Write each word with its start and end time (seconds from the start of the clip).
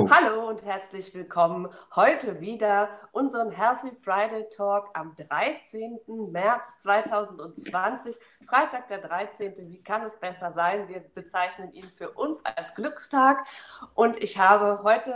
Go. 0.00 0.08
Hallo 0.08 0.48
und 0.48 0.64
herzlich 0.64 1.14
willkommen. 1.14 1.68
Heute 1.94 2.40
wieder 2.40 2.88
unseren 3.12 3.50
Healthy 3.50 3.94
Friday 4.02 4.48
Talk 4.48 4.88
am 4.94 5.14
13. 5.14 5.98
März 6.30 6.80
2020. 6.80 8.16
Freitag 8.48 8.88
der 8.88 9.02
13. 9.02 9.56
Wie 9.70 9.82
kann 9.82 10.02
es 10.06 10.18
besser 10.18 10.52
sein? 10.52 10.88
Wir 10.88 11.00
bezeichnen 11.00 11.70
ihn 11.74 11.84
für 11.98 12.12
uns 12.12 12.42
als 12.46 12.74
Glückstag. 12.74 13.44
Und 13.92 14.22
ich 14.22 14.38
habe 14.38 14.82
heute 14.84 15.12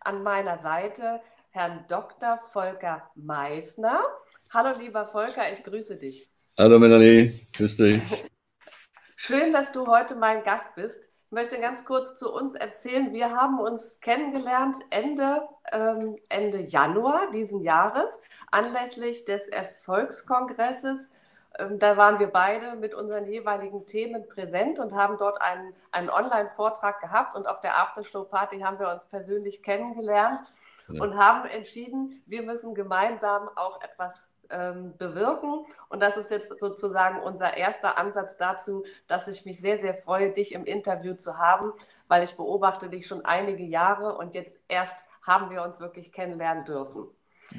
an 0.00 0.22
meiner 0.22 0.58
Seite 0.58 1.22
Herrn 1.48 1.86
Dr. 1.88 2.38
Volker 2.52 3.10
Meisner. 3.14 4.02
Hallo 4.50 4.78
lieber 4.78 5.06
Volker, 5.06 5.50
ich 5.50 5.64
grüße 5.64 5.96
dich. 5.96 6.30
Hallo 6.58 6.78
Melanie, 6.78 7.48
grüß 7.56 7.78
dich. 7.78 8.02
Schön, 9.16 9.54
dass 9.54 9.72
du 9.72 9.86
heute 9.86 10.16
mein 10.16 10.42
Gast 10.42 10.74
bist. 10.74 11.07
Ich 11.28 11.32
möchte 11.32 11.60
ganz 11.60 11.84
kurz 11.84 12.16
zu 12.16 12.32
uns 12.32 12.54
erzählen. 12.54 13.12
Wir 13.12 13.36
haben 13.36 13.60
uns 13.60 14.00
kennengelernt 14.00 14.78
Ende, 14.88 15.46
ähm, 15.70 16.16
Ende 16.30 16.60
Januar 16.60 17.30
diesen 17.32 17.60
Jahres 17.60 18.18
anlässlich 18.50 19.26
des 19.26 19.46
Erfolgskongresses. 19.48 21.12
Ähm, 21.58 21.78
da 21.78 21.98
waren 21.98 22.18
wir 22.18 22.28
beide 22.28 22.76
mit 22.76 22.94
unseren 22.94 23.26
jeweiligen 23.26 23.84
Themen 23.86 24.26
präsent 24.26 24.78
und 24.78 24.94
haben 24.94 25.18
dort 25.18 25.42
einen, 25.42 25.74
einen 25.92 26.08
Online-Vortrag 26.08 26.98
gehabt. 27.02 27.36
Und 27.36 27.46
auf 27.46 27.60
der 27.60 27.78
Aftershow-Party 27.78 28.60
haben 28.60 28.78
wir 28.78 28.88
uns 28.90 29.04
persönlich 29.04 29.62
kennengelernt 29.62 30.40
ja. 30.88 31.02
und 31.02 31.14
haben 31.18 31.46
entschieden, 31.46 32.22
wir 32.24 32.42
müssen 32.42 32.74
gemeinsam 32.74 33.50
auch 33.54 33.82
etwas 33.82 34.30
ähm, 34.50 34.94
bewirken. 34.98 35.64
Und 35.88 36.00
das 36.00 36.16
ist 36.16 36.30
jetzt 36.30 36.48
sozusagen 36.58 37.20
unser 37.20 37.56
erster 37.56 37.98
Ansatz 37.98 38.36
dazu, 38.36 38.84
dass 39.06 39.28
ich 39.28 39.44
mich 39.44 39.60
sehr, 39.60 39.78
sehr 39.78 39.94
freue, 39.94 40.32
dich 40.32 40.52
im 40.52 40.64
Interview 40.64 41.14
zu 41.14 41.38
haben, 41.38 41.72
weil 42.08 42.24
ich 42.24 42.36
beobachte 42.36 42.88
dich 42.88 43.06
schon 43.06 43.24
einige 43.24 43.64
Jahre 43.64 44.16
und 44.16 44.34
jetzt 44.34 44.58
erst 44.68 44.98
haben 45.22 45.50
wir 45.50 45.62
uns 45.62 45.80
wirklich 45.80 46.12
kennenlernen 46.12 46.64
dürfen. 46.64 47.06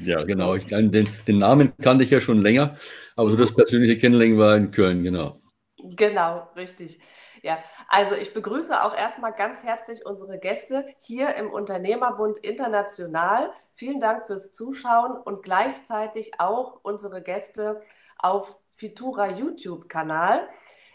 Ja, 0.02 0.24
genau. 0.24 0.56
Ich, 0.56 0.68
den, 0.68 0.92
den 0.92 1.38
Namen 1.38 1.74
kannte 1.82 2.04
ich 2.04 2.12
ja 2.12 2.20
schon 2.20 2.42
länger, 2.42 2.78
aber 3.16 3.32
so 3.32 3.38
das 3.38 3.56
persönliche 3.56 3.98
Kennenlernen 3.98 4.38
war 4.38 4.56
in 4.56 4.72
Köln, 4.72 5.04
genau. 5.04 5.42
Genau, 5.78 6.48
richtig. 6.56 7.00
Ja, 7.42 7.58
also 7.90 8.14
ich 8.16 8.36
begrüße 8.36 8.84
auch 8.84 8.96
erstmal 8.96 9.34
ganz 9.34 9.64
herzlich 9.64 10.06
unsere 10.06 10.38
Gäste 10.38 10.86
hier 11.00 11.34
im 11.36 11.52
Unternehmerbund 11.52 12.38
International. 12.38 13.52
Vielen 13.74 14.00
Dank 14.00 14.28
fürs 14.28 14.54
Zuschauen 14.54 15.18
und 15.18 15.42
gleichzeitig 15.42 16.40
auch 16.40 16.80
unsere 16.84 17.24
Gäste 17.24 17.82
auf 18.20 18.56
Fitura 18.76 19.30
YouTube-Kanal. 19.30 20.48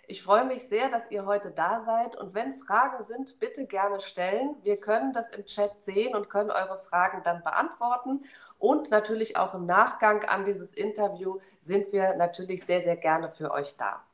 Ich 0.06 0.22
freue 0.22 0.45
mich 0.45 0.69
sehr, 0.69 0.89
dass 0.89 1.11
ihr 1.11 1.27
heute 1.27 1.50
da 1.50 1.81
seid 1.81 2.15
und 2.15 2.33
wenn 2.33 2.55
Fragen 2.55 3.05
sind, 3.06 3.41
bitte 3.41 3.67
gerne 3.67 4.00
stellen. 4.00 4.55
Wir 4.62 4.77
können 4.77 5.12
das 5.12 5.31
im 5.33 5.47
Chat 5.47 5.83
sehen 5.83 6.15
und 6.15 6.31
können 6.31 6.53
eure 6.53 6.78
Fragen 6.78 7.22
dann 7.25 7.43
beantworten. 7.43 8.25
Und 8.61 8.91
natürlich 8.91 9.37
auch 9.37 9.55
im 9.55 9.66
Nachgang 9.66 10.25
an 10.26 10.44
dieses 10.44 10.72
Interview 10.72 11.41
sind 11.62 11.93
wir 11.93 12.15
natürlich 12.15 12.65
sehr, 12.65 12.84
sehr 12.84 12.97
gerne 12.97 13.31
für 13.31 13.50
euch 13.50 13.76
da. 13.76 14.05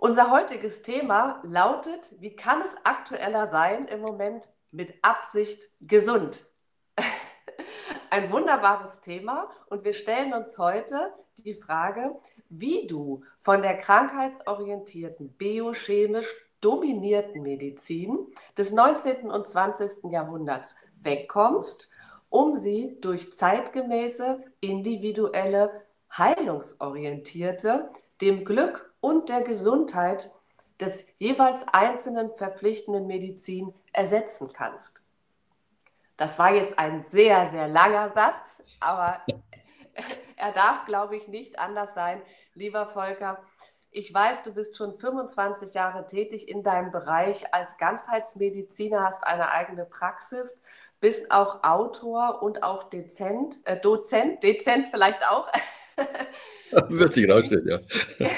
Unser 0.00 0.30
heutiges 0.30 0.82
Thema 0.82 1.40
lautet, 1.42 2.14
wie 2.20 2.36
kann 2.36 2.62
es 2.62 2.76
aktueller 2.84 3.48
sein 3.48 3.88
im 3.88 4.00
Moment 4.00 4.48
mit 4.70 4.94
Absicht 5.02 5.60
gesund? 5.80 6.44
Ein 8.10 8.30
wunderbares 8.30 9.00
Thema 9.00 9.50
und 9.66 9.82
wir 9.82 9.94
stellen 9.94 10.34
uns 10.34 10.56
heute 10.56 11.12
die 11.38 11.54
Frage, 11.54 12.14
wie 12.48 12.86
du 12.86 13.24
von 13.38 13.60
der 13.60 13.76
krankheitsorientierten, 13.76 15.32
biochemisch 15.32 16.28
dominierten 16.60 17.42
Medizin 17.42 18.28
des 18.56 18.70
19. 18.70 19.28
und 19.28 19.48
20. 19.48 20.12
Jahrhunderts 20.12 20.76
wegkommst, 21.02 21.90
um 22.28 22.56
sie 22.56 23.00
durch 23.00 23.36
zeitgemäße, 23.36 24.44
individuelle, 24.60 25.82
heilungsorientierte, 26.16 27.88
dem 28.20 28.44
Glück 28.44 28.87
und 29.00 29.28
der 29.28 29.42
Gesundheit 29.42 30.32
des 30.80 31.06
jeweils 31.18 31.66
einzelnen 31.68 32.32
verpflichtenden 32.34 33.06
Medizin 33.06 33.74
ersetzen 33.92 34.52
kannst. 34.52 35.02
Das 36.16 36.38
war 36.38 36.52
jetzt 36.52 36.78
ein 36.78 37.04
sehr, 37.10 37.50
sehr 37.50 37.68
langer 37.68 38.10
Satz, 38.10 38.62
aber 38.80 39.22
er 40.36 40.52
darf, 40.52 40.84
glaube 40.84 41.16
ich, 41.16 41.28
nicht 41.28 41.58
anders 41.58 41.94
sein. 41.94 42.22
Lieber 42.54 42.86
Volker, 42.86 43.42
ich 43.90 44.12
weiß, 44.12 44.42
du 44.44 44.52
bist 44.52 44.76
schon 44.76 44.94
25 44.94 45.74
Jahre 45.74 46.06
tätig 46.06 46.48
in 46.48 46.62
deinem 46.62 46.90
Bereich 46.92 47.54
als 47.54 47.78
Ganzheitsmediziner, 47.78 49.02
hast 49.02 49.26
eine 49.26 49.50
eigene 49.50 49.84
Praxis, 49.84 50.62
bist 51.00 51.30
auch 51.30 51.62
Autor 51.64 52.42
und 52.42 52.62
auch 52.62 52.90
Dezent, 52.90 53.56
äh, 53.64 53.80
Dozent, 53.80 54.42
Dezent 54.42 54.88
vielleicht 54.90 55.26
auch. 55.28 55.48
Wird 56.88 57.12
sich 57.12 57.30
rausstellen, 57.30 57.66
ja. 57.66 57.78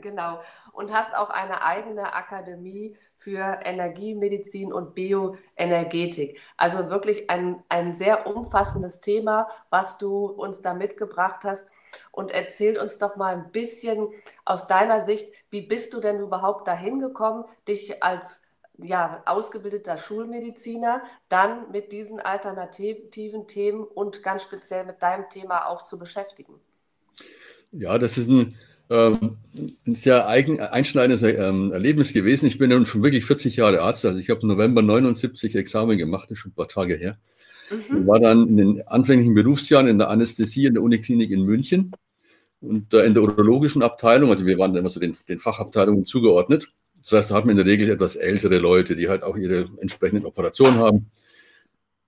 genau. 0.00 0.40
Und 0.72 0.92
hast 0.92 1.16
auch 1.16 1.30
eine 1.30 1.62
eigene 1.62 2.14
Akademie 2.14 2.96
für 3.16 3.60
Energiemedizin 3.64 4.72
und 4.72 4.94
Bioenergetik. 4.94 6.40
Also 6.56 6.88
wirklich 6.88 7.28
ein, 7.28 7.62
ein 7.68 7.96
sehr 7.96 8.26
umfassendes 8.26 9.02
Thema, 9.02 9.48
was 9.68 9.98
du 9.98 10.26
uns 10.26 10.62
da 10.62 10.72
mitgebracht 10.72 11.40
hast. 11.44 11.70
Und 12.12 12.30
erzähl 12.30 12.78
uns 12.78 12.98
doch 12.98 13.16
mal 13.16 13.34
ein 13.34 13.52
bisschen 13.52 14.08
aus 14.44 14.68
deiner 14.68 15.04
Sicht, 15.04 15.30
wie 15.50 15.60
bist 15.60 15.92
du 15.92 16.00
denn 16.00 16.20
überhaupt 16.20 16.66
dahin 16.66 17.00
gekommen, 17.00 17.44
dich 17.68 18.02
als 18.02 18.42
ja, 18.78 19.22
ausgebildeter 19.26 19.98
Schulmediziner 19.98 21.02
dann 21.28 21.70
mit 21.70 21.92
diesen 21.92 22.20
alternativen 22.20 23.46
Themen 23.46 23.84
und 23.84 24.22
ganz 24.22 24.44
speziell 24.44 24.84
mit 24.84 25.02
deinem 25.02 25.28
Thema 25.28 25.66
auch 25.66 25.82
zu 25.82 25.98
beschäftigen? 25.98 26.58
Ja, 27.72 27.98
das 27.98 28.18
ist 28.18 28.28
ein, 28.28 28.56
ähm, 28.90 29.36
ein 29.86 29.94
sehr 29.94 30.26
eigen, 30.28 30.60
einschneidendes 30.60 31.22
ähm, 31.22 31.72
Erlebnis 31.72 32.12
gewesen. 32.12 32.46
Ich 32.46 32.58
bin 32.58 32.70
nun 32.70 32.86
schon 32.86 33.02
wirklich 33.02 33.24
40 33.24 33.56
Jahre 33.56 33.82
Arzt. 33.82 34.04
Also 34.04 34.18
ich 34.18 34.30
habe 34.30 34.40
im 34.42 34.48
November 34.48 34.82
79 34.82 35.54
Examen 35.54 35.96
gemacht, 35.96 36.24
das 36.24 36.32
ist 36.32 36.38
schon 36.38 36.52
ein 36.52 36.56
paar 36.56 36.68
Tage 36.68 36.96
her. 36.96 37.18
Mhm. 37.70 38.06
War 38.06 38.18
dann 38.18 38.48
in 38.48 38.56
den 38.56 38.88
anfänglichen 38.88 39.34
Berufsjahren 39.34 39.86
in 39.86 39.98
der 39.98 40.08
Anästhesie 40.08 40.66
in 40.66 40.74
der 40.74 40.82
Uniklinik 40.82 41.30
in 41.30 41.44
München 41.44 41.92
und 42.60 42.92
äh, 42.92 43.04
in 43.04 43.14
der 43.14 43.22
urologischen 43.22 43.82
Abteilung. 43.82 44.30
Also 44.30 44.46
wir 44.46 44.58
waren 44.58 44.74
immer 44.74 44.88
so 44.88 44.98
den, 44.98 45.16
den 45.28 45.38
Fachabteilungen 45.38 46.04
zugeordnet. 46.04 46.68
Das 46.98 47.12
heißt, 47.12 47.30
da 47.30 47.36
hat 47.36 47.44
man 47.44 47.52
in 47.52 47.64
der 47.64 47.66
Regel 47.66 47.88
etwas 47.88 48.16
ältere 48.16 48.58
Leute, 48.58 48.96
die 48.96 49.08
halt 49.08 49.22
auch 49.22 49.36
ihre 49.36 49.68
entsprechenden 49.80 50.26
Operationen 50.26 50.78
haben. 50.78 51.10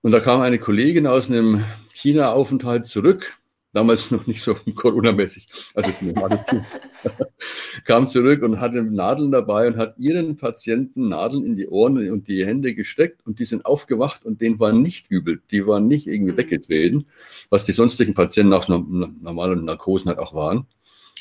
Und 0.01 0.11
da 0.11 0.19
kam 0.19 0.41
eine 0.41 0.59
Kollegin 0.59 1.07
aus 1.07 1.31
einem 1.31 1.63
China-Aufenthalt 1.93 2.85
zurück 2.85 3.37
damals 3.73 4.11
noch 4.11 4.25
nicht 4.27 4.41
so 4.41 4.55
Corona-mäßig, 4.75 5.47
also 5.73 5.91
kam 7.85 8.07
zurück 8.07 8.43
und 8.43 8.59
hatte 8.59 8.81
Nadeln 8.83 9.31
dabei 9.31 9.67
und 9.67 9.77
hat 9.77 9.95
ihren 9.97 10.37
Patienten 10.37 11.09
Nadeln 11.09 11.43
in 11.43 11.55
die 11.55 11.67
Ohren 11.67 12.09
und 12.09 12.27
die 12.27 12.45
Hände 12.45 12.75
gesteckt 12.75 13.25
und 13.25 13.39
die 13.39 13.45
sind 13.45 13.65
aufgewacht 13.65 14.23
und 14.23 14.39
denen 14.39 14.59
war 14.59 14.71
nicht 14.71 15.09
übel, 15.09 15.41
die 15.51 15.67
waren 15.67 15.87
nicht 15.87 16.07
irgendwie 16.07 16.33
mhm. 16.33 16.37
weggetreten, 16.37 17.07
was 17.49 17.65
die 17.65 17.73
sonstigen 17.73 18.13
Patienten 18.13 18.51
nach 18.51 18.67
normalen 18.67 19.65
Narkosen 19.65 20.09
halt 20.09 20.19
auch 20.19 20.33
waren. 20.33 20.67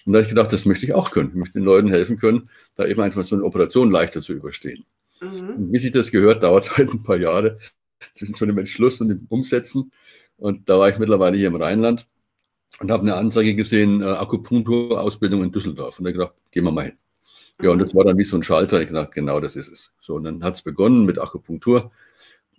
Und 0.04 0.12
da 0.12 0.18
habe 0.18 0.24
ich 0.24 0.30
gedacht, 0.30 0.52
das 0.52 0.64
möchte 0.64 0.84
ich 0.84 0.94
auch 0.94 1.10
können. 1.10 1.30
Ich 1.30 1.36
möchte 1.36 1.58
den 1.58 1.64
Leuten 1.64 1.88
helfen 1.88 2.16
können, 2.18 2.50
da 2.74 2.86
eben 2.86 3.00
einfach 3.00 3.24
so 3.24 3.36
eine 3.36 3.44
Operation 3.44 3.90
leichter 3.90 4.20
zu 4.20 4.32
überstehen. 4.32 4.84
Mhm. 5.20 5.50
Und 5.56 5.72
wie 5.72 5.78
sich 5.78 5.92
das 5.92 6.10
gehört, 6.10 6.42
dauert 6.42 6.64
es 6.64 6.76
halt 6.76 6.92
ein 6.92 7.02
paar 7.02 7.16
Jahre 7.16 7.58
zwischen 8.14 8.34
schon 8.34 8.48
dem 8.48 8.58
Entschluss 8.58 9.00
und 9.00 9.08
dem 9.08 9.26
Umsetzen. 9.28 9.92
Und 10.36 10.68
da 10.68 10.78
war 10.78 10.88
ich 10.88 10.98
mittlerweile 10.98 11.36
hier 11.36 11.48
im 11.48 11.54
Rheinland 11.54 12.08
und 12.80 12.90
habe 12.90 13.02
eine 13.02 13.14
Anzeige 13.14 13.54
gesehen, 13.54 14.02
äh, 14.02 14.06
Akupunkturausbildung 14.06 15.44
in 15.44 15.52
Düsseldorf. 15.52 15.98
Und 15.98 16.04
da 16.04 16.12
gedacht, 16.12 16.34
gehen 16.50 16.64
wir 16.64 16.72
mal 16.72 16.86
hin. 16.86 16.98
Ja, 17.60 17.70
und 17.70 17.78
das 17.78 17.94
war 17.94 18.04
dann 18.04 18.18
wie 18.18 18.24
so 18.24 18.36
ein 18.36 18.42
Schalter. 18.42 18.80
Ich 18.80 18.90
dachte, 18.90 19.12
genau 19.12 19.38
das 19.40 19.56
ist 19.56 19.68
es. 19.68 19.92
So, 20.00 20.14
und 20.14 20.24
dann 20.24 20.42
hat 20.42 20.54
es 20.54 20.62
begonnen 20.62 21.04
mit 21.04 21.20
Akupunktur. 21.20 21.92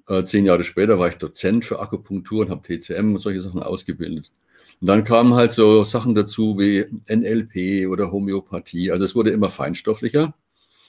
Äh, 0.07 0.23
zehn 0.23 0.45
Jahre 0.45 0.63
später 0.63 0.99
war 0.99 1.09
ich 1.09 1.15
Dozent 1.15 1.65
für 1.65 1.79
Akupunktur 1.79 2.41
und 2.45 2.51
habe 2.51 2.61
TCM 2.61 3.13
und 3.13 3.19
solche 3.19 3.41
Sachen 3.41 3.63
ausgebildet. 3.63 4.31
Und 4.81 4.87
dann 4.87 5.03
kamen 5.03 5.33
halt 5.33 5.51
so 5.51 5.83
Sachen 5.83 6.15
dazu 6.15 6.57
wie 6.57 6.85
NLP 7.07 7.89
oder 7.89 8.11
Homöopathie. 8.11 8.91
Also 8.91 9.05
es 9.05 9.15
wurde 9.15 9.31
immer 9.31 9.49
feinstofflicher. 9.49 10.33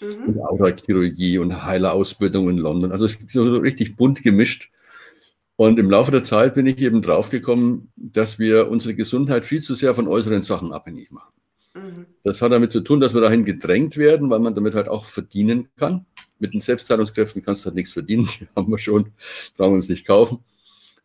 mhm. 0.01 0.29
und 0.29 0.41
Aurachirurgie 0.41 1.39
und 1.39 1.65
Heilerausbildung 1.65 2.51
in 2.51 2.59
London. 2.59 2.93
Also 2.93 3.07
es 3.07 3.17
ist 3.17 3.31
so 3.31 3.57
richtig 3.59 3.97
bunt 3.97 4.23
gemischt. 4.23 4.71
Und 5.57 5.79
im 5.79 5.89
Laufe 5.89 6.11
der 6.11 6.23
Zeit 6.23 6.55
bin 6.55 6.67
ich 6.67 6.79
eben 6.81 7.01
draufgekommen, 7.01 7.93
dass 7.97 8.39
wir 8.39 8.69
unsere 8.69 8.95
Gesundheit 8.95 9.45
viel 9.45 9.63
zu 9.63 9.75
sehr 9.75 9.95
von 9.95 10.09
äußeren 10.09 10.43
Sachen 10.43 10.73
abhängig 10.73 11.13
machen. 11.13 11.33
Mhm. 11.75 12.07
Das 12.25 12.43
hat 12.43 12.53
damit 12.53 12.73
zu 12.73 12.81
tun, 12.81 13.01
dass 13.01 13.15
wir 13.15 13.21
dahin 13.21 13.45
gedrängt 13.45 13.97
werden, 13.97 14.31
weil 14.31 14.41
man 14.41 14.55
damit 14.55 14.75
halt 14.75 14.89
auch 14.89 15.05
verdienen 15.05 15.69
kann. 15.77 16.07
Mit 16.39 16.55
den 16.55 16.61
Selbstheilungskräften 16.61 17.45
kannst 17.45 17.65
du 17.65 17.67
halt 17.67 17.77
nichts 17.77 17.93
verdienen, 17.93 18.29
die 18.41 18.49
haben 18.57 18.71
wir 18.71 18.79
schon, 18.79 19.13
brauchen 19.57 19.73
wir 19.73 19.77
uns 19.77 19.89
nicht 19.89 20.07
kaufen. 20.07 20.45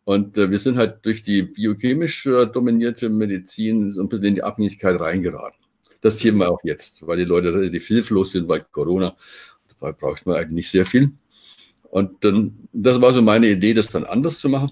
Und 0.04 0.36
äh, 0.36 0.50
wir 0.50 0.58
sind 0.58 0.76
halt 0.76 1.04
durch 1.04 1.22
die 1.22 1.42
biochemisch 1.42 2.26
äh, 2.26 2.46
dominierte 2.46 3.08
Medizin 3.08 3.90
so 3.90 4.00
ein 4.00 4.08
bisschen 4.08 4.24
in 4.26 4.34
die 4.36 4.42
Abhängigkeit 4.42 4.98
reingeraten. 4.98 5.58
Das 6.00 6.18
sehen 6.18 6.38
wir 6.38 6.50
auch 6.50 6.60
jetzt, 6.64 7.06
weil 7.06 7.18
die 7.18 7.24
Leute 7.24 7.52
relativ 7.52 7.86
hilflos 7.86 8.32
sind 8.32 8.48
bei 8.48 8.60
Corona. 8.60 9.16
Dabei 9.68 9.92
braucht 9.92 10.26
man 10.26 10.36
eigentlich 10.36 10.50
nicht 10.50 10.70
sehr 10.70 10.86
viel. 10.86 11.12
Und 11.90 12.24
dann, 12.24 12.68
das 12.72 13.00
war 13.00 13.12
so 13.12 13.20
meine 13.20 13.48
Idee, 13.48 13.74
das 13.74 13.88
dann 13.88 14.04
anders 14.04 14.38
zu 14.38 14.48
machen. 14.48 14.70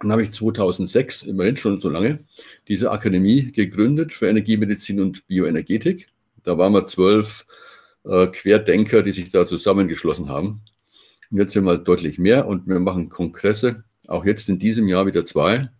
Dann 0.00 0.12
habe 0.12 0.22
ich 0.22 0.32
2006, 0.32 1.22
immerhin 1.22 1.56
schon 1.56 1.80
so 1.80 1.88
lange, 1.88 2.24
diese 2.68 2.90
Akademie 2.90 3.52
gegründet 3.52 4.12
für 4.12 4.28
Energiemedizin 4.28 5.00
und 5.00 5.26
Bioenergetik. 5.28 6.08
Da 6.42 6.58
waren 6.58 6.72
wir 6.72 6.86
zwölf 6.86 7.46
äh, 8.04 8.26
Querdenker, 8.26 9.02
die 9.02 9.12
sich 9.12 9.30
da 9.30 9.46
zusammengeschlossen 9.46 10.28
haben. 10.28 10.62
Und 11.30 11.38
jetzt 11.38 11.52
sind 11.52 11.64
wir 11.64 11.78
deutlich 11.78 12.18
mehr 12.18 12.48
und 12.48 12.66
wir 12.66 12.80
machen 12.80 13.08
Kongresse, 13.08 13.84
auch 14.08 14.24
jetzt 14.24 14.48
in 14.48 14.58
diesem 14.58 14.88
Jahr 14.88 15.06
wieder 15.06 15.24
zwei. 15.24 15.70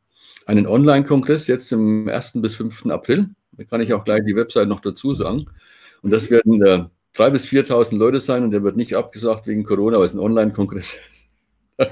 Einen 0.46 0.66
Online-Kongress 0.66 1.48
jetzt 1.48 1.72
im 1.72 2.08
1. 2.08 2.32
bis 2.34 2.54
5. 2.54 2.86
April. 2.86 3.30
Da 3.52 3.64
kann 3.64 3.80
ich 3.80 3.92
auch 3.92 4.04
gleich 4.04 4.22
die 4.24 4.36
Website 4.36 4.68
noch 4.68 4.80
dazu 4.80 5.14
sagen. 5.14 5.46
Und 6.02 6.12
das 6.12 6.30
werden 6.30 6.62
äh, 6.62 6.84
3.000 7.16 7.30
bis 7.30 7.46
4.000 7.46 7.96
Leute 7.96 8.20
sein 8.20 8.44
und 8.44 8.50
der 8.52 8.62
wird 8.62 8.76
nicht 8.76 8.94
abgesagt 8.94 9.46
wegen 9.46 9.64
Corona, 9.64 9.98
weil 9.98 10.06
es 10.06 10.14
ein 10.14 10.20
Online-Kongress 10.20 10.94
ist. 11.78 11.88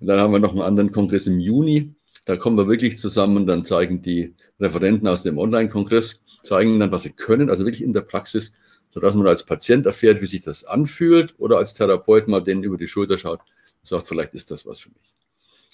dann 0.00 0.20
haben 0.20 0.32
wir 0.32 0.38
noch 0.38 0.52
einen 0.52 0.62
anderen 0.62 0.90
Kongress 0.90 1.26
im 1.26 1.38
Juni. 1.38 1.94
Da 2.24 2.36
kommen 2.36 2.56
wir 2.56 2.68
wirklich 2.68 2.98
zusammen 2.98 3.36
und 3.36 3.46
dann 3.46 3.64
zeigen 3.64 4.00
die 4.00 4.34
Referenten 4.58 5.06
aus 5.06 5.22
dem 5.22 5.36
Online-Kongress, 5.36 6.20
zeigen 6.42 6.78
dann, 6.80 6.90
was 6.90 7.02
sie 7.02 7.12
können, 7.12 7.50
also 7.50 7.64
wirklich 7.64 7.82
in 7.82 7.92
der 7.92 8.00
Praxis, 8.00 8.52
sodass 8.90 9.14
man 9.14 9.26
als 9.26 9.44
Patient 9.44 9.84
erfährt, 9.84 10.22
wie 10.22 10.26
sich 10.26 10.42
das 10.42 10.64
anfühlt 10.64 11.34
oder 11.38 11.58
als 11.58 11.74
Therapeut 11.74 12.28
mal 12.28 12.40
denen 12.40 12.62
über 12.62 12.78
die 12.78 12.86
Schulter 12.86 13.18
schaut 13.18 13.40
und 13.40 13.86
sagt, 13.86 14.08
vielleicht 14.08 14.34
ist 14.34 14.50
das 14.50 14.64
was 14.64 14.80
für 14.80 14.88
mich. 14.90 15.14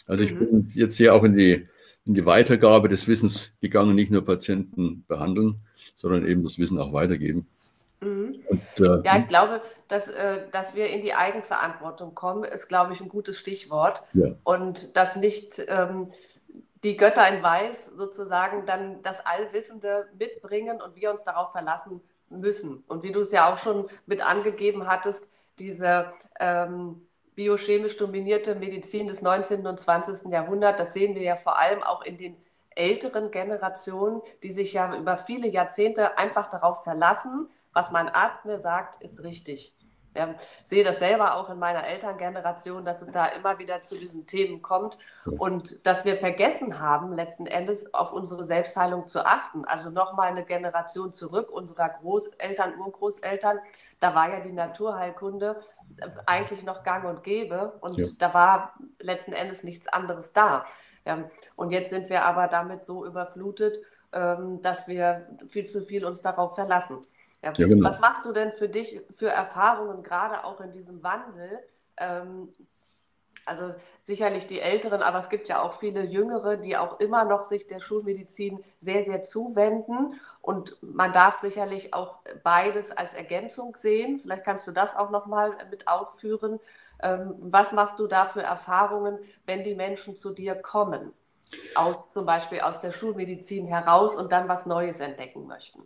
Also 0.07 0.25
ich 0.25 0.33
mhm. 0.33 0.39
bin 0.39 0.67
jetzt 0.75 0.97
hier 0.97 1.15
auch 1.15 1.23
in 1.23 1.35
die, 1.35 1.69
in 2.05 2.15
die 2.15 2.27
Weitergabe 2.27 2.89
des 2.89 3.07
Wissens 3.07 3.53
gegangen, 3.61 3.95
nicht 3.95 4.11
nur 4.11 4.25
Patienten 4.25 5.05
behandeln, 5.07 5.61
sondern 5.95 6.27
eben 6.27 6.43
das 6.43 6.59
Wissen 6.59 6.79
auch 6.79 6.93
weitergeben. 6.93 7.47
Mhm. 8.01 8.43
Und, 8.49 8.63
äh, 8.79 9.03
ja, 9.05 9.19
ich 9.19 9.29
glaube, 9.29 9.61
dass, 9.89 10.09
äh, 10.09 10.49
dass 10.53 10.75
wir 10.75 10.89
in 10.89 11.03
die 11.03 11.15
Eigenverantwortung 11.15 12.15
kommen, 12.15 12.45
ist, 12.45 12.69
glaube 12.69 12.93
ich, 12.93 13.01
ein 13.01 13.09
gutes 13.09 13.39
Stichwort. 13.39 14.03
Ja. 14.15 14.33
Und 14.45 14.97
dass 14.97 15.17
nicht 15.17 15.63
ähm, 15.69 16.13
die 16.83 16.97
Götter 16.97 17.29
in 17.29 17.43
Weiß 17.43 17.87
sozusagen 17.97 18.67
dann 18.67 19.03
das 19.03 19.25
Allwissende 19.25 20.09
mitbringen 20.19 20.81
und 20.81 20.97
wir 20.97 21.11
uns 21.11 21.23
darauf 21.25 21.53
verlassen 21.53 22.01
müssen. 22.31 22.85
Und 22.89 23.03
wie 23.03 23.13
du 23.13 23.21
es 23.21 23.33
ja 23.33 23.53
auch 23.53 23.59
schon 23.59 23.89
mit 24.07 24.21
angegeben 24.23 24.87
hattest, 24.87 25.31
diese 25.59 26.13
ähm, 26.39 27.07
biochemisch 27.35 27.97
dominierte 27.97 28.55
Medizin 28.55 29.09
des 29.09 29.21
19. 29.21 29.67
und 29.67 29.81
20. 29.81 30.31
Jahrhunderts, 30.33 30.79
das 30.79 30.95
sehen 30.95 31.15
wir 31.15 31.23
ja 31.23 31.37
vor 31.37 31.59
allem 31.59 31.83
auch 31.83 32.03
in 32.03 32.17
den 32.17 32.37
älteren 32.71 33.31
Generationen, 33.31 34.23
die 34.43 34.53
sich 34.53 34.73
ja 34.73 34.97
über 34.97 35.17
viele 35.17 35.49
Jahrzehnte 35.49 36.17
einfach 36.17 36.49
darauf 36.49 36.83
verlassen, 36.85 37.49
was 37.73 37.91
mein 37.91 38.09
Arzt 38.09 38.45
mir 38.45 38.59
sagt, 38.59 39.03
ist 39.03 39.23
richtig. 39.23 39.75
Ich 40.13 40.25
sehe 40.65 40.83
das 40.83 40.99
selber 40.99 41.37
auch 41.37 41.51
in 41.51 41.59
meiner 41.61 41.87
Elterngeneration, 41.87 42.85
dass 42.85 43.01
es 43.01 43.13
da 43.13 43.27
immer 43.27 43.61
wieder 43.61 43.83
zu 43.83 43.97
diesen 43.97 44.27
Themen 44.27 44.61
kommt 44.61 44.99
und 45.25 45.87
dass 45.87 46.05
wir 46.05 46.17
vergessen 46.17 46.81
haben, 46.81 47.15
letzten 47.15 47.47
Endes 47.47 47.95
auf 47.95 48.13
unsere 48.13 48.45
Selbstheilung 48.45 49.07
zu 49.07 49.25
achten. 49.25 49.65
Also 49.65 49.91
nochmal 49.91 50.29
eine 50.29 50.45
Generation 50.45 51.15
zurück, 51.15 51.49
unserer 51.49 51.91
Großeltern, 51.91 52.77
Urgroßeltern, 52.77 53.61
da 54.01 54.15
war 54.15 54.31
ja 54.31 54.41
die 54.41 54.53
Naturheilkunde 54.53 55.63
eigentlich 56.27 56.65
noch 56.65 56.83
gang 56.83 57.05
und 57.05 57.23
gäbe 57.23 57.75
und 57.81 57.97
ja. 57.97 58.07
da 58.19 58.35
war 58.35 58.75
letzten 58.99 59.33
Endes 59.33 59.63
nichts 59.63 59.87
anderes 59.87 60.33
da. 60.33 60.65
Und 61.57 61.71
jetzt 61.71 61.91
sind 61.91 62.09
wir 62.09 62.25
aber 62.25 62.49
damit 62.49 62.85
so 62.85 63.05
überflutet, 63.07 63.75
ähm, 64.13 64.61
dass 64.63 64.89
wir 64.89 65.27
viel 65.49 65.67
zu 65.67 65.85
viel 65.85 66.05
uns 66.05 66.23
darauf 66.23 66.55
verlassen. 66.55 67.07
Ja, 67.43 67.53
ja, 67.57 67.67
genau. 67.67 67.89
Was 67.89 68.01
machst 68.01 68.25
du 68.27 68.33
denn 68.33 68.53
für 68.53 68.69
dich 68.69 69.01
für 69.17 69.29
Erfahrungen, 69.29 70.03
gerade 70.03 70.45
auch 70.45 70.61
in 70.61 70.73
diesem 70.73 71.03
Wandel? 71.03 71.61
Ähm, 71.97 72.53
also 73.47 73.75
sicherlich 74.05 74.47
die 74.47 74.61
Älteren, 74.61 75.03
aber 75.03 75.19
es 75.19 75.29
gibt 75.29 75.49
ja 75.49 75.63
auch 75.63 75.79
viele 75.81 76.05
Jüngere, 76.05 76.57
die 76.57 76.77
auch 76.77 77.01
immer 77.01 77.25
noch 77.25 77.45
sich 77.49 77.67
der 77.67 77.81
Schulmedizin 77.81 78.63
sehr, 78.81 79.03
sehr 79.05 79.23
zuwenden. 79.23 80.21
Und 80.43 80.77
man 80.83 81.13
darf 81.13 81.39
sicherlich 81.39 81.95
auch 81.95 82.19
beides 82.45 82.91
als 82.91 83.15
Ergänzung 83.15 83.77
sehen. 83.77 84.21
Vielleicht 84.21 84.45
kannst 84.45 84.67
du 84.69 84.73
das 84.73 84.97
auch 84.97 85.11
nochmal 85.11 85.53
mit 85.71 85.89
aufführen. 85.89 86.61
Ähm, 87.03 87.35
was 87.41 87.73
machst 87.73 87.99
du 87.99 88.07
da 88.07 88.27
für 88.27 88.43
Erfahrungen, 88.43 89.19
wenn 89.47 89.65
die 89.65 89.75
Menschen 89.75 90.17
zu 90.17 90.31
dir 90.31 90.55
kommen? 90.55 91.13
Aus 91.75 92.11
zum 92.11 92.27
Beispiel 92.27 92.61
aus 92.61 92.81
der 92.81 92.93
Schulmedizin 92.93 93.67
heraus 93.67 94.15
und 94.17 94.31
dann 94.31 94.49
was 94.49 94.67
Neues 94.67 95.01
entdecken 95.01 95.47
möchten? 95.47 95.83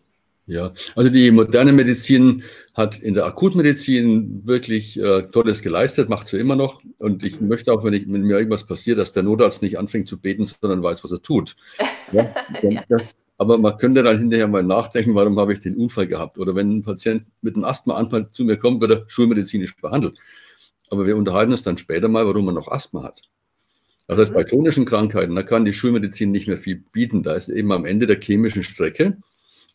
Ja, 0.46 0.72
also 0.94 1.08
die 1.08 1.30
moderne 1.30 1.72
Medizin 1.72 2.42
hat 2.74 2.98
in 2.98 3.14
der 3.14 3.24
Akutmedizin 3.24 4.42
wirklich 4.44 4.98
äh, 5.00 5.22
Tolles 5.22 5.62
geleistet, 5.62 6.10
macht 6.10 6.26
sie 6.26 6.38
immer 6.38 6.54
noch. 6.54 6.82
Und 6.98 7.24
ich 7.24 7.40
möchte 7.40 7.72
auch, 7.72 7.82
wenn, 7.82 7.94
ich, 7.94 8.04
wenn 8.06 8.22
mir 8.22 8.36
irgendwas 8.36 8.66
passiert, 8.66 8.98
dass 8.98 9.12
der 9.12 9.22
Notarzt 9.22 9.62
nicht 9.62 9.78
anfängt 9.78 10.06
zu 10.06 10.20
beten, 10.20 10.44
sondern 10.44 10.82
weiß, 10.82 11.02
was 11.02 11.12
er 11.12 11.22
tut. 11.22 11.56
Ja? 12.12 12.32
Ja. 12.62 12.98
Aber 13.38 13.58
man 13.58 13.78
könnte 13.78 14.02
dann 14.02 14.18
hinterher 14.18 14.46
mal 14.46 14.62
nachdenken, 14.62 15.14
warum 15.14 15.40
habe 15.40 15.54
ich 15.54 15.60
den 15.60 15.76
Unfall 15.76 16.06
gehabt? 16.06 16.38
Oder 16.38 16.54
wenn 16.54 16.70
ein 16.70 16.82
Patient 16.82 17.24
mit 17.40 17.56
einem 17.56 17.64
Asthmaanfall 17.64 18.30
zu 18.30 18.44
mir 18.44 18.58
kommt, 18.58 18.80
wird 18.82 18.90
er 18.90 19.04
schulmedizinisch 19.08 19.74
behandelt. 19.76 20.18
Aber 20.90 21.06
wir 21.06 21.16
unterhalten 21.16 21.50
uns 21.50 21.62
dann 21.62 21.78
später 21.78 22.08
mal, 22.08 22.26
warum 22.26 22.44
man 22.44 22.54
noch 22.54 22.68
Asthma 22.68 23.02
hat. 23.02 23.22
Das 24.06 24.18
heißt, 24.20 24.34
bei 24.34 24.42
mhm. 24.42 24.48
chronischen 24.48 24.84
Krankheiten, 24.84 25.34
da 25.34 25.42
kann 25.42 25.64
die 25.64 25.72
Schulmedizin 25.72 26.30
nicht 26.30 26.46
mehr 26.46 26.58
viel 26.58 26.84
bieten. 26.92 27.22
Da 27.22 27.34
ist 27.34 27.48
eben 27.48 27.72
am 27.72 27.86
Ende 27.86 28.06
der 28.06 28.20
chemischen 28.20 28.62
Strecke 28.62 29.16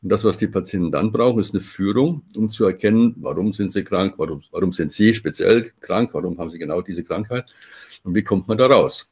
und 0.02 0.10
das, 0.10 0.24
was 0.24 0.38
die 0.38 0.48
Patienten 0.48 0.92
dann 0.92 1.12
brauchen, 1.12 1.40
ist 1.40 1.54
eine 1.54 1.62
Führung, 1.62 2.24
um 2.36 2.50
zu 2.50 2.66
erkennen, 2.66 3.16
warum 3.18 3.52
sind 3.52 3.72
sie 3.72 3.84
krank, 3.84 4.14
warum, 4.18 4.42
warum 4.52 4.72
sind 4.72 4.92
sie 4.92 5.14
speziell 5.14 5.72
krank, 5.82 6.12
warum 6.14 6.38
haben 6.38 6.50
sie 6.50 6.60
genau 6.60 6.82
diese 6.82 7.04
Krankheit 7.04 7.46
und 8.04 8.16
wie 8.16 8.24
kommt 8.24 8.48
man 8.48 8.58
da 8.58 8.68
raus. 8.68 9.12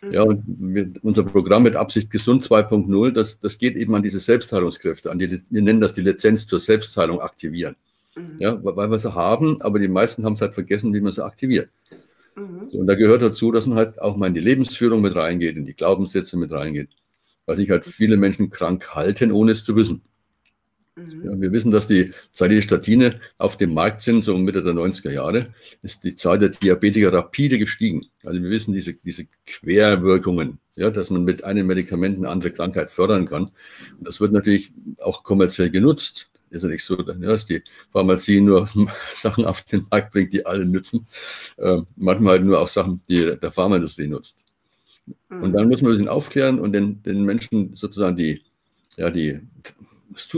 Mhm. 0.00 0.12
Ja, 0.12 0.22
und 0.22 0.44
wir, 0.46 0.92
unser 1.02 1.24
Programm 1.24 1.64
mit 1.64 1.74
Absicht 1.74 2.10
Gesund 2.10 2.44
2.0, 2.44 3.10
das, 3.10 3.40
das 3.40 3.58
geht 3.58 3.76
eben 3.76 3.94
an 3.96 4.02
diese 4.02 4.20
Selbstheilungskräfte, 4.20 5.10
an 5.10 5.18
die, 5.18 5.42
wir 5.50 5.62
nennen 5.62 5.80
das 5.80 5.94
die 5.94 6.02
Lizenz 6.02 6.46
zur 6.46 6.60
Selbstheilung 6.60 7.20
aktivieren. 7.20 7.74
Mhm. 8.14 8.36
Ja, 8.38 8.58
weil 8.62 8.90
wir 8.90 8.98
sie 9.00 9.12
haben, 9.12 9.60
aber 9.60 9.80
die 9.80 9.88
meisten 9.88 10.24
haben 10.24 10.34
es 10.34 10.40
halt 10.40 10.54
vergessen, 10.54 10.94
wie 10.94 11.00
man 11.00 11.12
sie 11.12 11.24
aktiviert. 11.24 11.70
Mhm. 12.36 12.68
Und 12.78 12.86
da 12.86 12.94
gehört 12.94 13.22
dazu, 13.22 13.50
dass 13.50 13.66
man 13.66 13.76
halt 13.76 14.00
auch 14.00 14.16
mal 14.16 14.28
in 14.28 14.34
die 14.34 14.40
Lebensführung 14.40 15.00
mit 15.00 15.16
reingeht, 15.16 15.56
in 15.56 15.66
die 15.66 15.74
Glaubenssätze 15.74 16.36
mit 16.36 16.52
reingeht, 16.52 16.90
weil 17.46 17.56
sich 17.56 17.70
halt 17.70 17.84
viele 17.84 18.16
Menschen 18.16 18.50
krank 18.50 18.94
halten, 18.94 19.32
ohne 19.32 19.50
es 19.50 19.64
zu 19.64 19.74
wissen. 19.74 20.02
Mhm. 20.98 21.24
Ja, 21.24 21.40
wir 21.40 21.52
wissen, 21.52 21.70
dass 21.70 21.86
die, 21.86 22.12
seit 22.32 22.50
die 22.50 22.62
Statine 22.62 23.20
auf 23.38 23.56
dem 23.56 23.74
Markt 23.74 24.00
sind, 24.00 24.22
so 24.22 24.36
Mitte 24.36 24.62
der 24.62 24.74
90er 24.74 25.10
Jahre, 25.10 25.54
ist 25.82 26.04
die 26.04 26.14
Zahl 26.14 26.38
der 26.38 26.50
Diabetiker 26.50 27.12
rapide 27.12 27.58
gestiegen. 27.58 28.06
Also 28.24 28.42
wir 28.42 28.50
wissen 28.50 28.72
diese, 28.72 28.94
diese 28.94 29.26
Querwirkungen, 29.46 30.58
ja, 30.76 30.90
dass 30.90 31.10
man 31.10 31.24
mit 31.24 31.44
einem 31.44 31.66
Medikament 31.66 32.18
eine 32.18 32.28
andere 32.28 32.50
Krankheit 32.50 32.90
fördern 32.90 33.26
kann. 33.26 33.44
Und 33.98 34.06
das 34.06 34.20
wird 34.20 34.32
natürlich 34.32 34.72
auch 34.98 35.22
kommerziell 35.22 35.70
genutzt. 35.70 36.30
Ist 36.50 36.62
ja 36.62 36.70
nicht 36.70 36.84
so, 36.84 36.96
dass 36.96 37.46
die 37.46 37.62
Pharmazie 37.92 38.40
nur 38.40 38.66
Sachen 39.12 39.44
auf 39.44 39.62
den 39.62 39.86
Markt 39.90 40.12
bringt, 40.12 40.32
die 40.32 40.46
alle 40.46 40.64
nützen. 40.64 41.06
Äh, 41.58 41.82
manchmal 41.96 42.34
halt 42.34 42.44
nur 42.44 42.58
auch 42.60 42.68
Sachen, 42.68 43.02
die 43.08 43.36
der 43.36 43.52
Pharmaindustrie 43.52 44.08
nutzt. 44.08 44.46
Mhm. 45.28 45.42
Und 45.42 45.52
dann 45.52 45.68
muss 45.68 45.82
man 45.82 45.90
ein 45.90 45.94
bisschen 45.94 46.08
aufklären 46.08 46.58
und 46.58 46.72
den, 46.72 47.02
den 47.02 47.22
Menschen 47.24 47.74
sozusagen 47.76 48.16
die, 48.16 48.42
ja, 48.96 49.10
die 49.10 49.40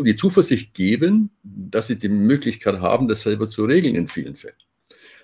die 0.04 0.16
Zuversicht 0.16 0.74
geben, 0.74 1.30
dass 1.42 1.86
sie 1.86 1.96
die 1.96 2.08
Möglichkeit 2.08 2.80
haben, 2.80 3.08
das 3.08 3.22
selber 3.22 3.48
zu 3.48 3.64
regeln 3.64 3.94
in 3.94 4.08
vielen 4.08 4.36
Fällen. 4.36 4.56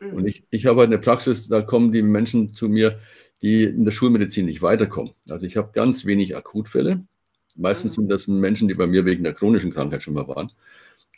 Mhm. 0.01 0.13
Und 0.13 0.27
ich, 0.27 0.45
ich 0.51 0.67
habe 0.67 0.83
eine 0.83 0.99
Praxis, 0.99 1.49
da 1.49 1.63
kommen 1.63 1.93
die 1.93 2.03
Menschen 2.03 2.53
zu 2.53 2.69
mir, 2.69 2.99
die 3.43 3.65
in 3.65 3.85
der 3.85 3.93
Schulmedizin 3.93 4.47
nicht 4.47 4.63
weiterkommen. 4.63 5.13
Also 5.29 5.47
ich 5.47 5.57
habe 5.57 5.71
ganz 5.73 6.05
wenig 6.05 6.37
Akutfälle. 6.37 7.05
Meistens 7.57 7.93
mhm. 7.93 8.03
sind 8.03 8.09
das 8.11 8.29
Menschen, 8.29 8.69
die 8.69 8.75
bei 8.75 8.87
mir 8.87 9.05
wegen 9.05 9.25
der 9.25 9.35
chronischen 9.35 9.73
Krankheit 9.73 10.03
schon 10.03 10.15
mal 10.15 10.29
waren. 10.29 10.51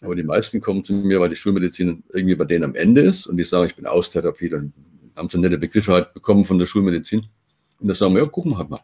Aber 0.00 0.14
die 0.14 0.22
meisten 0.22 0.60
kommen 0.60 0.84
zu 0.84 0.94
mir, 0.94 1.20
weil 1.20 1.28
die 1.28 1.36
Schulmedizin 1.36 2.04
irgendwie 2.12 2.36
bei 2.36 2.44
denen 2.44 2.64
am 2.64 2.74
Ende 2.74 3.00
ist 3.00 3.26
und 3.26 3.36
die 3.36 3.44
sagen, 3.44 3.66
ich 3.66 3.74
bin 3.74 3.86
Austherapie, 3.86 4.48
dann 4.48 4.72
haben 5.16 5.28
sie 5.28 5.38
nette 5.38 5.58
Begriffe 5.58 5.92
halt 5.92 6.14
bekommen 6.14 6.44
von 6.44 6.58
der 6.58 6.66
Schulmedizin. 6.66 7.26
Und 7.80 7.88
da 7.88 7.94
sagen 7.94 8.14
wir, 8.14 8.22
ja, 8.22 8.28
gucken 8.28 8.52
wir 8.52 8.58
halt 8.58 8.70
mal. 8.70 8.80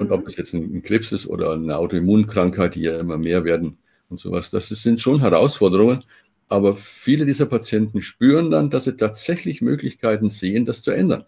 Und 0.00 0.12
ob 0.12 0.26
es 0.26 0.36
jetzt 0.36 0.54
ein 0.54 0.82
Krebs 0.82 1.12
ist 1.12 1.26
oder 1.26 1.52
eine 1.52 1.76
Autoimmunkrankheit, 1.76 2.74
die 2.74 2.80
ja 2.80 2.98
immer 2.98 3.18
mehr 3.18 3.44
werden 3.44 3.76
und 4.08 4.18
sowas, 4.18 4.50
das 4.50 4.68
sind 4.68 4.98
schon 4.98 5.20
Herausforderungen. 5.20 6.04
Aber 6.48 6.74
viele 6.74 7.26
dieser 7.26 7.44
Patienten 7.44 8.00
spüren 8.00 8.50
dann, 8.50 8.70
dass 8.70 8.84
sie 8.84 8.96
tatsächlich 8.96 9.60
Möglichkeiten 9.60 10.30
sehen, 10.30 10.64
das 10.64 10.82
zu 10.82 10.90
ändern. 10.90 11.26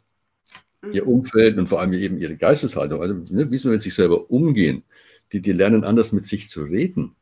Mhm. 0.80 0.92
Ihr 0.92 1.06
Umfeld 1.06 1.58
und 1.58 1.68
vor 1.68 1.80
allem 1.80 1.92
eben 1.92 2.16
ihre 2.16 2.36
Geisteshaltung, 2.36 3.02
also 3.02 3.14
ne, 3.34 3.50
wie 3.50 3.58
sie 3.58 3.68
mit 3.68 3.82
sich 3.82 3.94
selber 3.94 4.30
umgehen. 4.30 4.84
Die, 5.32 5.42
die 5.42 5.52
lernen 5.52 5.84
anders 5.84 6.12
mit 6.12 6.24
sich 6.24 6.48
zu 6.48 6.62
reden. 6.62 7.14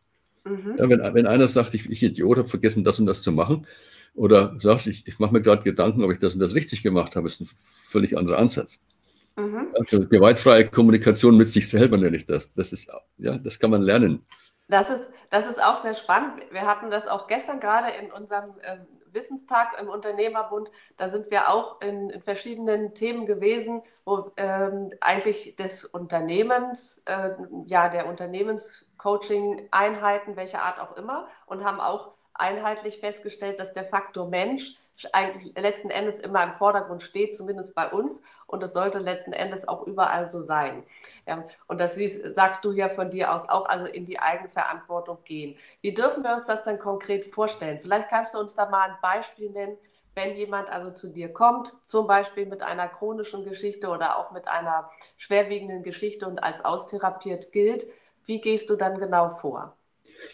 Mhm. 0.45 0.76
Ja, 0.78 0.88
wenn, 0.88 1.00
wenn 1.00 1.26
einer 1.26 1.49
sagt, 1.49 1.75
ich, 1.75 1.90
ich 1.90 2.02
Idiot 2.02 2.38
habe 2.38 2.49
vergessen, 2.49 2.85
das 2.85 3.00
und 3.00 3.07
das 3.07 3.23
zu 3.23 3.33
machen, 3.33 3.66
oder 4.14 4.54
sagt, 4.59 4.87
ich, 4.87 5.07
ich 5.07 5.19
mache 5.19 5.33
mir 5.33 5.42
gerade 5.42 5.62
Gedanken, 5.62 6.04
ob 6.04 6.12
ich 6.12 6.19
das 6.19 6.35
und 6.35 6.40
das 6.40 6.54
richtig 6.54 6.83
gemacht 6.83 7.16
habe, 7.16 7.26
ist 7.26 7.40
ein 7.40 7.49
völlig 7.64 8.16
anderer 8.16 8.38
Ansatz. 8.38 8.80
Mhm. 9.40 9.75
Also 9.78 10.06
gewaltfreie 10.06 10.68
Kommunikation 10.68 11.37
mit 11.37 11.49
sich 11.49 11.68
selber 11.68 11.97
nenne 11.97 12.16
ich 12.16 12.26
das. 12.26 12.52
Das 12.52 12.73
ist, 12.73 12.88
ja, 13.18 13.38
das 13.38 13.59
kann 13.59 13.70
man 13.70 13.82
lernen. 13.82 14.25
Das 14.68 14.88
ist, 14.90 15.09
das 15.30 15.47
ist 15.47 15.61
auch 15.62 15.82
sehr 15.82 15.94
spannend. 15.94 16.42
Wir 16.50 16.66
hatten 16.66 16.90
das 16.90 17.06
auch 17.09 17.26
gestern 17.26 17.61
gerade 17.61 17.88
in 18.00 18.12
unserem 18.12 18.50
äh, 18.62 18.78
Wissenstag 19.12 19.80
im 19.80 19.88
Unternehmerbund. 19.88 20.70
Da 20.97 21.09
sind 21.09 21.30
wir 21.30 21.49
auch 21.49 21.80
in, 21.80 22.11
in 22.11 22.20
verschiedenen 22.23 22.94
Themen 22.94 23.26
gewesen, 23.26 23.82
wo 24.04 24.30
ähm, 24.37 24.92
eigentlich 25.00 25.56
des 25.56 25.85
Unternehmens, 25.85 27.02
äh, 27.06 27.30
ja, 27.66 27.88
der 27.88 28.06
Unternehmenscoaching-Einheiten, 28.06 30.37
welcher 30.37 30.62
Art 30.62 30.78
auch 30.78 30.97
immer, 30.97 31.26
und 31.47 31.64
haben 31.64 31.80
auch 31.80 32.12
einheitlich 32.35 33.00
festgestellt, 33.00 33.59
dass 33.59 33.73
der 33.73 33.82
Faktor 33.85 34.28
Mensch 34.28 34.76
eigentlich 35.12 35.54
letzten 35.57 35.90
Endes 35.90 36.19
immer 36.21 36.42
im 36.45 36.52
Vordergrund 36.52 37.02
steht, 37.02 37.37
zumindest 37.37 37.75
bei 37.75 37.88
uns. 37.90 38.23
Und 38.47 38.62
es 38.62 38.73
sollte 38.73 38.99
letzten 38.99 39.33
Endes 39.33 39.66
auch 39.69 39.87
überall 39.87 40.28
so 40.30 40.42
sein. 40.42 40.85
Ja, 41.26 41.45
und 41.66 41.80
das 41.80 41.95
siehst, 41.95 42.35
sagst 42.35 42.64
du 42.64 42.73
ja 42.73 42.88
von 42.88 43.11
dir 43.11 43.33
aus 43.33 43.49
auch, 43.49 43.66
also 43.66 43.87
in 43.87 44.07
die 44.07 44.19
Eigenverantwortung 44.19 45.19
gehen. 45.25 45.57
Wie 45.80 45.95
dürfen 45.95 46.23
wir 46.25 46.35
uns 46.35 46.47
das 46.47 46.64
dann 46.64 46.78
konkret 46.78 47.33
vorstellen? 47.33 47.78
Vielleicht 47.80 48.09
kannst 48.09 48.35
du 48.35 48.38
uns 48.38 48.54
da 48.54 48.69
mal 48.69 48.90
ein 48.90 48.97
Beispiel 49.00 49.50
nennen, 49.50 49.76
wenn 50.14 50.37
jemand 50.37 50.69
also 50.71 50.90
zu 50.90 51.09
dir 51.09 51.33
kommt, 51.33 51.73
zum 51.87 52.07
Beispiel 52.07 52.47
mit 52.47 52.62
einer 52.62 52.88
chronischen 52.88 53.45
Geschichte 53.45 53.88
oder 53.88 54.19
auch 54.19 54.33
mit 54.33 54.49
einer 54.49 54.90
schwerwiegenden 55.16 55.83
Geschichte 55.83 56.26
und 56.26 56.42
als 56.42 56.64
austherapiert 56.64 57.52
gilt. 57.52 57.87
Wie 58.26 58.40
gehst 58.40 58.71
du 58.71 58.76
dann 58.76 58.99
genau 58.99 59.37
vor? 59.37 59.76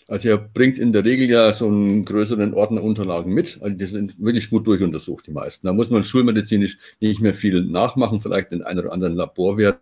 Also 0.09 0.29
er 0.29 0.39
bringt 0.39 0.79
in 0.79 0.93
der 0.93 1.05
Regel 1.05 1.29
ja 1.29 1.53
so 1.53 1.67
einen 1.67 2.05
größeren 2.05 2.55
Ordner 2.55 2.83
Unterlagen 2.83 3.33
mit. 3.33 3.59
Also 3.61 3.77
die 3.77 3.87
sind 3.87 4.23
wirklich 4.23 4.51
gut 4.51 4.67
durchuntersucht, 4.67 5.27
die 5.27 5.33
meisten. 5.33 5.67
Da 5.67 5.73
muss 5.73 5.91
man 5.91 6.05
schulmedizinisch 6.05 6.79
nicht 7.01 7.21
mehr 7.21 7.35
viel 7.35 7.65
nachmachen, 7.65 8.21
vielleicht 8.21 8.53
den 8.53 8.63
einen 8.63 8.81
oder 8.81 8.93
anderen 8.93 9.15
Laborwert, 9.15 9.81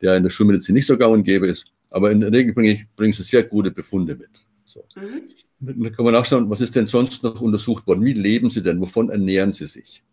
der 0.00 0.16
in 0.16 0.22
der 0.22 0.30
Schulmedizin 0.30 0.74
nicht 0.74 0.86
so 0.86 0.96
gang 0.96 1.12
und 1.12 1.24
gäbe 1.24 1.46
ist. 1.46 1.66
Aber 1.90 2.10
in 2.10 2.20
der 2.20 2.32
Regel 2.32 2.54
bringe 2.54 2.72
ich, 2.72 2.86
bringen 2.94 3.12
sie 3.12 3.22
sehr 3.22 3.42
gute 3.42 3.70
Befunde 3.70 4.14
mit. 4.14 4.46
So. 4.64 4.84
Mhm. 4.94 5.22
Dann 5.60 5.92
kann 5.92 6.04
man 6.04 6.14
nachschauen, 6.14 6.48
was 6.50 6.60
ist 6.60 6.76
denn 6.76 6.86
sonst 6.86 7.22
noch 7.22 7.40
untersucht 7.40 7.86
worden? 7.86 8.04
Wie 8.04 8.12
leben 8.12 8.50
sie 8.50 8.62
denn? 8.62 8.80
Wovon 8.80 9.10
ernähren 9.10 9.50
sie 9.52 9.66
sich? 9.66 10.04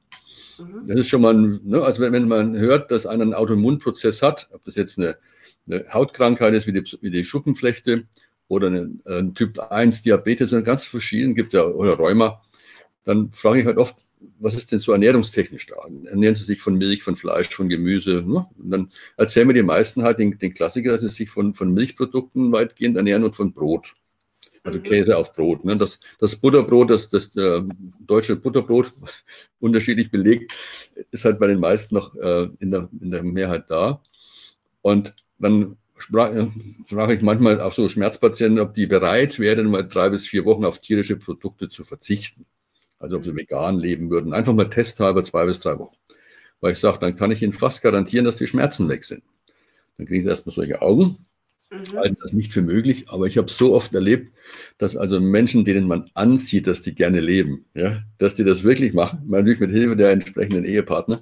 Mhm. 0.58 0.88
Das 0.88 1.02
ist 1.02 1.08
schon 1.08 1.22
mal, 1.22 1.34
ne, 1.36 1.82
also 1.82 2.02
wenn, 2.02 2.14
wenn, 2.14 2.28
man 2.28 2.58
hört, 2.58 2.90
dass 2.90 3.06
einer 3.06 3.24
einen 3.24 3.34
Autoimmunprozess 3.34 4.22
hat, 4.22 4.50
ob 4.54 4.64
das 4.64 4.76
jetzt 4.76 4.98
eine, 4.98 5.18
eine 5.68 5.86
Hautkrankheit 5.94 6.54
ist 6.54 6.68
wie 6.68 6.74
die, 6.74 6.84
wie 7.02 7.12
die 7.12 7.24
Schuppenflechte 7.24 8.06
oder 8.48 8.68
einen, 8.68 9.02
einen 9.06 9.34
Typ 9.34 9.60
1 9.60 10.04
Diabetes 10.04 10.54
und 10.54 10.64
ganz 10.64 10.86
verschieden 10.86 11.36
gibt 11.36 11.54
es 11.54 11.60
ja, 11.60 11.66
oder 11.66 11.94
Rheuma, 11.94 12.42
dann 13.04 13.32
frage 13.34 13.62
ich 13.62 13.66
halt 13.66 13.78
oft, 13.78 13.96
was 14.40 14.54
ist 14.54 14.72
denn 14.72 14.80
so 14.80 14.92
ernährungstechnisch 14.92 15.68
da? 15.68 15.76
Ernähren 16.10 16.36
Sie 16.36 16.44
sich 16.44 16.62
von 16.62 16.76
Milch, 16.76 17.04
von 17.04 17.16
Fleisch, 17.16 17.50
von 17.50 17.70
Gemüse? 17.70 18.24
Ne? 18.26 18.46
Und 18.58 18.72
dann 18.72 18.90
erzählen 19.18 19.48
mir 19.48 19.54
die 19.54 19.64
meisten 19.64 20.04
halt 20.04 20.20
den, 20.20 20.38
den, 20.38 20.54
Klassiker, 20.54 20.92
dass 20.92 21.02
sie 21.02 21.10
sich 21.10 21.30
von, 21.30 21.54
von 21.54 21.74
Milchprodukten 21.74 22.52
weitgehend 22.52 22.98
ernähren 22.98 23.24
und 23.24 23.36
von 23.36 23.54
Brot. 23.54 23.94
Also 24.64 24.80
mhm. 24.80 24.84
Käse 24.84 25.18
auf 25.18 25.34
Brot. 25.34 25.64
Ne? 25.64 25.76
Das, 25.76 26.00
das 26.20 26.36
Butterbrot, 26.38 26.90
das, 26.90 27.10
das 27.10 27.36
äh, 27.36 27.62
deutsche 28.00 28.36
Butterbrot, 28.36 28.92
unterschiedlich 29.60 30.10
belegt, 30.10 30.54
ist 31.12 31.26
halt 31.26 31.40
bei 31.40 31.48
den 31.48 31.60
meisten 31.60 31.96
noch 31.96 32.16
äh, 32.16 32.50
in, 32.60 32.72
der, 32.72 32.90
in 33.00 33.12
der 33.12 33.24
Mehrheit 33.24 33.66
da. 33.70 34.02
Und 34.82 35.16
dann 35.38 35.78
sprach, 35.98 36.32
sprach 36.88 37.10
ich 37.10 37.22
manchmal 37.22 37.62
auch 37.62 37.74
so 37.74 37.88
Schmerzpatienten, 37.90 38.60
ob 38.60 38.74
die 38.74 38.88
bereit 38.88 39.40
wären, 39.40 39.70
mal 39.70 39.88
drei 39.88 40.10
bis 40.10 40.28
vier 40.28 40.46
Wochen 40.46 40.66
auf 40.66 40.80
tierische 40.80 41.18
Produkte 41.18 41.70
zu 41.70 41.84
verzichten. 41.84 42.46
Also 43.00 43.18
ob 43.18 43.26
sie 43.26 43.36
vegan 43.36 43.78
leben 43.78 44.10
würden. 44.10 44.34
Einfach 44.34 44.54
mal 44.54 44.70
testhalber 44.70 45.24
zwei 45.24 45.46
bis 45.46 45.60
drei 45.60 45.78
Wochen. 45.80 45.96
Weil 46.62 46.72
ich 46.72 46.80
sage, 46.80 47.00
dann 47.00 47.16
kann 47.16 47.32
ich 47.32 47.44
Ihnen 47.44 47.54
fast 47.54 47.82
garantieren, 47.82 48.26
dass 48.26 48.38
die 48.38 48.48
Schmerzen 48.48 48.88
weg 48.90 49.04
sind. 49.04 49.24
Dann 49.98 50.08
kriegen 50.08 50.24
Sie 50.24 50.30
erstmal 50.30 50.54
solche 50.54 50.82
Augen. 50.82 51.18
Mhm. 51.72 51.98
Halten 51.98 52.18
das 52.22 52.34
nicht 52.34 52.54
für 52.54 52.62
möglich, 52.62 53.10
aber 53.10 53.26
ich 53.28 53.38
habe 53.38 53.50
so 53.50 53.74
oft 53.74 53.94
erlebt, 53.94 54.34
dass 54.78 54.96
also 54.96 55.20
Menschen, 55.20 55.66
denen 55.66 55.88
man 55.88 56.10
ansieht, 56.14 56.68
dass 56.68 56.82
die 56.82 56.96
gerne 56.96 57.20
leben, 57.20 57.66
ja, 57.74 58.04
dass 58.18 58.36
die 58.36 58.44
das 58.44 58.64
wirklich 58.64 58.94
machen, 58.94 59.24
natürlich 59.28 59.60
mit 59.60 59.72
Hilfe 59.72 59.96
der 59.96 60.12
entsprechenden 60.12 60.64
Ehepartner, 60.64 61.20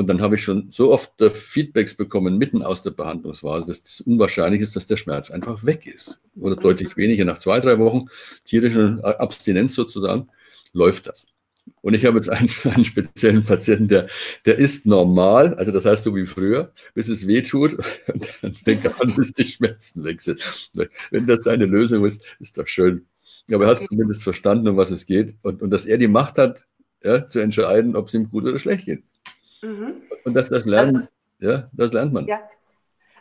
und 0.00 0.06
dann 0.06 0.22
habe 0.22 0.36
ich 0.36 0.42
schon 0.42 0.70
so 0.70 0.94
oft 0.94 1.20
äh, 1.20 1.28
Feedbacks 1.28 1.92
bekommen, 1.92 2.38
mitten 2.38 2.62
aus 2.62 2.82
der 2.82 2.92
Behandlungsphase, 2.92 3.66
dass 3.66 3.82
es 3.82 4.00
unwahrscheinlich 4.00 4.62
ist, 4.62 4.74
dass 4.74 4.86
der 4.86 4.96
Schmerz 4.96 5.30
einfach 5.30 5.62
weg 5.62 5.86
ist. 5.86 6.22
Oder 6.36 6.56
deutlich 6.56 6.96
weniger. 6.96 7.26
Nach 7.26 7.36
zwei, 7.36 7.60
drei 7.60 7.78
Wochen 7.78 8.06
tierische 8.44 8.98
Abstinenz 9.02 9.74
sozusagen 9.74 10.30
läuft 10.72 11.06
das. 11.06 11.26
Und 11.82 11.92
ich 11.92 12.06
habe 12.06 12.16
jetzt 12.16 12.30
einen, 12.30 12.48
einen 12.64 12.84
speziellen 12.86 13.44
Patienten, 13.44 13.88
der, 13.88 14.08
der 14.46 14.56
ist 14.56 14.86
normal, 14.86 15.52
also 15.56 15.70
das 15.70 15.84
heißt 15.84 16.04
so 16.04 16.16
wie 16.16 16.24
früher, 16.24 16.72
bis 16.94 17.08
es 17.08 17.26
weh 17.26 17.42
tut 17.42 17.74
und 18.06 18.26
dann 18.40 18.54
fängt 18.54 18.86
er 18.86 18.98
an, 19.02 19.14
bis 19.16 19.34
die 19.34 19.48
Schmerzen 19.48 20.02
weg 20.02 20.22
sind. 20.22 20.40
Wenn 21.10 21.26
das 21.26 21.44
seine 21.44 21.66
Lösung 21.66 22.06
ist, 22.06 22.22
ist 22.38 22.56
doch 22.56 22.66
schön. 22.66 23.04
Aber 23.52 23.64
er 23.64 23.72
hat 23.72 23.86
zumindest 23.86 24.22
verstanden, 24.22 24.66
um 24.66 24.78
was 24.78 24.90
es 24.90 25.04
geht 25.04 25.36
und, 25.42 25.60
und 25.60 25.68
dass 25.68 25.84
er 25.84 25.98
die 25.98 26.08
Macht 26.08 26.38
hat, 26.38 26.66
ja, 27.04 27.26
zu 27.26 27.40
entscheiden, 27.40 27.96
ob 27.96 28.08
es 28.08 28.14
ihm 28.14 28.30
gut 28.30 28.44
oder 28.44 28.58
schlecht 28.58 28.86
geht. 28.86 29.02
Mhm. 29.62 30.02
Und 30.24 30.34
das, 30.34 30.48
das, 30.48 30.64
lernen, 30.64 30.94
das 30.94 31.02
ist, 31.04 31.12
ja, 31.38 31.68
das 31.72 31.92
lernt 31.92 32.12
man. 32.12 32.26
Ja, 32.26 32.40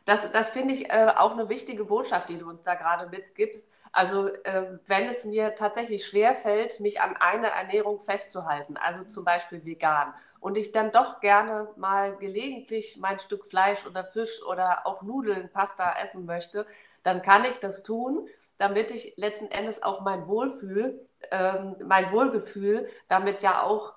das, 0.06 0.32
das 0.32 0.52
finde 0.52 0.74
ich 0.74 0.90
äh, 0.90 1.14
auch 1.18 1.34
eine 1.34 1.50
wichtige 1.50 1.86
Botschaft, 1.86 2.30
die 2.30 2.38
du 2.38 2.50
uns 2.50 2.64
da 2.64 2.76
gerade 2.76 3.10
mitgibst. 3.10 3.66
Also 3.92 4.28
äh, 4.28 4.78
wenn 4.86 5.08
es 5.08 5.26
mir 5.26 5.56
tatsächlich 5.56 6.06
schwer 6.06 6.36
fällt, 6.36 6.80
mich 6.80 7.02
an 7.02 7.16
eine 7.18 7.48
Ernährung 7.48 8.00
festzuhalten, 8.00 8.78
also 8.78 9.04
zum 9.04 9.26
Beispiel 9.26 9.66
vegan, 9.66 10.14
und 10.40 10.58
ich 10.58 10.72
dann 10.72 10.92
doch 10.92 11.20
gerne 11.20 11.68
mal 11.76 12.16
gelegentlich 12.16 12.98
mein 12.98 13.20
Stück 13.20 13.46
Fleisch 13.46 13.86
oder 13.86 14.06
Fisch 14.06 14.42
oder 14.48 14.88
auch 14.88 15.02
Nudeln, 15.02 15.50
Pasta 15.52 15.96
essen 16.02 16.26
möchte, 16.26 16.66
dann 17.04 17.22
kann 17.22 17.46
ich 17.46 17.60
das 17.60 17.84
tun, 17.84 18.28
damit 18.58 18.92
ich 18.92 19.14
letzten 19.18 19.52
Endes 19.52 19.84
auch 19.84 20.02
mein 20.02 20.28
Wohlfühl, 20.28 21.08
ähm, 21.32 21.76
mein 21.86 22.12
Wohlgefühl 22.12 22.90
damit 23.10 23.42
ja 23.42 23.64
auch 23.64 23.94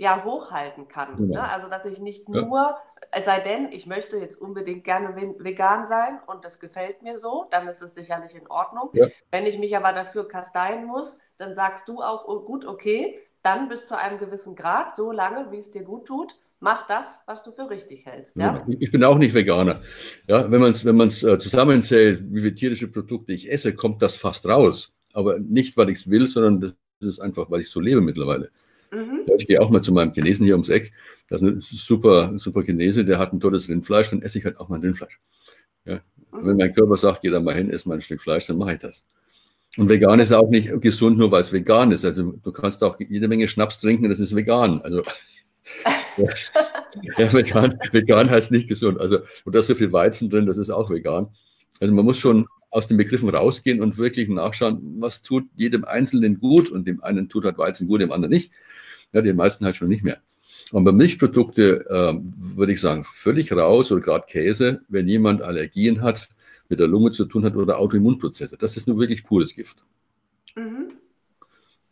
ja 0.00 0.24
hochhalten 0.24 0.88
kann. 0.88 1.16
Genau. 1.16 1.34
Ne? 1.34 1.48
Also 1.48 1.68
dass 1.68 1.84
ich 1.84 2.00
nicht 2.00 2.28
nur, 2.28 2.74
es 3.12 3.26
sei 3.26 3.40
denn, 3.40 3.70
ich 3.70 3.86
möchte 3.86 4.16
jetzt 4.16 4.40
unbedingt 4.40 4.82
gerne 4.82 5.14
vegan 5.38 5.86
sein 5.86 6.18
und 6.26 6.44
das 6.44 6.58
gefällt 6.58 7.02
mir 7.02 7.18
so, 7.18 7.46
dann 7.50 7.68
ist 7.68 7.82
es 7.82 7.94
sicherlich 7.94 8.34
in 8.34 8.46
Ordnung. 8.48 8.88
Ja. 8.94 9.08
Wenn 9.30 9.44
ich 9.44 9.58
mich 9.58 9.76
aber 9.76 9.92
dafür 9.92 10.26
kasteien 10.26 10.86
muss, 10.86 11.18
dann 11.36 11.54
sagst 11.54 11.86
du 11.86 12.00
auch, 12.00 12.26
oh, 12.26 12.40
gut, 12.40 12.64
okay, 12.64 13.18
dann 13.42 13.68
bis 13.68 13.86
zu 13.86 13.96
einem 13.96 14.18
gewissen 14.18 14.56
Grad, 14.56 14.96
so 14.96 15.12
lange, 15.12 15.52
wie 15.52 15.58
es 15.58 15.70
dir 15.70 15.82
gut 15.82 16.06
tut, 16.06 16.34
mach 16.60 16.86
das, 16.86 17.06
was 17.26 17.42
du 17.42 17.52
für 17.52 17.68
richtig 17.68 18.06
hältst. 18.06 18.36
Ja? 18.36 18.66
Ich 18.78 18.90
bin 18.90 19.04
auch 19.04 19.18
nicht 19.18 19.34
Veganer. 19.34 19.82
Ja, 20.28 20.50
wenn 20.50 20.62
man 20.62 20.70
es 20.70 20.84
wenn 20.84 20.98
äh, 20.98 21.08
zusammenzählt, 21.10 22.22
wie 22.30 22.40
viele 22.40 22.54
tierische 22.54 22.88
Produkte 22.88 23.34
ich 23.34 23.52
esse, 23.52 23.74
kommt 23.74 24.00
das 24.00 24.16
fast 24.16 24.46
raus. 24.46 24.92
Aber 25.12 25.38
nicht, 25.38 25.76
weil 25.76 25.90
ich 25.90 25.98
es 25.98 26.10
will, 26.10 26.26
sondern 26.26 26.60
das 26.60 26.74
ist 27.00 27.20
einfach, 27.20 27.50
weil 27.50 27.60
ich 27.60 27.70
so 27.70 27.80
lebe 27.80 28.00
mittlerweile. 28.00 28.50
Mhm. 28.90 29.22
Ich 29.36 29.46
gehe 29.46 29.60
auch 29.60 29.70
mal 29.70 29.82
zu 29.82 29.92
meinem 29.92 30.12
Chinesen 30.12 30.44
hier 30.44 30.54
ums 30.54 30.68
Eck. 30.68 30.92
Das 31.28 31.42
ist 31.42 31.48
ein 31.48 31.60
super, 31.60 32.38
super 32.38 32.62
Chinese, 32.62 33.04
der 33.04 33.18
hat 33.18 33.32
ein 33.32 33.40
tolles 33.40 33.68
Rindfleisch, 33.68 34.10
dann 34.10 34.22
esse 34.22 34.38
ich 34.38 34.44
halt 34.44 34.58
auch 34.58 34.68
mal 34.68 34.80
Rindfleisch. 34.80 35.20
Ja? 35.84 36.00
Mhm. 36.32 36.46
Wenn 36.46 36.56
mein 36.56 36.74
Körper 36.74 36.96
sagt, 36.96 37.22
geh 37.22 37.30
da 37.30 37.40
mal 37.40 37.54
hin, 37.54 37.70
ess 37.70 37.86
mal 37.86 37.94
ein 37.94 38.00
Stück 38.00 38.20
Fleisch, 38.20 38.46
dann 38.46 38.58
mache 38.58 38.74
ich 38.74 38.78
das. 38.78 39.04
Und 39.76 39.88
vegan 39.88 40.18
ist 40.18 40.32
auch 40.32 40.50
nicht 40.50 40.68
gesund, 40.80 41.18
nur 41.18 41.30
weil 41.30 41.42
es 41.42 41.52
vegan 41.52 41.92
ist. 41.92 42.04
Also 42.04 42.32
du 42.32 42.52
kannst 42.52 42.82
auch 42.82 42.98
jede 42.98 43.28
Menge 43.28 43.46
Schnaps 43.46 43.80
trinken, 43.80 44.08
das 44.08 44.18
ist 44.18 44.34
vegan. 44.34 44.80
Also 44.82 45.04
ja, 46.16 47.32
vegan, 47.32 47.78
vegan 47.92 48.28
heißt 48.28 48.50
nicht 48.50 48.68
gesund. 48.68 49.00
Also 49.00 49.18
und 49.44 49.54
da 49.54 49.60
ist 49.60 49.68
so 49.68 49.76
viel 49.76 49.92
Weizen 49.92 50.28
drin, 50.28 50.46
das 50.46 50.58
ist 50.58 50.70
auch 50.70 50.90
vegan. 50.90 51.28
Also 51.80 51.94
man 51.94 52.04
muss 52.04 52.18
schon 52.18 52.46
aus 52.70 52.88
den 52.88 52.96
Begriffen 52.96 53.28
rausgehen 53.28 53.80
und 53.80 53.98
wirklich 53.98 54.28
nachschauen, 54.28 54.96
was 54.98 55.22
tut 55.22 55.44
jedem 55.56 55.84
Einzelnen 55.84 56.40
gut 56.40 56.70
und 56.70 56.86
dem 56.86 57.02
einen 57.02 57.28
tut 57.28 57.44
halt 57.44 57.58
Weizen 57.58 57.86
gut, 57.86 58.00
dem 58.00 58.12
anderen 58.12 58.32
nicht. 58.32 58.52
Ja, 59.12 59.22
den 59.22 59.36
meisten 59.36 59.64
halt 59.64 59.76
schon 59.76 59.88
nicht 59.88 60.04
mehr. 60.04 60.18
Und 60.72 60.84
bei 60.84 60.92
Milchprodukte 60.92 61.84
äh, 61.88 62.14
würde 62.56 62.72
ich 62.72 62.80
sagen, 62.80 63.04
völlig 63.04 63.52
raus 63.52 63.90
oder 63.90 64.00
gerade 64.00 64.26
Käse, 64.26 64.82
wenn 64.88 65.08
jemand 65.08 65.42
Allergien 65.42 66.02
hat, 66.02 66.28
mit 66.68 66.78
der 66.78 66.86
Lunge 66.86 67.10
zu 67.10 67.24
tun 67.24 67.44
hat 67.44 67.56
oder 67.56 67.78
Autoimmunprozesse. 67.78 68.56
Das 68.56 68.76
ist 68.76 68.86
nur 68.86 68.98
wirklich 68.98 69.24
pures 69.24 69.54
Gift. 69.54 69.84
Mhm. 70.54 70.92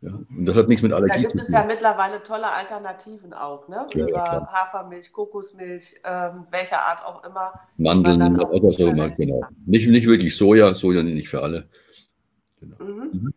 Ja, 0.00 0.12
und 0.12 0.46
das 0.46 0.54
hat 0.54 0.68
nichts 0.68 0.82
mit 0.82 0.92
Allergie 0.92 1.26
zu 1.26 1.30
tun. 1.30 1.38
Da 1.38 1.38
gibt 1.38 1.48
es 1.48 1.54
ja 1.54 1.64
mittlerweile 1.64 2.22
tolle 2.22 2.48
Alternativen 2.48 3.32
auch, 3.32 3.66
ne? 3.68 3.84
Ja, 3.94 4.06
Über 4.06 4.16
ja, 4.16 4.48
Hafermilch, 4.52 5.12
Kokosmilch, 5.12 6.00
ähm, 6.04 6.46
welcher 6.50 6.80
Art 6.80 7.04
auch 7.04 7.24
immer. 7.24 7.52
Mandeln, 7.78 8.38
was 8.38 8.80
auch 8.80 8.92
immer, 8.92 9.10
genau. 9.10 9.42
Nicht, 9.66 9.88
nicht 9.88 10.06
wirklich 10.06 10.36
Soja, 10.36 10.72
Soja 10.74 11.02
nicht 11.02 11.28
für 11.28 11.42
alle. 11.42 11.68
Genau. 12.60 12.76
Mhm. 12.78 13.10
Mhm. 13.12 13.34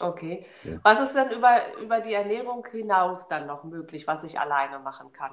Okay. 0.00 0.44
Ja. 0.64 0.80
Was 0.82 1.08
ist 1.08 1.14
denn 1.14 1.30
über, 1.36 1.60
über 1.82 2.00
die 2.00 2.12
Ernährung 2.12 2.66
hinaus 2.70 3.28
dann 3.28 3.46
noch 3.46 3.64
möglich, 3.64 4.06
was 4.06 4.24
ich 4.24 4.38
alleine 4.38 4.78
machen 4.80 5.12
kann? 5.12 5.32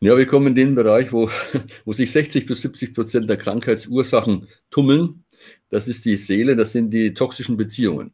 Ja, 0.00 0.16
wir 0.16 0.26
kommen 0.26 0.48
in 0.48 0.54
den 0.54 0.74
Bereich, 0.74 1.12
wo, 1.12 1.30
wo 1.84 1.92
sich 1.92 2.10
60 2.10 2.46
bis 2.46 2.62
70 2.62 2.94
Prozent 2.94 3.28
der 3.28 3.36
Krankheitsursachen 3.36 4.48
tummeln. 4.70 5.24
Das 5.68 5.88
ist 5.88 6.04
die 6.04 6.16
Seele, 6.16 6.56
das 6.56 6.72
sind 6.72 6.90
die 6.90 7.14
toxischen 7.14 7.56
Beziehungen. 7.56 8.12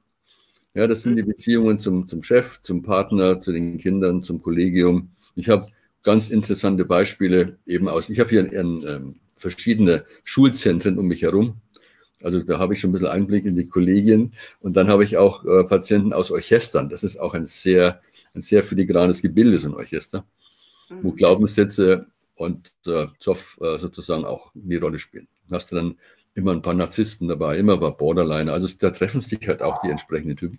Ja, 0.74 0.86
das 0.86 1.02
sind 1.02 1.16
die 1.16 1.22
mhm. 1.22 1.28
Beziehungen 1.28 1.78
zum, 1.78 2.06
zum 2.06 2.22
Chef, 2.22 2.60
zum 2.62 2.82
Partner, 2.82 3.40
zu 3.40 3.52
den 3.52 3.78
Kindern, 3.78 4.22
zum 4.22 4.42
Kollegium. 4.42 5.10
Ich 5.34 5.48
habe 5.48 5.68
ganz 6.02 6.28
interessante 6.28 6.84
Beispiele 6.84 7.58
eben 7.66 7.88
aus. 7.88 8.10
Ich 8.10 8.20
habe 8.20 8.28
hier 8.30 8.40
ein, 8.40 8.54
ein, 8.54 8.86
ähm, 8.86 9.14
verschiedene 9.34 10.04
Schulzentren 10.24 10.98
um 10.98 11.06
mich 11.06 11.22
herum. 11.22 11.60
Also 12.22 12.42
da 12.42 12.58
habe 12.58 12.74
ich 12.74 12.80
schon 12.80 12.90
ein 12.90 12.92
bisschen 12.92 13.08
Einblick 13.08 13.44
in 13.44 13.56
die 13.56 13.68
Kollegien. 13.68 14.32
Und 14.60 14.76
dann 14.76 14.88
habe 14.88 15.04
ich 15.04 15.16
auch 15.16 15.44
äh, 15.44 15.64
Patienten 15.64 16.12
aus 16.12 16.30
Orchestern. 16.30 16.88
Das 16.88 17.04
ist 17.04 17.18
auch 17.18 17.34
ein 17.34 17.46
sehr, 17.46 18.00
ein 18.34 18.42
sehr 18.42 18.62
filigranes 18.62 19.22
Gebilde, 19.22 19.58
so 19.58 19.68
ein 19.68 19.74
Orchester 19.74 20.24
mhm. 20.88 20.98
wo 21.02 21.12
Glaubenssätze 21.12 22.06
und 22.34 22.72
äh, 22.86 23.06
Zoff 23.18 23.58
äh, 23.62 23.78
sozusagen 23.78 24.24
auch 24.24 24.52
eine 24.54 24.80
Rolle 24.80 24.98
spielen. 24.98 25.28
Da 25.48 25.56
hast 25.56 25.72
du 25.72 25.76
dann 25.76 25.96
immer 26.34 26.52
ein 26.52 26.62
paar 26.62 26.74
Narzissten 26.74 27.28
dabei, 27.28 27.58
immer 27.58 27.74
ein 27.74 27.80
paar 27.80 27.96
Borderliner. 27.96 28.52
Also 28.52 28.68
da 28.78 28.90
treffen 28.90 29.20
sich 29.20 29.46
halt 29.48 29.62
auch 29.62 29.80
die 29.80 29.88
entsprechenden 29.88 30.36
Typen. 30.36 30.58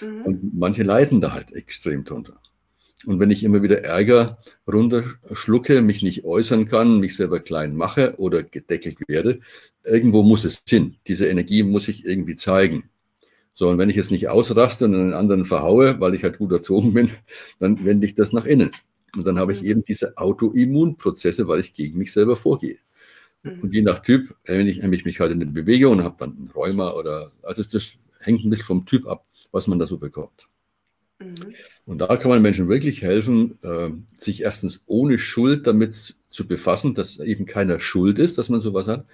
Mhm. 0.00 0.22
Und 0.22 0.58
manche 0.58 0.82
leiden 0.82 1.20
da 1.20 1.32
halt 1.32 1.52
extrem 1.52 2.04
drunter. 2.04 2.40
Und 3.06 3.18
wenn 3.18 3.30
ich 3.30 3.44
immer 3.44 3.62
wieder 3.62 3.82
Ärger 3.82 4.38
runterschlucke, 4.70 5.80
mich 5.80 6.02
nicht 6.02 6.24
äußern 6.24 6.66
kann, 6.66 7.00
mich 7.00 7.16
selber 7.16 7.40
klein 7.40 7.74
mache 7.74 8.14
oder 8.18 8.42
gedeckelt 8.42 8.98
werde, 9.08 9.40
irgendwo 9.84 10.22
muss 10.22 10.44
es 10.44 10.62
hin. 10.68 10.96
Diese 11.06 11.26
Energie 11.26 11.62
muss 11.62 11.88
ich 11.88 12.04
irgendwie 12.04 12.36
zeigen. 12.36 12.90
So, 13.52 13.68
und 13.68 13.78
wenn 13.78 13.90
ich 13.90 13.96
es 13.96 14.10
nicht 14.10 14.28
ausraste 14.28 14.84
und 14.84 14.94
einen 14.94 15.14
anderen 15.14 15.44
verhaue, 15.44 16.00
weil 16.00 16.14
ich 16.14 16.22
halt 16.22 16.38
gut 16.38 16.52
erzogen 16.52 16.94
bin, 16.94 17.10
dann 17.58 17.84
wende 17.84 18.06
ich 18.06 18.14
das 18.14 18.32
nach 18.32 18.44
innen. 18.44 18.70
Und 19.16 19.26
dann 19.26 19.38
habe 19.38 19.52
ich 19.52 19.62
mhm. 19.62 19.68
eben 19.68 19.82
diese 19.82 20.16
Autoimmunprozesse, 20.16 21.48
weil 21.48 21.60
ich 21.60 21.74
gegen 21.74 21.98
mich 21.98 22.12
selber 22.12 22.36
vorgehe. 22.36 22.78
Mhm. 23.42 23.60
Und 23.60 23.74
je 23.74 23.82
nach 23.82 24.00
Typ, 24.00 24.34
wenn 24.44 24.66
ich 24.66 24.78
nämlich 24.78 25.04
mich 25.04 25.20
halt 25.20 25.32
in 25.32 25.40
der 25.40 25.46
Bewegung 25.46 25.94
und 25.94 26.04
habe 26.04 26.16
dann 26.18 26.30
ein 26.30 26.50
Rheuma 26.54 26.92
oder, 26.92 27.30
also 27.42 27.62
das 27.62 27.94
hängt 28.20 28.44
ein 28.44 28.50
bisschen 28.50 28.66
vom 28.66 28.86
Typ 28.86 29.06
ab, 29.06 29.26
was 29.52 29.66
man 29.66 29.78
da 29.78 29.86
so 29.86 29.98
bekommt. 29.98 30.48
Mhm. 31.20 31.54
Und 31.86 31.98
da 31.98 32.16
kann 32.16 32.30
man 32.30 32.42
Menschen 32.42 32.68
wirklich 32.68 33.02
helfen, 33.02 33.58
äh, 33.62 33.90
sich 34.14 34.42
erstens 34.42 34.82
ohne 34.86 35.18
Schuld 35.18 35.66
damit 35.66 35.94
zu 35.94 36.46
befassen, 36.46 36.94
dass 36.94 37.18
eben 37.18 37.46
keiner 37.46 37.78
schuld 37.78 38.18
ist, 38.18 38.38
dass 38.38 38.48
man 38.48 38.60
sowas 38.60 38.88
hat, 38.88 39.04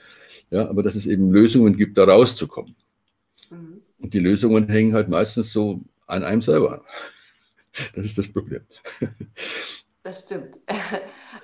ja, 0.50 0.68
aber 0.68 0.82
dass 0.82 0.94
es 0.94 1.06
eben 1.06 1.30
Lösungen 1.32 1.76
gibt, 1.76 1.98
da 1.98 2.04
rauszukommen. 2.04 2.76
Mhm. 3.50 3.82
Und 3.98 4.14
die 4.14 4.20
Lösungen 4.20 4.68
hängen 4.68 4.94
halt 4.94 5.08
meistens 5.08 5.52
so 5.52 5.80
an 6.06 6.22
einem 6.22 6.42
selber. 6.42 6.84
Das 7.94 8.04
ist 8.04 8.16
das 8.16 8.32
Problem. 8.32 8.62
Das 10.02 10.22
stimmt. 10.22 10.58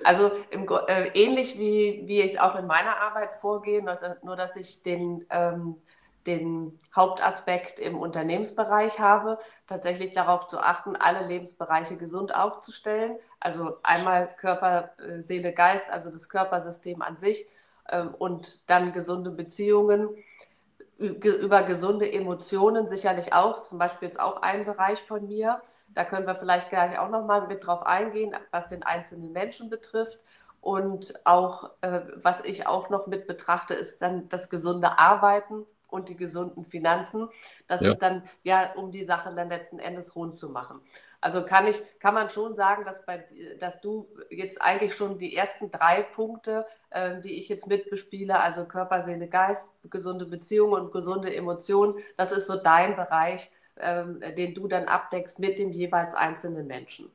Also 0.03 0.31
im, 0.49 0.67
äh, 0.87 1.11
ähnlich 1.13 1.57
wie, 1.57 2.03
wie 2.07 2.21
ich 2.21 2.37
auch 2.37 2.55
in 2.55 2.67
meiner 2.67 2.97
Arbeit 2.97 3.35
vorgehe, 3.39 3.81
nur 3.81 4.35
dass 4.35 4.55
ich 4.57 4.83
den, 4.83 5.25
ähm, 5.29 5.75
den 6.25 6.79
Hauptaspekt 6.95 7.79
im 7.79 7.99
Unternehmensbereich 7.99 8.99
habe, 8.99 9.39
tatsächlich 9.67 10.13
darauf 10.13 10.47
zu 10.47 10.59
achten, 10.59 10.95
alle 10.95 11.27
Lebensbereiche 11.27 11.97
gesund 11.97 12.35
aufzustellen. 12.35 13.17
Also 13.39 13.77
einmal 13.83 14.29
Körper, 14.37 14.91
äh, 14.99 15.21
Seele, 15.21 15.53
Geist, 15.53 15.89
also 15.89 16.11
das 16.11 16.29
Körpersystem 16.29 17.01
an 17.01 17.17
sich 17.17 17.47
ähm, 17.89 18.13
und 18.17 18.69
dann 18.69 18.93
gesunde 18.93 19.31
Beziehungen 19.31 20.09
über 20.97 21.63
gesunde 21.63 22.11
Emotionen 22.11 22.87
sicherlich 22.87 23.33
auch, 23.33 23.59
zum 23.67 23.77
Beispiel 23.77 24.07
jetzt 24.07 24.19
auch 24.19 24.41
ein 24.41 24.63
Bereich 24.63 25.01
von 25.01 25.27
mir. 25.27 25.61
Da 25.89 26.05
können 26.05 26.25
wir 26.25 26.35
vielleicht 26.35 26.69
gleich 26.69 26.97
auch 26.97 27.09
nochmal 27.09 27.47
mit 27.47 27.65
drauf 27.65 27.85
eingehen, 27.85 28.35
was 28.51 28.69
den 28.69 28.83
einzelnen 28.83 29.31
Menschen 29.31 29.69
betrifft. 29.69 30.19
Und 30.61 31.13
auch, 31.25 31.71
äh, 31.81 32.01
was 32.15 32.43
ich 32.45 32.67
auch 32.67 32.89
noch 32.89 33.07
mit 33.07 33.27
betrachte, 33.27 33.73
ist 33.73 34.01
dann 34.01 34.29
das 34.29 34.49
gesunde 34.49 34.97
Arbeiten 34.97 35.65
und 35.93 36.09
die 36.09 36.17
gesunden 36.17 36.65
Finanzen. 36.65 37.29
Das 37.67 37.81
ja. 37.81 37.91
ist 37.91 37.99
dann, 37.99 38.23
ja, 38.43 38.73
um 38.73 38.91
die 38.91 39.03
Sachen 39.03 39.35
dann 39.35 39.49
letzten 39.49 39.79
Endes 39.79 40.15
rund 40.15 40.37
zu 40.37 40.49
machen. 40.49 40.81
Also 41.21 41.45
kann 41.45 41.67
ich, 41.67 41.81
kann 41.99 42.13
man 42.13 42.29
schon 42.29 42.55
sagen, 42.55 42.83
dass, 42.83 43.05
bei, 43.05 43.23
dass 43.59 43.79
du 43.79 44.09
jetzt 44.29 44.61
eigentlich 44.61 44.95
schon 44.95 45.19
die 45.19 45.35
ersten 45.35 45.71
drei 45.71 46.03
Punkte, 46.03 46.65
äh, 46.89 47.21
die 47.21 47.39
ich 47.39 47.47
jetzt 47.47 47.67
mitbespiele, 47.67 48.39
also 48.39 48.65
Körper, 48.65 49.03
Seele, 49.03 49.27
Geist, 49.27 49.69
gesunde 49.89 50.25
Beziehungen 50.25 50.73
und 50.73 50.91
gesunde 50.91 51.33
Emotionen, 51.33 51.95
das 52.17 52.33
ist 52.33 52.47
so 52.47 52.57
dein 52.57 52.97
Bereich, 52.97 53.49
ähm, 53.77 54.19
den 54.35 54.53
du 54.53 54.67
dann 54.67 54.85
abdeckst 54.85 55.39
mit 55.39 55.59
dem 55.59 55.71
jeweils 55.71 56.13
einzelnen 56.13 56.67
Menschen. 56.67 57.09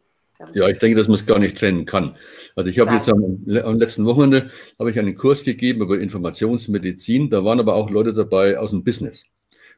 Ja, 0.55 0.69
ich 0.69 0.79
denke, 0.79 0.97
dass 0.97 1.09
man 1.09 1.17
es 1.17 1.27
gar 1.27 1.39
nicht 1.39 1.59
trennen 1.59 1.85
kann. 1.85 2.15
Also 2.55 2.71
ich 2.71 2.79
habe 2.79 2.95
jetzt 2.95 3.09
am, 3.09 3.45
am, 3.65 3.79
letzten 3.79 4.05
Wochenende 4.05 4.51
habe 4.79 4.91
ich 4.91 4.99
einen 4.99 5.17
Kurs 5.17 5.45
gegeben 5.45 5.83
über 5.83 5.99
Informationsmedizin. 5.99 7.29
Da 7.29 7.45
waren 7.45 7.59
aber 7.59 7.75
auch 7.75 7.91
Leute 7.91 8.13
dabei 8.13 8.59
aus 8.59 8.71
dem 8.71 8.85
Business, 8.85 9.25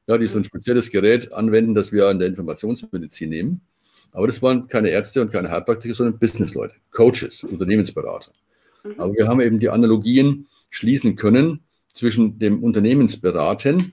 ja, 0.06 0.18
die 0.18 0.26
so 0.26 0.38
ein 0.38 0.40
mhm. 0.40 0.44
spezielles 0.44 0.90
Gerät 0.90 1.32
anwenden, 1.32 1.74
das 1.74 1.92
wir 1.92 2.10
in 2.10 2.18
der 2.18 2.28
Informationsmedizin 2.28 3.30
nehmen. 3.30 3.60
Aber 4.12 4.26
das 4.26 4.42
waren 4.42 4.68
keine 4.68 4.90
Ärzte 4.90 5.22
und 5.22 5.32
keine 5.32 5.50
Heilpraktiker, 5.50 5.94
sondern 5.94 6.18
Businessleute, 6.18 6.74
Coaches, 6.90 7.42
Unternehmensberater. 7.44 8.32
Mhm. 8.84 8.94
Aber 8.98 9.14
wir 9.14 9.28
haben 9.28 9.40
eben 9.40 9.60
die 9.60 9.70
Analogien 9.70 10.46
schließen 10.68 11.16
können 11.16 11.60
zwischen 11.88 12.38
dem 12.38 12.62
Unternehmensberaten 12.62 13.92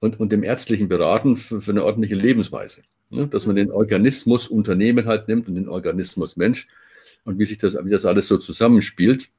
und, 0.00 0.20
und 0.20 0.32
dem 0.32 0.42
ärztlichen 0.42 0.88
Beraten 0.88 1.36
für, 1.36 1.60
für 1.60 1.70
eine 1.70 1.84
ordentliche 1.84 2.14
Lebensweise. 2.14 2.82
Ne? 3.10 3.28
Dass 3.28 3.46
man 3.46 3.56
den 3.56 3.70
Organismus 3.70 4.48
Unternehmen 4.48 5.06
halt 5.06 5.28
nimmt 5.28 5.48
und 5.48 5.54
den 5.54 5.68
Organismus 5.68 6.36
Mensch 6.36 6.66
und 7.24 7.38
wie 7.38 7.44
sich 7.44 7.58
das, 7.58 7.76
wie 7.84 7.90
das 7.90 8.04
alles 8.04 8.28
so 8.28 8.36
zusammenspielt 8.36 9.30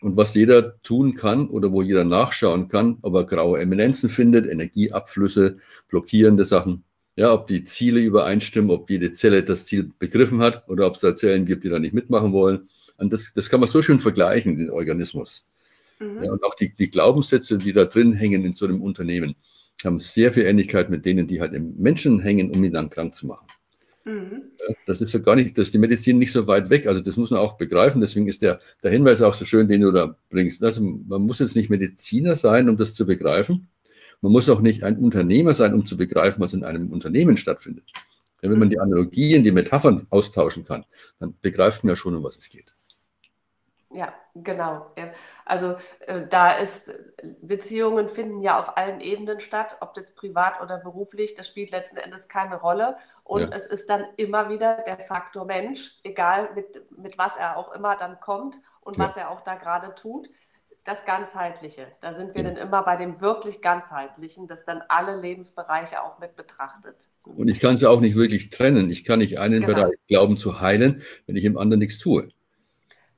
und 0.00 0.16
was 0.16 0.34
jeder 0.34 0.80
tun 0.82 1.14
kann 1.14 1.48
oder 1.48 1.72
wo 1.72 1.82
jeder 1.82 2.04
nachschauen 2.04 2.68
kann, 2.68 2.98
ob 3.02 3.14
er 3.14 3.24
graue 3.24 3.60
Eminenzen 3.60 4.10
findet, 4.10 4.46
Energieabflüsse, 4.46 5.56
blockierende 5.88 6.44
Sachen, 6.44 6.84
ja, 7.16 7.32
ob 7.32 7.46
die 7.46 7.64
Ziele 7.64 8.00
übereinstimmen, 8.00 8.70
ob 8.70 8.90
jede 8.90 9.12
Zelle 9.12 9.42
das 9.42 9.64
Ziel 9.64 9.90
begriffen 9.98 10.40
hat 10.40 10.68
oder 10.68 10.86
ob 10.86 10.94
es 10.94 11.00
da 11.00 11.14
Zellen 11.14 11.46
gibt, 11.46 11.64
die 11.64 11.70
da 11.70 11.78
nicht 11.78 11.94
mitmachen 11.94 12.32
wollen. 12.32 12.68
Und 12.98 13.12
das, 13.12 13.32
das 13.32 13.48
kann 13.48 13.60
man 13.60 13.68
so 13.68 13.80
schön 13.82 14.00
vergleichen, 14.00 14.56
den 14.58 14.70
Organismus. 14.70 15.46
Mhm. 15.98 16.24
Ja, 16.24 16.32
und 16.32 16.44
auch 16.44 16.54
die, 16.54 16.74
die 16.74 16.90
Glaubenssätze, 16.90 17.56
die 17.56 17.72
da 17.72 17.86
drin 17.86 18.12
hängen 18.12 18.44
in 18.44 18.52
so 18.52 18.66
einem 18.66 18.82
Unternehmen 18.82 19.34
haben 19.84 20.00
sehr 20.00 20.32
viel 20.32 20.44
Ähnlichkeit 20.44 20.90
mit 20.90 21.04
denen, 21.04 21.26
die 21.26 21.40
halt 21.40 21.52
im 21.52 21.76
Menschen 21.76 22.20
hängen, 22.20 22.50
um 22.50 22.62
ihn 22.64 22.72
dann 22.72 22.90
krank 22.90 23.14
zu 23.14 23.26
machen. 23.26 23.46
Mhm. 24.06 24.42
Das 24.86 25.00
ist 25.00 25.12
ja 25.12 25.18
gar 25.18 25.34
nicht, 25.34 25.58
das 25.58 25.68
ist 25.68 25.74
die 25.74 25.78
Medizin 25.78 26.18
nicht 26.18 26.30
so 26.30 26.46
weit 26.46 26.70
weg. 26.70 26.86
Also 26.86 27.00
das 27.00 27.16
muss 27.16 27.30
man 27.30 27.40
auch 27.40 27.58
begreifen. 27.58 28.00
Deswegen 28.00 28.28
ist 28.28 28.40
der, 28.40 28.60
der 28.82 28.92
Hinweis 28.92 29.20
auch 29.20 29.34
so 29.34 29.44
schön, 29.44 29.66
den 29.68 29.80
du 29.80 29.90
da 29.90 30.16
bringst. 30.30 30.62
Also 30.62 30.82
man 30.82 31.22
muss 31.22 31.40
jetzt 31.40 31.56
nicht 31.56 31.70
Mediziner 31.70 32.36
sein, 32.36 32.68
um 32.68 32.76
das 32.76 32.94
zu 32.94 33.04
begreifen. 33.04 33.68
Man 34.22 34.32
muss 34.32 34.48
auch 34.48 34.60
nicht 34.60 34.84
ein 34.84 34.96
Unternehmer 34.96 35.54
sein, 35.54 35.74
um 35.74 35.84
zu 35.84 35.96
begreifen, 35.96 36.40
was 36.40 36.54
in 36.54 36.64
einem 36.64 36.92
Unternehmen 36.92 37.36
stattfindet. 37.36 37.84
Denn 38.42 38.50
wenn 38.50 38.58
man 38.58 38.70
die 38.70 38.78
Analogien, 38.78 39.42
die 39.42 39.50
Metaphern 39.50 40.06
austauschen 40.10 40.64
kann, 40.64 40.84
dann 41.18 41.34
begreift 41.42 41.82
man 41.82 41.90
ja 41.90 41.96
schon, 41.96 42.14
um 42.14 42.22
was 42.22 42.36
es 42.36 42.48
geht. 42.48 42.75
Ja, 43.96 44.12
genau. 44.34 44.92
Also 45.46 45.76
äh, 46.00 46.26
da 46.28 46.58
ist, 46.58 46.92
Beziehungen 47.40 48.10
finden 48.10 48.42
ja 48.42 48.60
auf 48.60 48.76
allen 48.76 49.00
Ebenen 49.00 49.40
statt, 49.40 49.78
ob 49.80 49.96
jetzt 49.96 50.14
privat 50.16 50.60
oder 50.60 50.76
beruflich, 50.76 51.34
das 51.34 51.48
spielt 51.48 51.70
letzten 51.70 51.96
Endes 51.96 52.28
keine 52.28 52.60
Rolle. 52.60 52.98
Und 53.24 53.40
ja. 53.40 53.48
es 53.52 53.64
ist 53.64 53.88
dann 53.88 54.04
immer 54.16 54.50
wieder 54.50 54.84
der 54.86 54.98
Faktor 54.98 55.46
Mensch, 55.46 55.98
egal 56.04 56.50
mit, 56.54 56.66
mit 56.98 57.16
was 57.16 57.36
er 57.36 57.56
auch 57.56 57.72
immer 57.72 57.96
dann 57.96 58.20
kommt 58.20 58.56
und 58.82 58.98
ja. 58.98 59.08
was 59.08 59.16
er 59.16 59.30
auch 59.30 59.40
da 59.40 59.54
gerade 59.54 59.94
tut. 59.94 60.28
Das 60.84 61.04
Ganzheitliche, 61.06 61.86
da 62.02 62.12
sind 62.12 62.34
wir 62.34 62.44
ja. 62.44 62.50
dann 62.50 62.58
immer 62.58 62.82
bei 62.82 62.96
dem 62.96 63.20
wirklich 63.22 63.62
Ganzheitlichen, 63.62 64.46
das 64.46 64.66
dann 64.66 64.82
alle 64.88 65.18
Lebensbereiche 65.18 66.02
auch 66.02 66.18
mit 66.18 66.36
betrachtet. 66.36 66.96
Und 67.22 67.48
ich 67.48 67.60
kann 67.60 67.74
es 67.74 67.80
ja 67.80 67.88
auch 67.88 68.00
nicht 68.00 68.14
wirklich 68.14 68.50
trennen. 68.50 68.90
Ich 68.90 69.04
kann 69.04 69.20
nicht 69.20 69.40
einen 69.40 69.62
genau. 69.62 69.74
Bereich 69.74 69.96
glauben 70.06 70.36
zu 70.36 70.60
heilen, 70.60 71.02
wenn 71.26 71.34
ich 71.34 71.44
im 71.44 71.56
anderen 71.56 71.80
nichts 71.80 71.98
tue. 71.98 72.28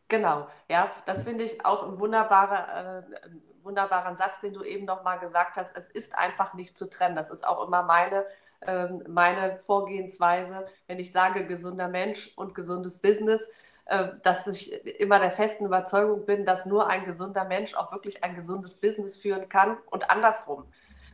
Genau, 0.09 0.49
ja, 0.69 0.91
das 1.05 1.25
finde 1.25 1.45
ich 1.45 1.65
auch 1.67 1.87
ein 1.87 1.99
wunderbarer, 1.99 3.01
äh, 3.01 3.31
wunderbaren 3.63 4.17
Satz, 4.17 4.41
den 4.41 4.55
du 4.55 4.63
eben 4.65 4.87
noch 4.87 5.05
mal 5.05 5.17
gesagt 5.19 5.57
hast. 5.57 5.77
Es 5.77 5.89
ist 5.89 6.17
einfach 6.17 6.55
nicht 6.55 6.79
zu 6.79 6.89
trennen. 6.89 7.15
Das 7.15 7.31
ist 7.31 7.47
auch 7.47 7.67
immer 7.67 7.83
meine, 7.83 8.25
äh, 8.61 8.87
meine 9.07 9.59
Vorgehensweise, 9.67 10.67
wenn 10.87 10.99
ich 10.99 11.13
sage 11.13 11.47
gesunder 11.47 11.89
Mensch 11.89 12.33
und 12.37 12.55
gesundes 12.55 12.99
Business, 12.99 13.51
äh, 13.85 14.09
dass 14.23 14.47
ich 14.47 14.73
immer 14.99 15.19
der 15.21 15.31
festen 15.31 15.67
Überzeugung 15.67 16.25
bin, 16.25 16.47
dass 16.47 16.65
nur 16.65 16.87
ein 16.89 17.05
gesunder 17.05 17.45
Mensch 17.45 17.75
auch 17.75 17.93
wirklich 17.93 18.25
ein 18.25 18.35
gesundes 18.35 18.75
Business 18.77 19.15
führen 19.17 19.49
kann 19.51 19.77
und 19.91 20.09
andersrum. 20.11 20.65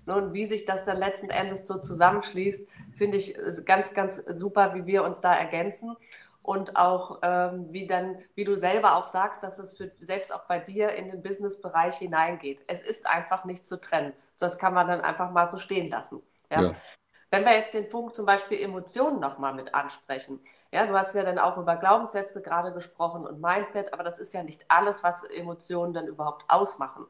Ne, 0.07 0.15
und 0.17 0.35
wie 0.35 0.47
sich 0.47 0.67
das 0.67 0.85
dann 0.85 0.99
letzten 0.99 1.31
Endes 1.31 1.67
so 1.67 1.79
zusammenschließt, 1.81 2.69
finde 2.97 3.17
ich 3.17 3.37
ganz, 3.65 3.95
ganz 3.95 4.17
super, 4.29 4.75
wie 4.75 4.87
wir 4.87 5.03
uns 5.03 5.21
da 5.21 5.35
ergänzen 5.35 5.97
und 6.45 6.77
auch 6.77 7.21
ähm, 7.23 7.73
wie 7.73 7.87
dann, 7.87 8.19
wie 8.35 8.45
du 8.45 8.55
selber 8.57 8.97
auch 8.97 9.09
sagst, 9.09 9.43
dass 9.43 9.59
es 9.59 9.79
für, 9.79 9.91
selbst 10.01 10.33
auch 10.33 10.45
bei 10.45 10.61
dir 10.61 10.91
in 10.91 11.11
den 11.11 11.23
Businessbereich 11.23 11.97
hineingeht. 11.97 12.63
Es 12.67 12.83
ist 12.83 13.07
einfach 13.07 13.47
nicht 13.47 13.67
zu 13.67 13.81
trennen. 13.81 14.13
Das 14.39 14.59
kann 14.59 14.75
man 14.75 14.87
dann 14.87 15.01
einfach 15.01 15.31
mal 15.31 15.51
so 15.51 15.59
stehen 15.59 15.89
lassen. 15.91 16.23
Ja? 16.51 16.63
ja. 16.63 16.75
Wenn 17.31 17.47
wir 17.47 17.57
jetzt 17.57 17.73
den 17.73 17.89
Punkt 17.89 18.15
zum 18.15 18.27
Beispiel 18.27 18.61
Emotionen 18.61 19.21
nochmal 19.21 19.55
mit 19.55 19.75
ansprechen, 19.75 20.39
ja, 20.71 20.85
du 20.85 20.93
hast 20.93 21.15
ja 21.15 21.23
dann 21.23 21.39
auch 21.39 21.57
über 21.57 21.77
Glaubenssätze 21.77 22.43
gerade 22.43 22.75
gesprochen 22.75 23.27
und 23.27 23.41
Mindset, 23.41 23.95
aber 23.95 24.05
das 24.05 24.19
ist 24.19 24.35
ja 24.35 24.43
nicht 24.43 24.67
alles, 24.69 25.03
was 25.03 25.25
Emotionen 25.25 25.95
dann 25.95 26.07
überhaupt 26.07 26.45
ausmachen. 26.49 27.07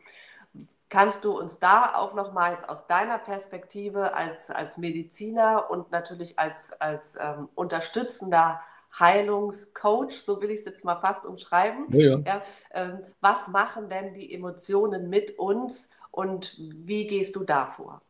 Kannst 0.90 1.24
du 1.24 1.36
uns 1.36 1.58
da 1.58 1.96
auch 1.96 2.14
nochmal 2.14 2.52
jetzt 2.52 2.68
aus 2.68 2.86
deiner 2.86 3.18
Perspektive 3.18 4.14
als, 4.14 4.48
als 4.48 4.78
Mediziner 4.78 5.68
und 5.70 5.90
natürlich 5.90 6.38
als, 6.38 6.80
als 6.80 7.18
ähm, 7.20 7.48
unterstützender 7.56 8.60
Heilungscoach, 8.98 10.12
so 10.24 10.40
will 10.40 10.50
ich 10.50 10.60
es 10.60 10.66
jetzt 10.66 10.84
mal 10.84 10.96
fast 10.96 11.24
umschreiben, 11.26 11.86
ja, 11.90 12.00
ja. 12.00 12.22
ja 12.24 12.42
ähm, 12.72 12.98
was 13.20 13.48
machen 13.48 13.88
denn 13.88 14.14
die 14.14 14.32
Emotionen 14.32 15.10
mit 15.10 15.38
uns 15.38 15.90
und 16.10 16.56
wie 16.58 17.06
gehst 17.06 17.34
du 17.36 17.44
davor? 17.44 18.02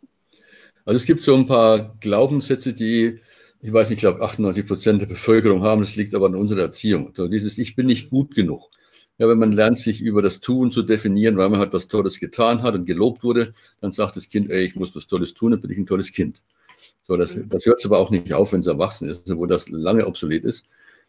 Also 0.85 0.97
es 0.97 1.07
gibt 1.07 1.23
so 1.23 1.35
ein 1.35 1.47
paar 1.47 1.95
Glaubenssätze, 2.01 2.75
die, 2.75 3.21
ich 3.63 3.73
weiß 3.73 3.89
nicht, 3.89 3.97
ich 3.97 4.03
glaube 4.03 4.23
98 4.23 4.67
Prozent 4.67 5.01
der 5.01 5.07
Bevölkerung 5.07 5.63
haben, 5.63 5.81
das 5.81 5.97
liegt 5.97 6.15
aber 6.15 6.27
an 6.27 6.35
unserer 6.35 6.61
Erziehung. 6.61 7.13
So 7.15 7.29
dieses 7.29 7.57
Ich 7.57 7.75
bin 7.75 7.87
nicht 7.87 8.11
gut 8.11 8.35
genug. 8.35 8.71
Ja, 9.17 9.29
wenn 9.29 9.39
man 9.39 9.53
lernt, 9.53 9.79
sich 9.79 10.03
über 10.03 10.23
das 10.23 10.41
Tun 10.41 10.73
zu 10.73 10.83
definieren, 10.83 11.37
weil 11.37 11.49
man 11.49 11.61
halt 11.61 11.73
was 11.73 11.87
Tolles 11.87 12.19
getan 12.19 12.63
hat 12.63 12.75
und 12.75 12.85
gelobt 12.85 13.23
wurde, 13.23 13.55
dann 13.81 13.93
sagt 13.93 14.17
das 14.17 14.29
Kind, 14.29 14.51
ey, 14.51 14.65
ich 14.65 14.75
muss 14.75 14.95
was 14.95 15.07
Tolles 15.07 15.35
tun, 15.35 15.53
dann 15.53 15.61
bin 15.61 15.71
ich 15.71 15.79
ein 15.79 15.87
tolles 15.87 16.13
Kind. 16.13 16.43
So, 17.07 17.17
das, 17.17 17.37
mhm. 17.37 17.49
das 17.49 17.67
hört 17.67 17.85
aber 17.85 17.99
auch 17.99 18.11
nicht 18.11 18.33
auf, 18.33 18.53
wenn 18.53 18.61
es 18.61 18.67
erwachsen 18.67 19.09
ist, 19.09 19.29
wo 19.37 19.47
das 19.47 19.69
lange 19.69 20.07
obsolet 20.07 20.45
ist. 20.45 20.65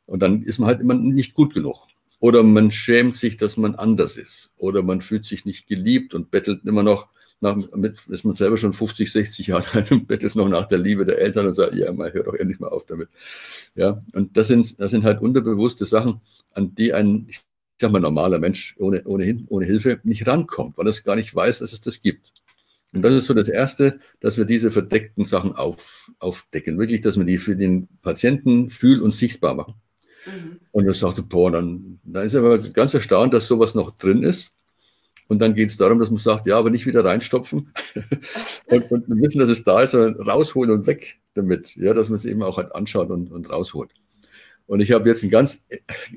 Und 0.05 0.21
dann 0.21 0.43
ist 0.43 0.60
man 0.60 0.67
halt 0.67 0.81
immer 0.81 0.93
nicht 0.93 1.34
gut 1.34 1.53
genug. 1.53 1.88
Oder 2.19 2.43
man 2.43 2.71
schämt 2.71 3.15
sich, 3.15 3.38
dass 3.38 3.58
man 3.58 3.75
anders 3.75 4.17
ist. 4.17 4.51
Oder 4.58 4.84
man 4.84 5.01
fühlt 5.01 5.25
sich 5.25 5.45
nicht 5.45 5.67
geliebt 5.67 6.13
und 6.13 6.31
bettelt 6.31 6.65
immer 6.65 6.84
noch 6.84 7.10
nach, 7.41 7.58
mit, 7.75 7.97
ist 8.08 8.23
man 8.23 8.34
selber 8.34 8.58
schon 8.58 8.73
50, 8.73 9.12
60 9.12 9.47
Jahre 9.47 9.65
alt 9.73 9.91
und 9.91 10.08
bettelt 10.08 10.36
noch 10.36 10.47
nach 10.47 10.65
der 10.65 10.77
Liebe 10.77 11.05
der 11.05 11.19
Eltern 11.19 11.47
und 11.47 11.53
sagt, 11.53 11.75
ja, 11.75 11.91
mal 11.91 12.13
hör 12.13 12.23
doch 12.23 12.34
endlich 12.34 12.60
mal 12.60 12.69
auf 12.69 12.86
damit. 12.86 13.10
Ja, 13.75 13.99
und 14.13 14.38
das 14.38 14.47
sind, 14.47 14.79
das 14.79 14.91
sind 14.91 15.03
halt 15.03 15.21
unterbewusste 15.21 15.86
Sachen, 15.86 16.21
an 16.51 16.73
die 16.75 16.93
ein, 16.93 17.25
ich 17.27 17.41
sag 17.79 17.91
mal, 17.91 17.99
normaler 17.99 18.39
Mensch 18.39 18.75
ohne, 18.79 19.03
ohne, 19.05 19.43
ohne 19.49 19.65
Hilfe 19.65 19.99
nicht 20.03 20.25
rankommt, 20.27 20.77
weil 20.77 20.88
er 20.88 20.91
es 20.91 21.03
gar 21.03 21.15
nicht 21.15 21.34
weiß, 21.36 21.60
dass 21.60 21.73
es 21.73 21.81
das 21.81 21.99
gibt. 21.99 22.34
Und 22.95 23.01
das 23.01 23.13
ist 23.13 23.25
so 23.25 23.34
das 23.34 23.49
Erste, 23.49 23.99
dass 24.21 24.38
wir 24.38 24.45
diese 24.45 24.71
verdeckten 24.71 25.25
Sachen 25.25 25.53
auf, 25.53 26.12
aufdecken. 26.19 26.79
Wirklich, 26.79 27.01
dass 27.01 27.17
wir 27.17 27.25
die 27.25 27.38
für 27.38 27.55
den 27.55 27.89
Patienten 28.01 28.69
fühl- 28.69 29.01
und 29.01 29.13
sichtbar 29.13 29.53
machen. 29.53 29.75
Mhm. 30.25 30.60
Und 30.71 30.88
er 30.88 30.93
sagte, 30.93 31.21
boah, 31.21 31.51
dann, 31.51 31.99
dann 32.03 32.25
ist 32.25 32.34
er 32.34 32.39
aber 32.41 32.58
ganz 32.58 32.93
erstaunt, 32.93 33.34
dass 33.34 33.47
sowas 33.47 33.75
noch 33.75 33.91
drin 33.91 34.23
ist. 34.23 34.53
Und 35.27 35.39
dann 35.39 35.55
geht 35.55 35.69
es 35.69 35.77
darum, 35.77 35.99
dass 35.99 36.10
man 36.10 36.19
sagt, 36.19 36.45
ja, 36.45 36.58
aber 36.58 36.69
nicht 36.69 36.86
wieder 36.86 37.03
reinstopfen 37.03 37.73
und, 38.67 38.91
und 38.91 39.21
wissen, 39.21 39.39
dass 39.39 39.49
es 39.49 39.63
da 39.63 39.81
ist, 39.81 39.91
sondern 39.91 40.21
rausholen 40.21 40.71
und 40.71 40.88
weg 40.88 41.19
damit. 41.34 41.75
Ja, 41.75 41.93
dass 41.93 42.10
man 42.10 42.17
es 42.17 42.25
eben 42.25 42.43
auch 42.43 42.58
halt 42.58 42.73
anschaut 42.75 43.10
und, 43.10 43.31
und 43.31 43.49
rausholt. 43.49 43.91
Und 44.67 44.80
ich 44.80 44.91
habe 44.91 45.08
jetzt 45.08 45.23
ein 45.23 45.30
ganz, 45.30 45.63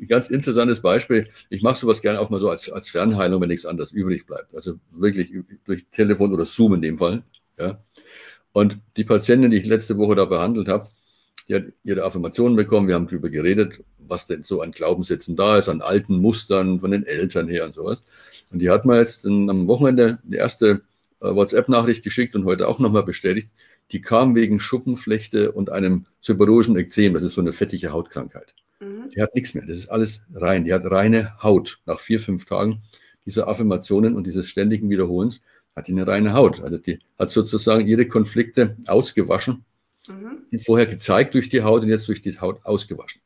ganz 0.08 0.28
interessantes 0.28 0.80
Beispiel. 0.80 1.28
Ich 1.50 1.62
mache 1.62 1.78
sowas 1.78 2.00
gerne 2.00 2.20
auch 2.20 2.30
mal 2.30 2.40
so 2.40 2.48
als, 2.48 2.70
als 2.70 2.88
Fernheilung, 2.88 3.40
wenn 3.40 3.48
nichts 3.48 3.66
anderes 3.66 3.92
übrig 3.92 4.26
bleibt. 4.26 4.54
Also 4.54 4.74
wirklich 4.90 5.32
durch 5.64 5.86
Telefon 5.90 6.32
oder 6.32 6.44
Zoom 6.44 6.74
in 6.74 6.82
dem 6.82 6.98
Fall. 6.98 7.22
Ja. 7.58 7.82
Und 8.52 8.78
die 8.96 9.04
Patientin, 9.04 9.50
die 9.50 9.58
ich 9.58 9.66
letzte 9.66 9.98
Woche 9.98 10.14
da 10.14 10.24
behandelt 10.24 10.68
habe, 10.68 10.86
die 11.48 11.54
hat 11.54 11.64
ihre 11.84 12.04
Affirmationen 12.04 12.56
bekommen. 12.56 12.88
Wir 12.88 12.94
haben 12.94 13.06
darüber 13.06 13.28
geredet, 13.28 13.84
was 13.98 14.26
denn 14.26 14.42
so 14.42 14.62
an 14.62 14.72
Glaubenssätzen 14.72 15.36
da 15.36 15.58
ist, 15.58 15.68
an 15.68 15.82
alten 15.82 16.18
Mustern 16.18 16.80
von 16.80 16.90
den 16.90 17.04
Eltern 17.04 17.48
her 17.48 17.64
und 17.64 17.72
sowas. 17.72 18.02
Und 18.50 18.60
die 18.60 18.70
hat 18.70 18.84
mir 18.84 18.98
jetzt 18.98 19.26
am 19.26 19.66
Wochenende 19.66 20.18
die 20.24 20.36
erste 20.36 20.82
äh, 21.20 21.34
WhatsApp-Nachricht 21.34 22.02
geschickt 22.02 22.34
und 22.34 22.44
heute 22.44 22.68
auch 22.68 22.78
nochmal 22.78 23.02
bestätigt. 23.02 23.50
Die 23.90 24.00
kam 24.00 24.34
wegen 24.34 24.60
Schuppenflechte 24.60 25.52
und 25.52 25.70
einem 25.70 26.04
seborrhischen 26.20 26.76
Ekzem. 26.76 27.14
Das 27.14 27.22
ist 27.22 27.34
so 27.34 27.40
eine 27.40 27.52
fettige 27.52 27.90
Hautkrankheit. 27.90 28.54
Mhm. 28.80 29.10
Die 29.14 29.22
hat 29.22 29.34
nichts 29.34 29.54
mehr. 29.54 29.64
Das 29.66 29.78
ist 29.78 29.88
alles 29.88 30.24
rein. 30.34 30.64
Die 30.64 30.72
hat 30.72 30.84
reine 30.84 31.42
Haut. 31.42 31.80
Nach 31.86 32.00
vier, 32.00 32.20
fünf 32.20 32.44
Tagen 32.44 32.82
dieser 33.28 33.46
Affirmationen 33.46 34.16
und 34.16 34.26
dieses 34.26 34.48
ständigen 34.48 34.88
Wiederholens 34.88 35.42
hat 35.76 35.86
die 35.86 35.92
eine 35.92 36.06
reine 36.06 36.32
Haut. 36.32 36.62
Also 36.62 36.78
die 36.78 36.98
hat 37.18 37.30
sozusagen 37.30 37.86
ihre 37.86 38.06
Konflikte 38.06 38.76
ausgewaschen, 38.86 39.64
mhm. 40.08 40.60
vorher 40.60 40.86
gezeigt 40.86 41.34
durch 41.34 41.50
die 41.50 41.62
Haut 41.62 41.82
und 41.82 41.88
jetzt 41.88 42.08
durch 42.08 42.22
die 42.22 42.38
Haut 42.40 42.64
ausgewaschen. 42.64 43.20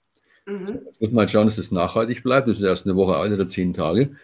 Mhm. 0.47 0.67
So, 0.67 0.73
jetzt 0.73 1.01
muss 1.01 1.11
man 1.13 1.21
halt 1.21 1.31
schauen, 1.31 1.47
dass 1.47 1.57
das 1.57 1.71
nachhaltig 1.71 2.25
bleibt. 2.25 2.49
Das 2.49 2.59
ist 2.59 2.65
erst 2.65 2.87
eine 2.87 2.97
Woche 2.97 3.17
alt 3.17 3.33
oder 3.33 3.47
zehn 3.47 3.73
Tage. 3.73 4.17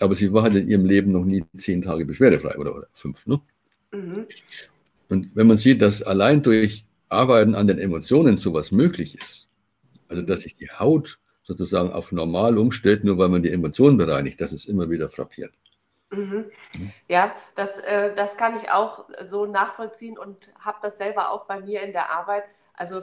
Aber 0.00 0.14
sie 0.16 0.32
war 0.32 0.42
halt 0.42 0.54
in 0.56 0.68
ihrem 0.68 0.86
Leben 0.86 1.12
noch 1.12 1.24
nie 1.24 1.44
zehn 1.56 1.82
Tage 1.82 2.04
beschwerdefrei 2.04 2.56
oder, 2.58 2.74
oder 2.74 2.88
fünf. 2.92 3.24
Ne? 3.26 3.40
Mhm. 3.92 4.26
Und 5.12 5.36
wenn 5.36 5.46
man 5.46 5.58
sieht, 5.58 5.82
dass 5.82 6.02
allein 6.02 6.42
durch 6.42 6.86
Arbeiten 7.10 7.54
an 7.54 7.66
den 7.66 7.78
Emotionen 7.78 8.38
sowas 8.38 8.72
möglich 8.72 9.18
ist, 9.22 9.46
also 10.08 10.22
dass 10.22 10.40
sich 10.40 10.54
die 10.54 10.70
Haut 10.70 11.18
sozusagen 11.42 11.92
auf 11.92 12.12
normal 12.12 12.56
umstellt, 12.56 13.04
nur 13.04 13.18
weil 13.18 13.28
man 13.28 13.42
die 13.42 13.52
Emotionen 13.52 13.98
bereinigt, 13.98 14.40
das 14.40 14.54
ist 14.54 14.64
immer 14.64 14.88
wieder 14.88 15.10
frappierend. 15.10 15.54
Mhm. 16.12 16.46
Ja, 17.08 17.36
das, 17.56 17.78
äh, 17.80 18.14
das 18.14 18.38
kann 18.38 18.56
ich 18.56 18.70
auch 18.70 19.04
so 19.28 19.44
nachvollziehen 19.44 20.16
und 20.16 20.50
habe 20.58 20.78
das 20.80 20.96
selber 20.96 21.30
auch 21.30 21.44
bei 21.44 21.60
mir 21.60 21.82
in 21.82 21.92
der 21.92 22.10
Arbeit. 22.10 22.44
Also 22.72 23.02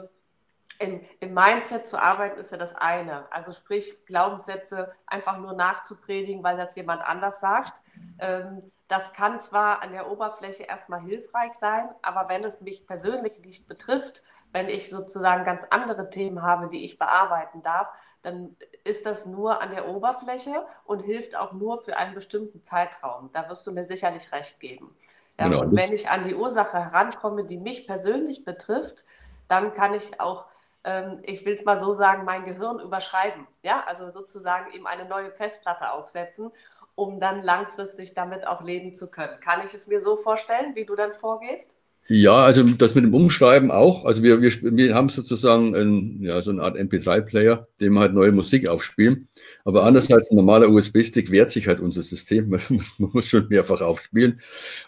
im, 0.80 1.02
im 1.20 1.32
Mindset 1.32 1.88
zu 1.88 1.96
arbeiten 1.96 2.40
ist 2.40 2.50
ja 2.50 2.58
das 2.58 2.74
eine. 2.74 3.30
Also 3.32 3.52
sprich, 3.52 4.04
Glaubenssätze 4.06 4.90
einfach 5.06 5.38
nur 5.38 5.52
nachzupredigen, 5.52 6.42
weil 6.42 6.56
das 6.56 6.74
jemand 6.74 7.02
anders 7.02 7.40
sagt. 7.40 7.80
Ähm, 8.18 8.62
das 8.90 9.12
kann 9.12 9.40
zwar 9.40 9.82
an 9.82 9.92
der 9.92 10.10
Oberfläche 10.10 10.64
erstmal 10.64 11.00
hilfreich 11.00 11.54
sein, 11.54 11.88
aber 12.02 12.28
wenn 12.28 12.42
es 12.42 12.60
mich 12.60 12.88
persönlich 12.88 13.38
nicht 13.38 13.68
betrifft, 13.68 14.24
wenn 14.50 14.68
ich 14.68 14.90
sozusagen 14.90 15.44
ganz 15.44 15.62
andere 15.70 16.10
Themen 16.10 16.42
habe, 16.42 16.68
die 16.68 16.84
ich 16.84 16.98
bearbeiten 16.98 17.62
darf, 17.62 17.88
dann 18.22 18.56
ist 18.82 19.06
das 19.06 19.26
nur 19.26 19.62
an 19.62 19.70
der 19.70 19.88
Oberfläche 19.88 20.66
und 20.84 21.02
hilft 21.02 21.36
auch 21.36 21.52
nur 21.52 21.80
für 21.82 21.96
einen 21.96 22.16
bestimmten 22.16 22.64
Zeitraum. 22.64 23.30
Da 23.32 23.48
wirst 23.48 23.64
du 23.64 23.70
mir 23.70 23.86
sicherlich 23.86 24.32
recht 24.32 24.58
geben. 24.58 24.92
Ja, 25.38 25.46
genau. 25.46 25.60
Und 25.62 25.76
wenn 25.76 25.92
ich 25.92 26.10
an 26.10 26.24
die 26.24 26.34
Ursache 26.34 26.78
herankomme, 26.78 27.44
die 27.44 27.58
mich 27.58 27.86
persönlich 27.86 28.44
betrifft, 28.44 29.04
dann 29.46 29.72
kann 29.72 29.94
ich 29.94 30.20
auch 30.20 30.46
ähm, 30.84 31.18
ich 31.22 31.44
will 31.44 31.54
es 31.54 31.64
mal 31.64 31.80
so 31.80 31.94
sagen, 31.94 32.24
mein 32.24 32.44
Gehirn 32.44 32.80
überschreiben. 32.80 33.46
Ja, 33.62 33.84
also 33.86 34.10
sozusagen 34.10 34.72
eben 34.72 34.86
eine 34.86 35.04
neue 35.04 35.30
Festplatte 35.32 35.92
aufsetzen, 35.92 36.50
um 36.94 37.20
dann 37.20 37.42
langfristig 37.42 38.14
damit 38.14 38.46
auch 38.46 38.62
leben 38.62 38.94
zu 38.94 39.10
können. 39.10 39.40
Kann 39.40 39.66
ich 39.66 39.74
es 39.74 39.86
mir 39.86 40.00
so 40.00 40.16
vorstellen, 40.16 40.74
wie 40.74 40.84
du 40.84 40.96
dann 40.96 41.12
vorgehst? 41.12 41.72
Ja, 42.08 42.44
also 42.44 42.64
das 42.64 42.94
mit 42.94 43.04
dem 43.04 43.14
Umschreiben 43.14 43.70
auch. 43.70 44.04
Also 44.04 44.22
wir, 44.22 44.40
wir, 44.40 44.50
wir 44.62 44.94
haben 44.94 45.10
sozusagen 45.10 45.76
ein, 45.76 46.22
ja, 46.22 46.42
so 46.42 46.50
eine 46.50 46.62
Art 46.62 46.76
MP3-Player, 46.76 47.68
dem 47.80 47.92
wir 47.92 48.00
halt 48.00 48.14
neue 48.14 48.32
Musik 48.32 48.66
aufspielen. 48.66 49.28
Aber 49.64 49.84
anders 49.84 50.10
als 50.10 50.30
ein 50.30 50.36
normaler 50.36 50.70
USB-Stick 50.70 51.30
wehrt 51.30 51.50
sich 51.50 51.68
halt 51.68 51.78
unser 51.78 52.02
System. 52.02 52.48
Man 52.50 52.60
muss, 52.70 52.98
man 52.98 53.10
muss 53.12 53.26
schon 53.26 53.46
mehrfach 53.48 53.80
aufspielen. 53.80 54.40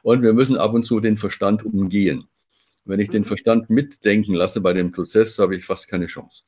Und 0.03 0.23
wir 0.23 0.33
müssen 0.33 0.57
ab 0.57 0.75
und 0.75 0.83
zu 0.83 1.01
den 1.01 1.17
Verstand 1.17 1.65
umgehen. 1.65 2.25
Wenn 2.85 2.99
ich 2.99 3.11
den 3.11 3.25
Verstand 3.25 3.71
mitdenken 3.71 4.35
lasse 4.35 4.61
bei 4.61 4.73
dem 4.73 4.91
Prozess, 4.91 5.39
habe 5.39 5.55
ich 5.55 5.65
fast 5.65 5.89
keine 5.89 6.07
Chance. 6.07 6.43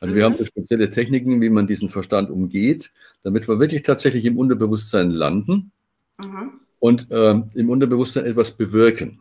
Also 0.00 0.14
wir 0.14 0.24
haben 0.24 0.36
so 0.36 0.44
spezielle 0.44 0.90
Techniken, 0.90 1.40
wie 1.40 1.48
man 1.48 1.66
diesen 1.66 1.88
Verstand 1.88 2.30
umgeht, 2.30 2.92
damit 3.22 3.48
wir 3.48 3.58
wirklich 3.58 3.82
tatsächlich 3.82 4.24
im 4.24 4.38
Unterbewusstsein 4.38 5.10
landen 5.10 5.72
mhm. 6.18 6.60
und 6.78 7.10
äh, 7.10 7.40
im 7.54 7.70
Unterbewusstsein 7.70 8.26
etwas 8.26 8.52
bewirken. 8.52 9.20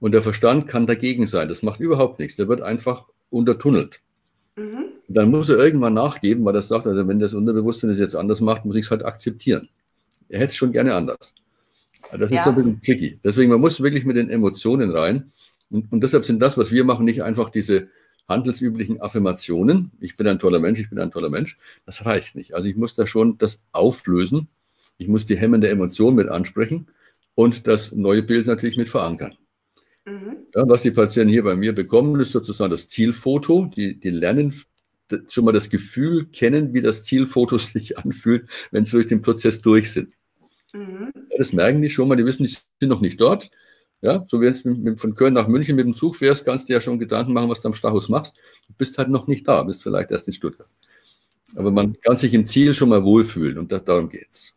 Und 0.00 0.12
der 0.12 0.22
Verstand 0.22 0.66
kann 0.66 0.86
dagegen 0.86 1.26
sein. 1.26 1.48
Das 1.48 1.62
macht 1.62 1.80
überhaupt 1.80 2.18
nichts. 2.18 2.36
Der 2.36 2.48
wird 2.48 2.62
einfach 2.62 3.06
untertunnelt. 3.30 4.00
Mhm. 4.56 4.86
Dann 5.08 5.30
muss 5.30 5.48
er 5.48 5.58
irgendwann 5.58 5.94
nachgeben, 5.94 6.44
weil 6.44 6.54
er 6.54 6.62
sagt, 6.62 6.86
also 6.86 7.06
wenn 7.06 7.18
das 7.18 7.34
Unterbewusstsein 7.34 7.90
es 7.90 7.98
jetzt 7.98 8.16
anders 8.16 8.40
macht, 8.40 8.64
muss 8.64 8.76
ich 8.76 8.86
es 8.86 8.90
halt 8.90 9.04
akzeptieren. 9.04 9.68
Er 10.28 10.40
hätte 10.40 10.50
es 10.50 10.56
schon 10.56 10.72
gerne 10.72 10.94
anders. 10.94 11.34
Das 12.10 12.22
ist 12.22 12.32
ja. 12.32 12.42
so 12.42 12.50
ein 12.50 12.56
bisschen 12.56 12.80
tricky. 12.80 13.20
Deswegen, 13.22 13.50
man 13.50 13.60
muss 13.60 13.80
wirklich 13.80 14.04
mit 14.04 14.16
den 14.16 14.30
Emotionen 14.30 14.90
rein. 14.90 15.32
Und, 15.70 15.92
und 15.92 16.02
deshalb 16.02 16.24
sind 16.24 16.40
das, 16.40 16.58
was 16.58 16.70
wir 16.70 16.84
machen, 16.84 17.04
nicht 17.04 17.22
einfach 17.22 17.50
diese 17.50 17.88
handelsüblichen 18.32 19.00
Affirmationen. 19.00 19.92
Ich 20.00 20.16
bin 20.16 20.26
ein 20.26 20.38
toller 20.38 20.58
Mensch, 20.58 20.80
ich 20.80 20.90
bin 20.90 20.98
ein 20.98 21.10
toller 21.10 21.30
Mensch. 21.30 21.58
Das 21.86 22.04
reicht 22.04 22.34
nicht. 22.34 22.54
Also 22.54 22.68
ich 22.68 22.76
muss 22.76 22.94
da 22.94 23.06
schon 23.06 23.38
das 23.38 23.62
auflösen. 23.72 24.48
Ich 24.98 25.08
muss 25.08 25.26
die 25.26 25.36
hemmende 25.36 25.68
Emotion 25.68 26.14
mit 26.14 26.28
ansprechen 26.28 26.88
und 27.34 27.66
das 27.66 27.92
neue 27.92 28.22
Bild 28.22 28.46
natürlich 28.46 28.76
mit 28.76 28.88
verankern. 28.88 29.34
Mhm. 30.04 30.38
Ja, 30.54 30.68
was 30.68 30.82
die 30.82 30.90
Patienten 30.90 31.30
hier 31.30 31.44
bei 31.44 31.54
mir 31.54 31.74
bekommen, 31.74 32.18
ist 32.20 32.32
sozusagen 32.32 32.70
das 32.70 32.88
Zielfoto. 32.88 33.70
Die, 33.76 33.98
die 33.98 34.10
lernen 34.10 34.54
schon 35.28 35.44
mal 35.44 35.52
das 35.52 35.70
Gefühl 35.70 36.26
kennen, 36.26 36.74
wie 36.74 36.80
das 36.80 37.04
Zielfoto 37.04 37.58
sich 37.58 37.98
anfühlt, 37.98 38.48
wenn 38.70 38.84
sie 38.84 38.92
durch 38.92 39.06
den 39.06 39.22
Prozess 39.22 39.60
durch 39.60 39.92
sind. 39.92 40.12
Mhm. 40.72 41.12
Ja, 41.30 41.38
das 41.38 41.52
merken 41.52 41.82
die 41.82 41.90
schon 41.90 42.08
mal, 42.08 42.16
die 42.16 42.24
wissen, 42.24 42.44
die 42.44 42.48
sind 42.48 42.88
noch 42.88 43.00
nicht 43.00 43.20
dort. 43.20 43.50
Ja, 44.02 44.24
so 44.26 44.40
wie 44.40 44.46
jetzt 44.46 44.62
von 44.62 45.14
Köln 45.14 45.32
nach 45.32 45.46
München 45.46 45.76
mit 45.76 45.86
dem 45.86 45.94
Zug 45.94 46.16
fährst, 46.16 46.44
kannst 46.44 46.68
du 46.68 46.72
ja 46.72 46.80
schon 46.80 46.98
Gedanken 46.98 47.32
machen, 47.32 47.48
was 47.48 47.62
du 47.62 47.68
am 47.68 47.74
Stachus 47.74 48.08
machst. 48.08 48.36
Du 48.66 48.74
bist 48.74 48.98
halt 48.98 49.08
noch 49.08 49.28
nicht 49.28 49.46
da, 49.46 49.62
bist 49.62 49.82
vielleicht 49.82 50.10
erst 50.10 50.26
in 50.26 50.34
Stuttgart. 50.34 50.68
Aber 51.56 51.70
man 51.70 51.98
kann 52.00 52.16
sich 52.16 52.34
im 52.34 52.44
Ziel 52.44 52.74
schon 52.74 52.88
mal 52.88 53.04
wohlfühlen 53.04 53.58
und 53.58 53.70
das, 53.70 53.84
darum 53.84 54.08
geht's. 54.08 54.54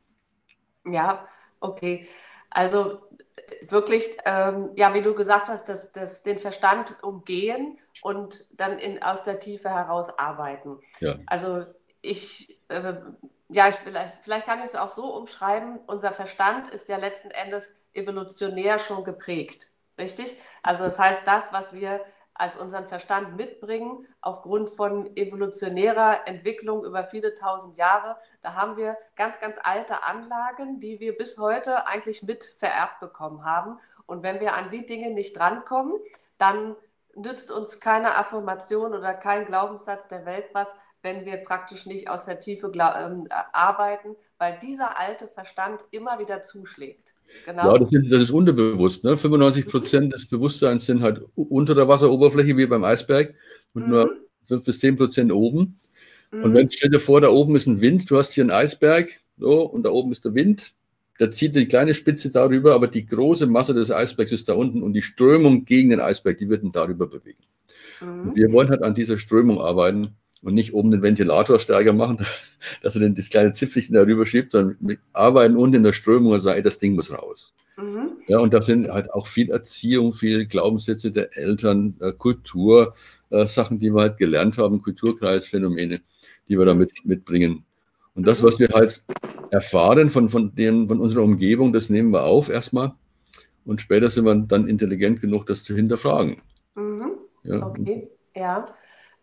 Ja, 0.86 1.28
okay. 1.60 2.08
Also 2.50 3.00
wirklich, 3.70 4.18
ähm, 4.26 4.70
ja, 4.76 4.94
wie 4.96 5.02
du 5.04 5.14
gesagt 5.14 5.48
hast, 5.48 5.70
das, 5.70 5.92
das, 5.92 6.24
den 6.24 6.40
Verstand 6.40 6.96
umgehen 7.04 7.78
und 8.02 8.46
dann 8.54 8.80
in, 8.80 9.02
aus 9.04 9.24
der 9.24 9.40
Tiefe 9.40 9.70
heraus 9.70 10.08
arbeiten. 10.18 10.80
Ja. 11.00 11.16
Also 11.28 11.66
ich, 12.02 12.60
äh, 12.70 12.94
ja, 13.50 13.70
ich, 13.70 13.76
vielleicht, 13.76 14.16
vielleicht 14.24 14.46
kann 14.46 14.60
ich 14.60 14.66
es 14.66 14.76
auch 14.76 14.92
so 14.92 15.16
umschreiben, 15.16 15.80
unser 15.88 16.12
Verstand 16.12 16.70
ist 16.70 16.90
ja 16.90 16.98
letzten 16.98 17.32
Endes 17.32 17.76
evolutionär 17.94 18.80
schon 18.80 19.04
geprägt, 19.04 19.70
richtig? 19.98 20.40
Also 20.64 20.86
das 20.86 20.98
heißt, 20.98 21.22
das, 21.26 21.54
was 21.54 21.74
wir 21.74 22.02
als 22.36 22.58
unseren 22.58 22.86
Verstand 22.86 23.38
mitbringen, 23.38 24.06
aufgrund 24.20 24.70
von 24.72 25.16
evolutionärer 25.16 26.28
Entwicklung 26.28 26.84
über 26.84 27.06
viele 27.06 27.34
tausend 27.34 27.78
Jahre. 27.78 28.18
Da 28.42 28.54
haben 28.56 28.76
wir 28.76 28.98
ganz, 29.16 29.40
ganz 29.40 29.56
alte 29.64 30.04
Anlagen, 30.04 30.82
die 30.82 31.00
wir 31.00 31.18
bis 31.18 31.38
heute 31.38 31.88
eigentlich 31.88 32.24
mit 32.24 32.44
vererbt 32.44 33.00
bekommen 33.00 33.46
haben. 33.46 33.80
Und 34.06 34.22
wenn 34.22 34.42
wir 34.42 34.54
an 34.54 34.70
die 34.70 34.86
Dinge 34.86 35.12
nicht 35.12 35.38
drankommen, 35.38 35.94
dann 36.38 36.76
nützt 37.16 37.52
uns 37.52 37.80
keine 37.80 38.16
Affirmation 38.16 38.94
oder 38.94 39.14
kein 39.14 39.46
Glaubenssatz 39.46 40.06
der 40.10 40.26
Welt 40.26 40.50
was, 40.52 40.68
wenn 41.06 41.24
wir 41.24 41.38
praktisch 41.38 41.86
nicht 41.86 42.10
aus 42.10 42.26
der 42.26 42.40
Tiefe 42.40 42.72
ähm, 42.76 43.28
arbeiten, 43.54 44.16
weil 44.40 44.58
dieser 44.62 45.00
alte 45.00 45.28
Verstand 45.28 45.80
immer 45.92 46.20
wieder 46.20 46.44
zuschlägt. 46.44 47.14
Genau. 47.46 47.72
Ja, 47.72 47.78
das, 47.78 47.90
sind, 47.90 48.12
das, 48.12 48.24
ist 48.24 48.32
unterbewusst. 48.32 49.04
Ne? 49.04 49.16
95 49.16 49.68
Prozent 49.68 50.14
des 50.14 50.28
Bewusstseins 50.28 50.86
sind 50.86 51.02
halt 51.02 51.22
unter 51.36 51.76
der 51.76 51.88
Wasseroberfläche 51.88 52.58
wie 52.58 52.66
beim 52.66 52.84
Eisberg 52.84 53.36
und 53.74 53.84
mhm. 53.84 53.90
nur 53.90 54.18
5 54.48 54.66
bis 54.66 54.80
10 54.80 54.98
Prozent 54.98 55.32
oben. 55.32 55.80
Mhm. 56.32 56.44
Und 56.44 56.54
wenn 56.56 56.70
stell 56.70 56.90
dir 56.90 57.00
vor, 57.00 57.22
da 57.22 57.30
oben 57.30 57.56
ist 57.56 57.68
ein 57.68 57.82
Wind, 57.82 58.10
du 58.10 58.18
hast 58.18 58.34
hier 58.34 58.44
einen 58.44 58.52
Eisberg 58.52 59.10
so, 59.38 59.62
und 59.62 59.84
da 59.84 59.92
oben 59.92 60.12
ist 60.12 60.26
der 60.26 60.34
Wind. 60.34 60.74
Der 61.20 61.32
zieht 61.32 61.56
die 61.56 61.68
kleine 61.68 61.94
Spitze 61.94 62.30
darüber, 62.30 62.74
aber 62.74 62.88
die 62.88 63.06
große 63.06 63.48
Masse 63.48 63.74
des 63.74 63.90
Eisbergs 63.92 64.34
ist 64.34 64.50
da 64.50 64.54
unten 64.54 64.84
und 64.84 64.94
die 64.94 65.02
Strömung 65.02 65.64
gegen 65.64 65.92
den 65.92 66.02
Eisberg, 66.02 66.40
die 66.40 66.50
wird 66.50 66.64
dann 66.64 66.74
darüber 66.74 67.08
bewegen. 67.08 67.44
Mhm. 68.02 68.36
wir 68.36 68.52
wollen 68.52 68.70
halt 68.70 68.84
an 68.84 68.94
dieser 68.94 69.18
Strömung 69.18 69.62
arbeiten 69.62 70.16
und 70.42 70.54
nicht 70.54 70.74
oben 70.74 70.92
den 70.92 71.02
Ventilator 71.02 71.60
stärker 71.60 71.94
machen, 71.94 72.26
dass 72.82 72.96
er 72.96 73.02
dann 73.02 73.16
das 73.16 73.30
kleine 73.30 73.54
Zipfelchen 73.54 73.96
darüber 73.96 74.26
schiebt, 74.26 74.52
sondern 74.52 74.78
wir 74.80 74.98
arbeiten 75.14 75.56
unten 75.56 75.78
in 75.78 75.84
der 75.84 75.94
Strömung 75.94 76.34
und 76.34 76.40
sagen, 76.40 76.58
ey, 76.58 76.64
das 76.64 76.80
Ding 76.80 76.96
muss 76.96 77.12
raus. 77.12 77.54
Mhm. 77.78 78.18
Ja, 78.28 78.40
und 78.40 78.54
da 78.54 78.62
sind 78.62 78.90
halt 78.90 79.12
auch 79.12 79.28
viel 79.28 79.50
Erziehung, 79.52 80.14
viel 80.14 80.46
Glaubenssätze 80.46 81.12
der 81.12 81.36
Eltern, 81.38 81.96
äh, 82.00 82.14
Kultur, 82.14 82.94
äh, 83.30 83.46
Sachen, 83.46 83.80
die 83.80 83.94
wir 83.94 84.02
halt 84.02 84.18
gelernt 84.18 84.58
haben, 84.58 84.82
Kulturkreisphänomene, 84.82 86.02
die 86.48 86.58
wir 86.58 86.66
da 86.66 86.74
mit, 86.74 87.06
mitbringen. 87.06 87.66
Und 88.14 88.26
das, 88.26 88.44
was 88.44 88.60
wir 88.60 88.70
halt 88.70 89.04
erfahren 89.52 90.10
von, 90.10 90.30
von, 90.30 90.56
den, 90.56 90.88
von 90.88 91.02
unserer 91.02 91.24
Umgebung, 91.24 91.74
das 91.74 91.90
nehmen 91.90 92.12
wir 92.12 92.24
auf 92.24 92.50
erstmal. 92.50 92.94
Und 93.66 93.82
später 93.82 94.10
sind 94.10 94.26
wir 94.26 94.36
dann 94.36 94.68
intelligent 94.68 95.20
genug, 95.20 95.46
das 95.48 95.64
zu 95.64 95.76
hinterfragen. 95.76 96.38
Mhm. 96.76 97.18
Ja. 97.44 97.68
Okay, 97.68 98.10
ja. 98.36 98.66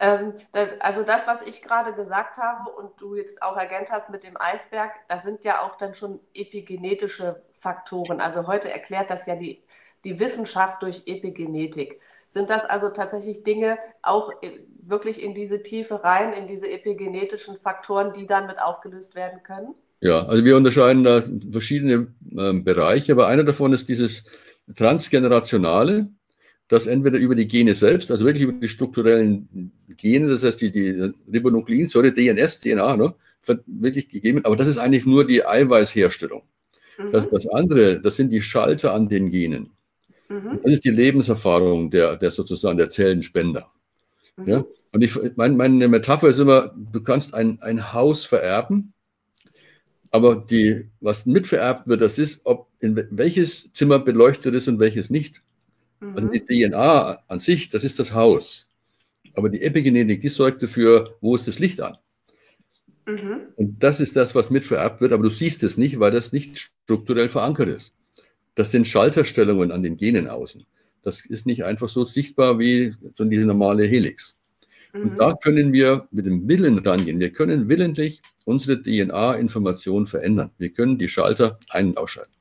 Ähm, 0.03 0.35
also 0.81 1.05
das, 1.05 1.29
was 1.29 1.43
ich 1.43 1.63
gerade 1.63 1.95
gesagt 1.95 2.37
habe 2.37 2.71
und 2.71 3.01
du 3.01 3.15
jetzt 3.15 3.41
auch 3.41 3.57
ergänzt 3.57 3.93
hast 3.93 4.11
mit 4.11 4.25
dem 4.25 4.37
Eisberg, 4.37 4.91
da 5.09 5.21
sind 5.21 5.45
ja 5.45 5.63
auch 5.63 5.77
dann 5.77 5.95
schon 5.95 6.19
epigenetische 6.35 7.41
Faktoren. 7.55 8.21
Also 8.21 8.49
heute 8.49 8.69
erklärt 8.71 9.11
das 9.11 9.27
ja 9.27 9.37
die, 9.37 9.63
die 10.05 10.19
Wissenschaft 10.19 10.83
durch 10.83 11.05
Epigenetik. 11.07 12.01
Sind 12.29 12.51
das 12.51 12.65
also 12.65 12.89
tatsächlich 12.89 13.45
Dinge 13.45 13.79
auch 14.03 14.33
wirklich 14.83 15.23
in 15.23 15.35
diese 15.35 15.63
Tiefe 15.63 16.03
rein, 16.03 16.33
in 16.33 16.49
diese 16.49 16.69
epigenetischen 16.69 17.59
Faktoren, 17.59 18.13
die 18.13 18.27
dann 18.27 18.49
mit 18.49 18.61
aufgelöst 18.61 19.15
werden 19.15 19.45
können? 19.45 19.75
Ja, 20.01 20.27
also 20.27 20.45
wir 20.45 20.57
unterscheiden 20.57 21.05
da 21.05 21.23
verschiedene 21.53 22.09
äh, 22.37 22.53
Bereiche, 22.55 23.13
aber 23.13 23.29
einer 23.29 23.45
davon 23.45 23.73
ist 23.73 23.89
dieses 23.89 24.25
Transgenerationale 24.75 26.09
dass 26.73 26.87
entweder 26.87 27.19
über 27.19 27.35
die 27.35 27.47
Gene 27.47 27.75
selbst, 27.75 28.11
also 28.11 28.25
wirklich 28.25 28.45
über 28.45 28.55
die 28.55 28.67
strukturellen 28.67 29.71
Gene, 29.99 30.31
das 30.31 30.43
heißt 30.43 30.59
die, 30.63 30.73
die 30.73 31.13
Ribonukleinsäure, 31.31 32.13
DNS, 32.13 32.61
DNA, 32.61 32.97
ne, 32.97 33.15
wirklich 33.67 34.09
gegeben, 34.09 34.43
aber 34.47 34.57
das 34.57 34.69
ist 34.69 34.79
eigentlich 34.79 35.05
nur 35.05 35.27
die 35.27 35.45
Eiweißherstellung. 35.45 36.41
Mhm. 36.97 37.13
Das, 37.13 37.29
das 37.29 37.47
andere, 37.47 38.01
das 38.01 38.17
sind 38.17 38.33
die 38.33 38.41
Schalter 38.41 38.95
an 38.95 39.11
den 39.11 39.31
Genen. 39.31 39.69
Mhm. 40.31 40.61
Das 40.63 40.73
ist 40.73 40.87
die 40.87 40.91
Lebenserfahrung 40.91 41.91
der, 41.91 42.17
der 42.17 42.31
sozusagen 42.31 42.79
der 42.79 42.89
Zellenspender. 42.89 43.71
Mhm. 44.39 44.49
Ja? 44.49 44.65
Und 44.93 45.05
ich, 45.05 45.15
mein, 45.37 45.59
meine 45.59 45.89
Metapher 45.89 46.29
ist 46.29 46.39
immer, 46.39 46.75
du 46.75 47.03
kannst 47.03 47.35
ein, 47.35 47.61
ein 47.61 47.93
Haus 47.93 48.25
vererben, 48.25 48.95
aber 50.11 50.37
die, 50.37 50.89
was 51.01 51.27
mitvererbt 51.27 51.87
wird, 51.87 52.01
das 52.01 52.19
ist, 52.19 52.41
ob 52.45 52.69
in 52.81 53.09
welches 53.11 53.71
Zimmer 53.75 53.99
beleuchtet 53.99 54.55
ist 54.55 54.69
und 54.69 54.79
welches 54.79 55.11
nicht. 55.11 55.43
Also 56.15 56.29
mhm. 56.29 56.33
die 56.33 56.41
DNA 56.41 57.19
an 57.29 57.39
sich, 57.39 57.69
das 57.69 57.85
ist 57.85 57.99
das 57.99 58.13
Haus. 58.13 58.67
Aber 59.35 59.49
die 59.49 59.63
Epigenetik, 59.63 60.21
die 60.21 60.29
sorgt 60.29 60.63
dafür, 60.63 61.17
wo 61.21 61.35
ist 61.35 61.47
das 61.49 61.59
Licht 61.59 61.81
an. 61.81 61.97
Mhm. 63.07 63.41
Und 63.57 63.83
das 63.83 64.01
ist 64.01 64.17
das, 64.17 64.35
was 64.35 64.51
mitvererbt 64.51 65.01
wird, 65.01 65.13
aber 65.13 65.23
du 65.23 65.31
siehst 65.31 65.63
es 65.63 65.77
nicht, 65.79 66.01
weil 66.01 66.11
das 66.11 66.33
nicht 66.33 66.59
strukturell 66.59 67.29
verankert 67.29 67.69
ist. 67.69 67.93
Das 68.55 68.71
sind 68.71 68.87
Schalterstellungen 68.87 69.73
an 69.73 69.83
den 69.83 69.97
Genen 69.97 70.29
außen. 70.29 70.67
Das 71.03 71.25
ist 71.25 71.47
nicht 71.47 71.65
einfach 71.65 71.89
so 71.89 72.05
sichtbar 72.05 72.59
wie 72.59 72.95
so 73.15 73.25
diese 73.25 73.47
normale 73.47 73.87
Helix. 73.87 74.37
Mhm. 74.93 75.03
Und 75.03 75.17
da 75.19 75.35
können 75.35 75.73
wir 75.73 76.07
mit 76.11 76.27
dem 76.27 76.49
Willen 76.49 76.79
rangehen. 76.79 77.19
Wir 77.19 77.31
können 77.31 77.69
willentlich 77.69 78.23
unsere 78.45 78.81
DNA-Information 78.83 80.07
verändern. 80.07 80.51
Wir 80.59 80.71
können 80.71 80.99
die 80.99 81.09
Schalter 81.09 81.59
ein- 81.71 81.91
und 81.91 81.99
ausschalten. 81.99 82.33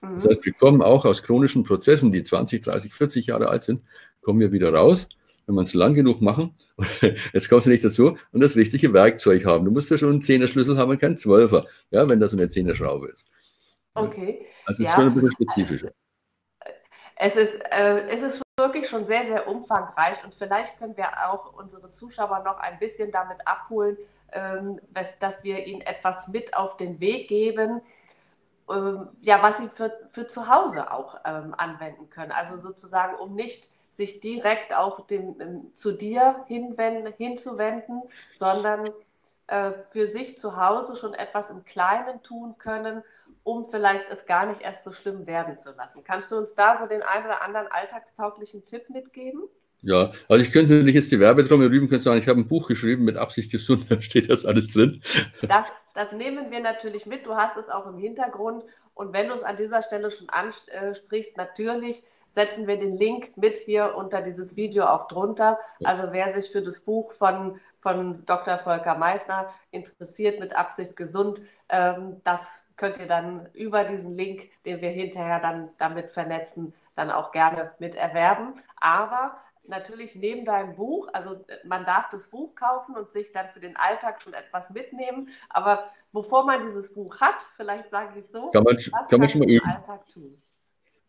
Das 0.00 0.26
heißt, 0.26 0.44
wir 0.44 0.52
kommen 0.52 0.82
auch 0.82 1.04
aus 1.04 1.22
chronischen 1.22 1.64
Prozessen, 1.64 2.12
die 2.12 2.22
20, 2.22 2.62
30, 2.62 2.94
40 2.94 3.26
Jahre 3.26 3.48
alt 3.48 3.64
sind, 3.64 3.82
kommen 4.22 4.40
wir 4.40 4.52
wieder 4.52 4.72
raus, 4.72 5.08
wenn 5.46 5.56
wir 5.56 5.62
es 5.62 5.74
lang 5.74 5.94
genug 5.94 6.20
machen. 6.20 6.54
Jetzt 7.32 7.48
kommst 7.48 7.66
du 7.66 7.70
nicht 7.70 7.84
dazu 7.84 8.16
und 8.32 8.40
das 8.40 8.56
richtige 8.56 8.92
Werkzeug 8.92 9.44
haben. 9.44 9.64
Du 9.64 9.70
musst 9.70 9.90
ja 9.90 9.96
schon 9.96 10.10
einen 10.10 10.22
Zehner-Schlüssel 10.22 10.78
haben 10.78 10.90
und 10.90 11.00
keinen 11.00 11.16
Zwölfer, 11.16 11.66
ja, 11.90 12.08
wenn 12.08 12.20
das 12.20 12.32
eine 12.32 12.48
Zehner-Schraube 12.48 13.08
ist. 13.08 13.26
Okay. 13.94 14.46
Also 14.66 14.84
es 14.84 14.92
ja. 14.92 14.98
ein 14.98 15.14
bisschen 15.14 15.32
spezifischer. 15.32 15.90
Es 17.16 17.34
ist, 17.34 17.58
äh, 17.70 18.06
es 18.08 18.22
ist 18.22 18.42
wirklich 18.56 18.88
schon 18.88 19.06
sehr, 19.06 19.26
sehr 19.26 19.48
umfangreich 19.48 20.22
und 20.24 20.34
vielleicht 20.34 20.78
können 20.78 20.96
wir 20.96 21.08
auch 21.28 21.54
unsere 21.54 21.90
Zuschauer 21.92 22.42
noch 22.44 22.58
ein 22.58 22.78
bisschen 22.78 23.10
damit 23.10 23.38
abholen, 23.44 23.96
ähm, 24.32 24.80
dass, 24.92 25.42
wir 25.42 25.66
ihnen 25.66 25.80
etwas 25.80 26.28
mit 26.28 26.54
auf 26.54 26.76
den 26.76 27.00
Weg 27.00 27.28
geben, 27.28 27.80
ja, 29.20 29.42
was 29.42 29.58
sie 29.58 29.68
für, 29.68 29.92
für 30.10 30.28
zu 30.28 30.48
Hause 30.48 30.92
auch 30.92 31.18
ähm, 31.24 31.54
anwenden 31.56 32.10
können. 32.10 32.32
Also 32.32 32.58
sozusagen, 32.58 33.16
um 33.16 33.34
nicht 33.34 33.70
sich 33.92 34.20
direkt 34.20 34.74
auch 34.74 35.06
dem, 35.06 35.40
ähm, 35.40 35.72
zu 35.74 35.92
dir 35.92 36.44
hinwenden, 36.46 37.12
hinzuwenden, 37.16 38.02
sondern 38.36 38.90
äh, 39.48 39.72
für 39.90 40.12
sich 40.12 40.38
zu 40.38 40.56
Hause 40.56 40.96
schon 40.96 41.14
etwas 41.14 41.50
im 41.50 41.64
Kleinen 41.64 42.22
tun 42.22 42.56
können, 42.58 43.02
um 43.42 43.64
vielleicht 43.66 44.08
es 44.10 44.26
gar 44.26 44.46
nicht 44.46 44.60
erst 44.60 44.84
so 44.84 44.92
schlimm 44.92 45.26
werden 45.26 45.58
zu 45.58 45.72
lassen. 45.72 46.04
Kannst 46.04 46.30
du 46.30 46.36
uns 46.36 46.54
da 46.54 46.78
so 46.78 46.86
den 46.86 47.02
einen 47.02 47.24
oder 47.24 47.42
anderen 47.42 47.68
alltagstauglichen 47.68 48.64
Tipp 48.66 48.90
mitgeben? 48.90 49.48
Ja, 49.82 50.10
also 50.28 50.42
ich 50.42 50.52
könnte 50.52 50.82
nicht 50.82 50.94
jetzt 50.94 51.12
die 51.12 51.20
Werbetrommel 51.20 51.68
rüben, 51.68 51.88
könnte 51.88 52.04
sagen, 52.04 52.18
ich 52.18 52.28
habe 52.28 52.40
ein 52.40 52.48
Buch 52.48 52.66
geschrieben 52.66 53.04
mit 53.04 53.16
Absicht 53.16 53.50
gesund, 53.52 53.86
da 53.90 54.00
steht 54.02 54.30
das 54.30 54.44
alles 54.44 54.70
drin. 54.70 55.02
Das, 55.42 55.66
das 55.94 56.12
nehmen 56.12 56.50
wir 56.50 56.60
natürlich 56.60 57.06
mit, 57.06 57.26
du 57.26 57.36
hast 57.36 57.56
es 57.56 57.68
auch 57.68 57.86
im 57.86 57.98
Hintergrund 57.98 58.64
und 58.94 59.12
wenn 59.12 59.28
du 59.28 59.34
es 59.34 59.44
an 59.44 59.56
dieser 59.56 59.82
Stelle 59.82 60.10
schon 60.10 60.28
ansprichst, 60.28 61.36
natürlich 61.36 62.02
setzen 62.32 62.66
wir 62.66 62.78
den 62.78 62.96
Link 62.96 63.36
mit 63.36 63.56
hier 63.56 63.94
unter 63.96 64.20
dieses 64.22 64.56
Video 64.56 64.86
auch 64.86 65.08
drunter. 65.08 65.58
Also 65.82 66.08
wer 66.10 66.32
sich 66.34 66.50
für 66.50 66.62
das 66.62 66.80
Buch 66.80 67.12
von, 67.12 67.60
von 67.78 68.24
Dr. 68.26 68.58
Volker 68.58 68.96
Meissner 68.96 69.52
interessiert, 69.70 70.40
mit 70.40 70.54
Absicht 70.54 70.96
gesund, 70.96 71.40
ähm, 71.68 72.20
das 72.24 72.60
könnt 72.76 72.98
ihr 72.98 73.06
dann 73.06 73.48
über 73.54 73.84
diesen 73.84 74.16
Link, 74.16 74.50
den 74.64 74.80
wir 74.80 74.90
hinterher 74.90 75.40
dann 75.40 75.70
damit 75.78 76.10
vernetzen, 76.10 76.74
dann 76.94 77.10
auch 77.10 77.32
gerne 77.32 77.72
mit 77.78 77.94
erwerben. 77.94 78.54
Aber 78.80 79.36
natürlich 79.68 80.14
neben 80.14 80.44
deinem 80.44 80.74
Buch, 80.74 81.08
also 81.12 81.44
äh, 81.48 81.66
man 81.66 81.84
darf 81.84 82.08
das 82.10 82.28
Buch 82.28 82.54
kaufen 82.54 82.96
und 82.96 83.12
sich 83.12 83.32
dann 83.32 83.48
für 83.48 83.60
den 83.60 83.76
Alltag 83.76 84.22
schon 84.22 84.34
etwas 84.34 84.70
mitnehmen, 84.70 85.28
aber 85.50 85.90
bevor 86.12 86.44
man 86.44 86.66
dieses 86.66 86.92
Buch 86.94 87.20
hat, 87.20 87.36
vielleicht 87.56 87.90
sage 87.90 88.18
ich 88.18 88.26
so, 88.26 88.50
kann 88.50 88.64
man, 88.64 88.76
was 88.76 89.08
kann 89.08 89.20
man 89.20 89.28
schon 89.28 89.40
mal 89.40 89.50
üben. 89.50 89.66
Alltag 89.66 90.08
tun? 90.08 90.40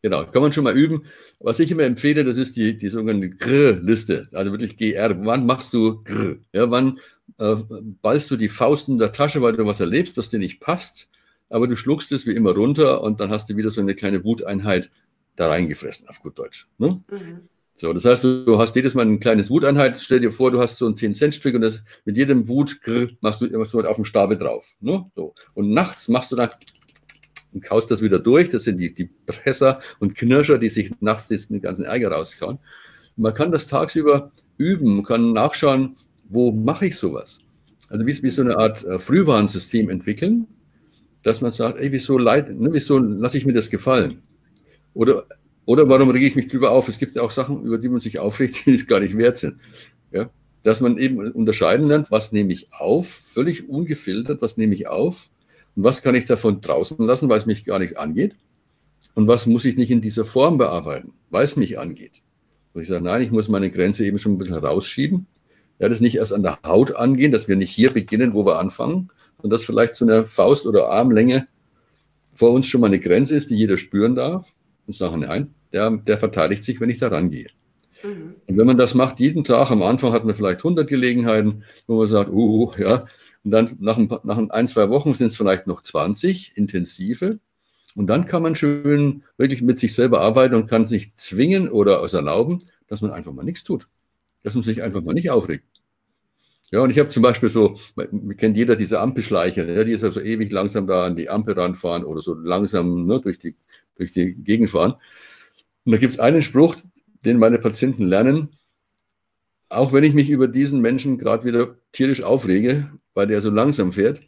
Genau, 0.02 0.26
kann 0.26 0.42
man 0.42 0.54
schon 0.54 0.64
mal 0.64 0.78
üben. 0.78 1.04
Was 1.40 1.60
ich 1.60 1.72
immer 1.72 1.84
empfehle, 1.84 2.24
das 2.24 2.38
ist 2.38 2.56
die, 2.56 2.78
die 2.78 2.88
sogenannte 2.88 3.30
GR-Liste, 3.30 4.30
also 4.32 4.52
wirklich 4.52 4.78
GR. 4.78 5.26
Wann 5.26 5.46
machst 5.46 5.74
du 5.74 6.02
GR? 6.04 6.38
Ja, 6.54 6.72
wann 6.72 7.00
äh, 7.38 7.58
ballst 8.02 8.32
du 8.32 8.38
die 8.38 8.48
Faust 8.48 8.88
in 8.88 8.98
der 8.98 9.12
Tasche, 9.12 9.42
weil 9.42 9.54
du 9.54 9.66
was 9.66 9.82
erlebst, 9.82 10.16
was 10.16 10.30
dir 10.30 10.40
nicht 10.40 10.62
passt, 10.62 11.10
aber 11.50 11.68
du 11.68 11.76
schluckst 11.76 12.12
es 12.14 12.26
wie 12.26 12.36
immer 12.36 12.54
runter 12.56 13.02
und 13.02 13.20
dann 13.20 13.30
hast 13.30 13.50
du 13.50 13.58
wieder 13.58 13.72
so 13.72 13.82
eine 13.82 13.94
kleine 13.94 14.24
Wuteinheit 14.24 14.90
da 15.36 15.50
reingefressen, 15.50 16.08
auf 16.08 16.22
gut 16.22 16.40
Deutsch. 16.40 16.68
Ne? 16.78 17.02
Mhm. 17.10 17.50
So, 17.80 17.94
das 17.94 18.04
heißt, 18.04 18.26
du 18.26 18.60
hast 18.60 18.76
jedes 18.76 18.94
Mal 18.94 19.06
ein 19.06 19.22
kleines 19.22 19.50
Wuteinheit. 19.50 19.98
Stell 19.98 20.20
dir 20.20 20.34
vor, 20.34 20.52
du 20.52 20.60
hast 20.60 20.78
so 20.78 20.86
ein 20.86 20.96
10-Cent-Stück 20.96 21.56
und 21.56 21.62
das, 21.62 21.82
mit 22.04 22.18
jedem 22.18 22.50
Wut 22.50 22.78
machst 23.22 23.40
du, 23.40 23.48
machst 23.58 23.74
du 23.74 23.80
auf 23.80 23.96
dem 23.96 24.04
Stapel 24.04 24.36
drauf. 24.36 24.76
Ne? 24.82 25.10
So. 25.16 25.34
Und 25.54 25.72
nachts 25.72 26.10
machst 26.10 26.34
du 26.34 26.36
dann 26.36 26.50
und 27.54 27.64
kaust 27.64 27.90
das 27.90 28.02
wieder 28.02 28.20
durch. 28.20 28.50
Das 28.50 28.66
sind 28.66 28.82
die, 28.82 28.94
die 28.94 29.10
Presser 29.26 29.80
und 30.00 30.16
Knirscher, 30.16 30.58
die 30.58 30.68
sich 30.68 30.92
nachts 31.00 31.30
den 31.30 31.62
ganzen 31.62 31.86
Ärger 31.86 32.12
rauskauen. 32.12 32.60
Man 33.16 33.34
kann 33.34 33.50
das 33.50 33.68
tagsüber 33.68 34.34
üben, 34.58 34.98
man 34.98 35.06
kann 35.06 35.32
nachschauen, 35.32 35.96
wo 36.28 36.52
mache 36.52 36.88
ich 36.88 36.98
sowas. 36.98 37.40
Also 37.88 38.06
wie, 38.06 38.22
wie 38.22 38.30
so 38.30 38.42
eine 38.42 38.58
Art 38.58 38.84
äh, 38.84 39.00
Frühwarnsystem 39.00 39.90
entwickeln, 39.90 40.48
dass 41.24 41.40
man 41.40 41.52
sagt, 41.52 41.80
ey, 41.80 41.94
wieso, 41.94 42.20
ne, 42.20 42.70
wieso 42.72 43.00
lasse 43.00 43.38
ich 43.38 43.46
mir 43.46 43.54
das 43.54 43.70
gefallen? 43.70 44.22
Oder, 44.94 45.26
oder 45.70 45.88
warum 45.88 46.10
rege 46.10 46.26
ich 46.26 46.36
mich 46.36 46.48
drüber 46.48 46.72
auf? 46.72 46.88
Es 46.88 46.98
gibt 46.98 47.16
ja 47.16 47.22
auch 47.22 47.32
Sachen, 47.32 47.64
über 47.64 47.78
die 47.78 47.90
man 47.90 48.00
sich 48.00 48.20
aufregt, 48.20 48.66
die 48.66 48.74
es 48.74 48.88
gar 48.88 49.00
nicht 49.00 49.18
wert 49.18 49.38
sind. 49.38 49.58
Ja? 50.12 50.30
Dass 50.64 50.82
man 50.82 50.98
eben 50.98 51.20
unterscheiden 51.32 51.88
lernt, 51.88 52.12
was 52.12 52.32
nehme 52.32 52.52
ich 52.54 52.74
auf, 52.74 53.22
völlig 53.28 53.70
ungefiltert, 53.70 54.42
was 54.42 54.58
nehme 54.58 54.74
ich 54.74 54.88
auf 54.88 55.30
und 55.76 55.84
was 55.84 56.02
kann 56.02 56.16
ich 56.16 56.26
davon 56.26 56.62
draußen 56.62 56.98
lassen, 57.06 57.30
weil 57.30 57.38
es 57.38 57.46
mich 57.46 57.66
gar 57.66 57.80
nicht 57.80 57.98
angeht 57.98 58.36
und 59.14 59.28
was 59.28 59.46
muss 59.46 59.66
ich 59.66 59.78
nicht 59.78 59.92
in 59.92 60.02
dieser 60.02 60.26
Form 60.26 60.58
bearbeiten, 60.58 61.14
weil 61.30 61.44
es 61.44 61.56
mich 61.56 61.78
angeht. 61.78 62.22
Und 62.74 62.82
ich 62.82 62.88
sage, 62.88 63.04
nein, 63.04 63.22
ich 63.22 63.32
muss 63.32 63.48
meine 63.48 63.70
Grenze 63.70 64.06
eben 64.06 64.20
schon 64.20 64.34
ein 64.34 64.38
bisschen 64.38 64.56
rausschieben 64.56 65.28
ja, 65.80 65.88
das 65.88 66.02
nicht 66.02 66.18
erst 66.18 66.34
an 66.34 66.44
der 66.44 66.60
Haut 66.66 66.96
angehen, 66.96 67.32
dass 67.32 67.48
wir 67.48 67.56
nicht 67.56 67.72
hier 67.72 67.92
beginnen, 67.92 68.34
wo 68.34 68.46
wir 68.46 68.60
anfangen, 68.60 69.10
sondern 69.38 69.52
dass 69.52 69.64
vielleicht 69.64 69.96
so 69.96 70.06
eine 70.06 70.26
Faust- 70.26 70.68
oder 70.68 70.90
Armlänge 70.90 71.48
vor 72.34 72.52
uns 72.52 72.68
schon 72.68 72.82
mal 72.82 72.88
eine 72.88 73.00
Grenze 73.00 73.36
ist, 73.36 73.50
die 73.50 73.56
jeder 73.56 73.78
spüren 73.78 74.16
darf 74.16 74.54
und 74.86 74.94
sagen, 74.94 75.22
nein, 75.22 75.54
der, 75.74 75.90
der 75.92 76.18
verteidigt 76.18 76.64
sich, 76.64 76.80
wenn 76.80 76.90
ich 76.90 77.00
da 77.00 77.10
rangehe. 77.10 77.50
Mhm. 78.04 78.36
Und 78.48 78.58
wenn 78.58 78.68
man 78.68 78.78
das 78.78 78.96
macht, 78.96 79.20
jeden 79.20 79.44
Tag, 79.44 79.72
am 79.72 79.84
Anfang 79.84 80.14
hat 80.14 80.26
man 80.26 80.36
vielleicht 80.36 80.60
100 80.60 80.88
Gelegenheiten, 80.88 81.64
wo 81.88 81.98
man 81.98 82.08
sagt, 82.08 82.30
uh, 82.32 82.72
ja, 82.78 83.06
und 83.44 83.52
dann 83.52 83.76
nach 83.80 83.98
ein, 83.98 84.10
nach 84.24 84.38
ein, 84.50 84.68
zwei 84.68 84.90
Wochen 84.90 85.14
sind 85.14 85.28
es 85.28 85.38
vielleicht 85.38 85.68
noch 85.68 85.82
20 85.82 86.54
intensive. 86.56 87.40
Und 87.96 88.08
dann 88.08 88.26
kann 88.26 88.44
man 88.44 88.56
schön 88.56 89.24
wirklich 89.38 89.62
mit 89.62 89.80
sich 89.80 89.96
selber 89.96 90.22
arbeiten 90.22 90.56
und 90.56 90.70
kann 90.70 90.86
sich 90.86 91.14
zwingen 91.16 91.70
oder 91.70 92.04
es 92.04 92.14
erlauben, 92.14 92.60
dass 92.88 93.02
man 93.02 93.12
einfach 93.12 93.32
mal 93.32 93.44
nichts 93.44 93.64
tut 93.64 93.88
dass 94.44 94.56
man 94.56 94.64
sich 94.64 94.82
einfach 94.82 95.02
mal 95.02 95.14
nicht 95.14 95.30
aufregt. 95.30 95.66
Ja, 96.72 96.82
und 96.82 96.92
ich 96.92 97.00
habe 97.00 97.10
zum 97.10 97.24
Beispiel 97.24 97.50
so, 97.50 97.80
kennt 98.38 98.56
jeder 98.56 98.76
diese 98.76 99.00
Ampelschleicher, 99.00 99.66
ja, 99.66 99.84
die 99.84 99.94
ist 99.94 100.04
also 100.04 100.22
ewig 100.22 100.52
langsam 100.52 100.86
da 100.86 101.06
an 101.06 101.16
die 101.16 101.30
Ampel 101.30 101.56
ranfahren 101.56 102.04
oder 102.04 102.22
so 102.22 102.36
langsam 102.36 103.08
ne, 103.08 103.20
durch, 103.20 103.40
die, 103.40 103.56
durch 103.96 104.14
die 104.14 104.36
Gegend 104.36 104.70
fahren. 104.70 104.94
Und 105.86 105.92
da 105.94 105.98
gibt 105.98 106.14
es 106.14 106.20
einen 106.20 106.42
Spruch, 106.42 106.76
den 107.26 107.38
meine 107.38 107.60
Patienten 107.60 108.06
lernen, 108.06 108.50
auch 109.70 109.94
wenn 109.94 110.04
ich 110.04 110.14
mich 110.14 110.30
über 110.30 110.48
diesen 110.48 110.82
Menschen 110.82 111.18
gerade 111.18 111.46
wieder 111.46 111.76
tierisch 111.92 112.24
aufrege, 112.24 112.92
weil 113.14 113.28
der 113.28 113.42
so 113.42 113.50
langsam 113.50 113.94
fährt, 113.94 114.22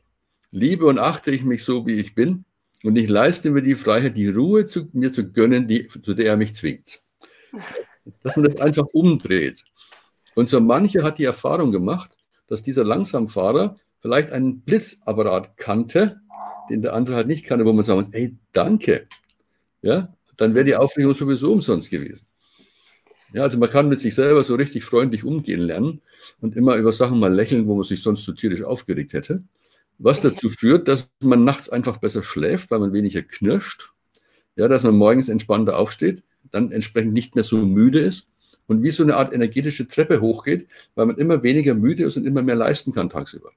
liebe 0.52 0.86
und 0.86 1.00
achte 1.00 1.32
ich 1.32 1.44
mich 1.44 1.64
so, 1.64 1.88
wie 1.88 2.00
ich 2.00 2.14
bin 2.14 2.46
und 2.84 2.96
ich 2.96 3.10
leiste 3.10 3.52
mir 3.52 3.62
die 3.62 3.76
Freiheit, 3.76 4.18
die 4.18 4.30
Ruhe 4.30 4.66
zu 4.66 4.90
mir 4.94 5.12
zu 5.12 5.32
gönnen, 5.32 5.68
die, 5.68 5.88
zu 5.88 6.14
der 6.14 6.28
er 6.28 6.38
mich 6.38 6.54
zwingt. 6.54 7.02
Dass 8.24 8.36
man 8.36 8.46
das 8.46 8.58
einfach 8.58 8.86
umdreht. 8.94 9.64
Und 10.36 10.48
so 10.48 10.60
manche 10.60 11.04
hat 11.04 11.18
die 11.18 11.26
Erfahrung 11.26 11.72
gemacht, 11.72 12.18
dass 12.48 12.64
dieser 12.64 12.84
Langsamfahrer 12.84 13.78
vielleicht 14.00 14.32
einen 14.32 14.62
Blitzapparat 14.62 15.58
kannte, 15.58 16.22
den 16.70 16.82
der 16.82 16.94
andere 16.94 17.16
halt 17.16 17.28
nicht 17.28 17.46
kannte, 17.46 17.66
wo 17.66 17.74
man 17.74 17.84
sagen 17.84 18.00
muss, 18.00 18.14
ey, 18.14 18.38
danke. 18.52 19.08
Ja, 19.82 20.14
dann 20.38 20.54
wäre 20.54 20.66
die 20.66 20.76
Aufregung 20.76 21.14
sowieso 21.14 21.52
umsonst 21.52 21.90
gewesen. 21.90 22.26
Ja, 23.34 23.44
also 23.44 23.58
man 23.58 23.70
kann 23.70 23.88
mit 23.88 24.00
sich 24.00 24.14
selber 24.14 24.44
so 24.44 24.56
richtig 24.56 24.84
freundlich 24.84 25.24
umgehen 25.24 25.62
lernen 25.62 26.02
und 26.42 26.56
immer 26.56 26.76
über 26.76 26.92
Sachen 26.92 27.20
mal 27.20 27.34
lächeln, 27.34 27.68
wo 27.68 27.76
man 27.76 27.84
sich 27.84 28.02
sonst 28.02 28.26
so 28.26 28.34
tierisch 28.34 28.64
aufgeregt 28.64 29.14
hätte. 29.14 29.44
Was 30.00 30.22
dazu 30.22 30.50
führt, 30.50 30.88
dass 30.88 31.10
man 31.22 31.44
nachts 31.44 31.70
einfach 31.70 31.98
besser 31.98 32.24
schläft, 32.24 32.72
weil 32.72 32.80
man 32.80 32.92
weniger 32.92 33.22
knirscht. 33.22 33.94
Ja, 34.56 34.68
dass 34.68 34.84
man 34.84 34.96
morgens 34.96 35.30
entspannter 35.30 35.78
aufsteht, 35.78 36.24
dann 36.52 36.72
entsprechend 36.72 37.14
nicht 37.14 37.36
mehr 37.36 37.44
so 37.44 37.58
müde 37.58 38.00
ist 38.00 38.28
und 38.68 38.84
wie 38.84 38.92
so 38.92 39.04
eine 39.04 39.16
Art 39.16 39.34
energetische 39.34 39.88
Treppe 39.88 40.20
hochgeht, 40.20 40.68
weil 40.96 41.06
man 41.06 41.18
immer 41.18 41.44
weniger 41.44 41.74
müde 41.74 42.04
ist 42.04 42.18
und 42.18 42.26
immer 42.26 42.42
mehr 42.42 42.56
leisten 42.56 42.92
kann 42.92 43.10
tagsüber. 43.10 43.52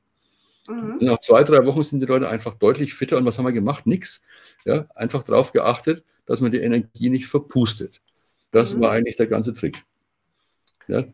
Mhm. 0.68 0.98
Nach 1.00 1.18
zwei, 1.18 1.42
drei 1.42 1.64
Wochen 1.66 1.82
sind 1.82 2.00
die 2.00 2.06
Leute 2.06 2.28
einfach 2.28 2.54
deutlich 2.54 2.94
fitter. 2.94 3.18
Und 3.18 3.24
was 3.24 3.38
haben 3.38 3.44
wir 3.44 3.52
gemacht? 3.52 3.86
Nix. 3.86 4.22
Ja, 4.64 4.86
einfach 4.94 5.22
darauf 5.22 5.52
geachtet, 5.52 6.04
dass 6.26 6.40
man 6.40 6.50
die 6.50 6.60
Energie 6.60 7.10
nicht 7.10 7.26
verpustet. 7.26 8.00
Das 8.50 8.74
mhm. 8.74 8.82
war 8.82 8.92
eigentlich 8.92 9.16
der 9.16 9.26
ganze 9.26 9.52
Trick. 9.52 9.84
Ja. 10.86 11.04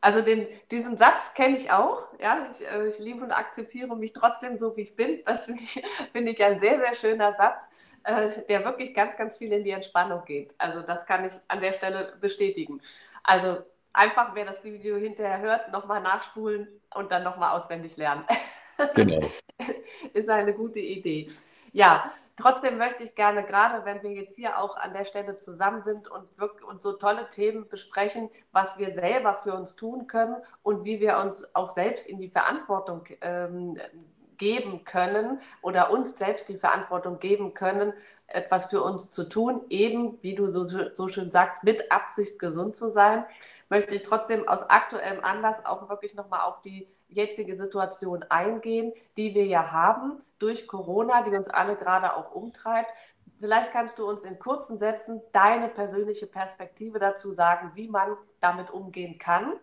Also 0.00 0.22
den, 0.22 0.46
diesen 0.70 0.96
Satz 0.96 1.34
kenne 1.34 1.56
ich 1.56 1.70
auch. 1.70 2.06
Ja, 2.20 2.48
ich, 2.52 2.66
äh, 2.66 2.88
ich, 2.88 2.98
liebe 2.98 3.24
und 3.24 3.32
akzeptiere 3.32 3.96
mich 3.96 4.12
trotzdem 4.12 4.58
so, 4.58 4.76
wie 4.76 4.82
ich 4.82 4.94
bin. 4.94 5.20
Das 5.24 5.46
finde 5.46 5.62
ich, 5.62 5.82
find 6.12 6.28
ich 6.28 6.42
ein 6.42 6.60
sehr, 6.60 6.78
sehr 6.78 6.94
schöner 6.94 7.32
Satz. 7.32 7.68
Äh, 8.04 8.42
der 8.48 8.64
wirklich 8.64 8.94
ganz, 8.94 9.16
ganz 9.16 9.38
viel 9.38 9.52
in 9.52 9.64
die 9.64 9.70
Entspannung 9.70 10.24
geht. 10.24 10.54
Also 10.56 10.82
das 10.82 11.04
kann 11.04 11.26
ich 11.26 11.32
an 11.48 11.60
der 11.60 11.72
Stelle 11.72 12.14
bestätigen. 12.20 12.80
Also 13.22 13.58
einfach, 13.92 14.34
wer 14.34 14.46
das 14.46 14.62
Video 14.64 14.96
hinterher 14.96 15.40
hört, 15.40 15.72
nochmal 15.72 16.00
nachspulen 16.00 16.68
und 16.94 17.10
dann 17.10 17.24
nochmal 17.24 17.56
auswendig 17.56 17.96
lernen. 17.96 18.24
Genau. 18.94 19.28
Ist 20.12 20.28
eine 20.28 20.54
gute 20.54 20.78
Idee. 20.78 21.28
Ja, 21.72 22.12
trotzdem 22.40 22.78
möchte 22.78 23.04
ich 23.04 23.14
gerne, 23.14 23.44
gerade 23.44 23.84
wenn 23.84 24.02
wir 24.02 24.12
jetzt 24.12 24.36
hier 24.36 24.58
auch 24.58 24.76
an 24.76 24.92
der 24.92 25.04
Stelle 25.04 25.36
zusammen 25.38 25.82
sind 25.82 26.08
und, 26.10 26.38
wirklich, 26.38 26.66
und 26.66 26.82
so 26.82 26.92
tolle 26.92 27.28
Themen 27.30 27.68
besprechen, 27.68 28.30
was 28.52 28.78
wir 28.78 28.92
selber 28.92 29.34
für 29.34 29.54
uns 29.54 29.76
tun 29.76 30.06
können 30.06 30.36
und 30.62 30.84
wie 30.84 31.00
wir 31.00 31.18
uns 31.18 31.54
auch 31.54 31.74
selbst 31.74 32.06
in 32.06 32.20
die 32.20 32.28
Verantwortung 32.28 33.04
ähm, 33.20 33.78
geben 34.36 34.84
können 34.84 35.40
oder 35.62 35.90
uns 35.90 36.16
selbst 36.16 36.48
die 36.48 36.56
Verantwortung 36.56 37.18
geben 37.18 37.54
können, 37.54 37.92
etwas 38.28 38.66
für 38.66 38.82
uns 38.82 39.10
zu 39.10 39.28
tun, 39.28 39.62
eben, 39.68 40.22
wie 40.22 40.34
du 40.34 40.48
so, 40.48 40.64
so 40.64 41.08
schön 41.08 41.30
sagst, 41.30 41.64
mit 41.64 41.90
Absicht 41.90 42.38
gesund 42.38 42.76
zu 42.76 42.90
sein, 42.90 43.24
möchte 43.68 43.94
ich 43.94 44.02
trotzdem 44.02 44.48
aus 44.48 44.62
aktuellem 44.62 45.24
Anlass 45.24 45.64
auch 45.66 45.88
wirklich 45.88 46.14
nochmal 46.14 46.42
auf 46.42 46.60
die 46.62 46.88
jetzige 47.08 47.56
Situation 47.56 48.24
eingehen, 48.28 48.92
die 49.16 49.34
wir 49.34 49.46
ja 49.46 49.72
haben 49.72 50.22
durch 50.38 50.66
Corona, 50.66 51.22
die 51.22 51.36
uns 51.36 51.48
alle 51.48 51.76
gerade 51.76 52.16
auch 52.16 52.32
umtreibt. 52.32 52.90
Vielleicht 53.40 53.72
kannst 53.72 53.98
du 53.98 54.08
uns 54.08 54.24
in 54.24 54.38
kurzen 54.38 54.78
Sätzen 54.78 55.20
deine 55.32 55.68
persönliche 55.68 56.26
Perspektive 56.26 56.98
dazu 56.98 57.32
sagen, 57.32 57.72
wie 57.74 57.88
man 57.88 58.16
damit 58.40 58.70
umgehen 58.70 59.18
kann, 59.18 59.54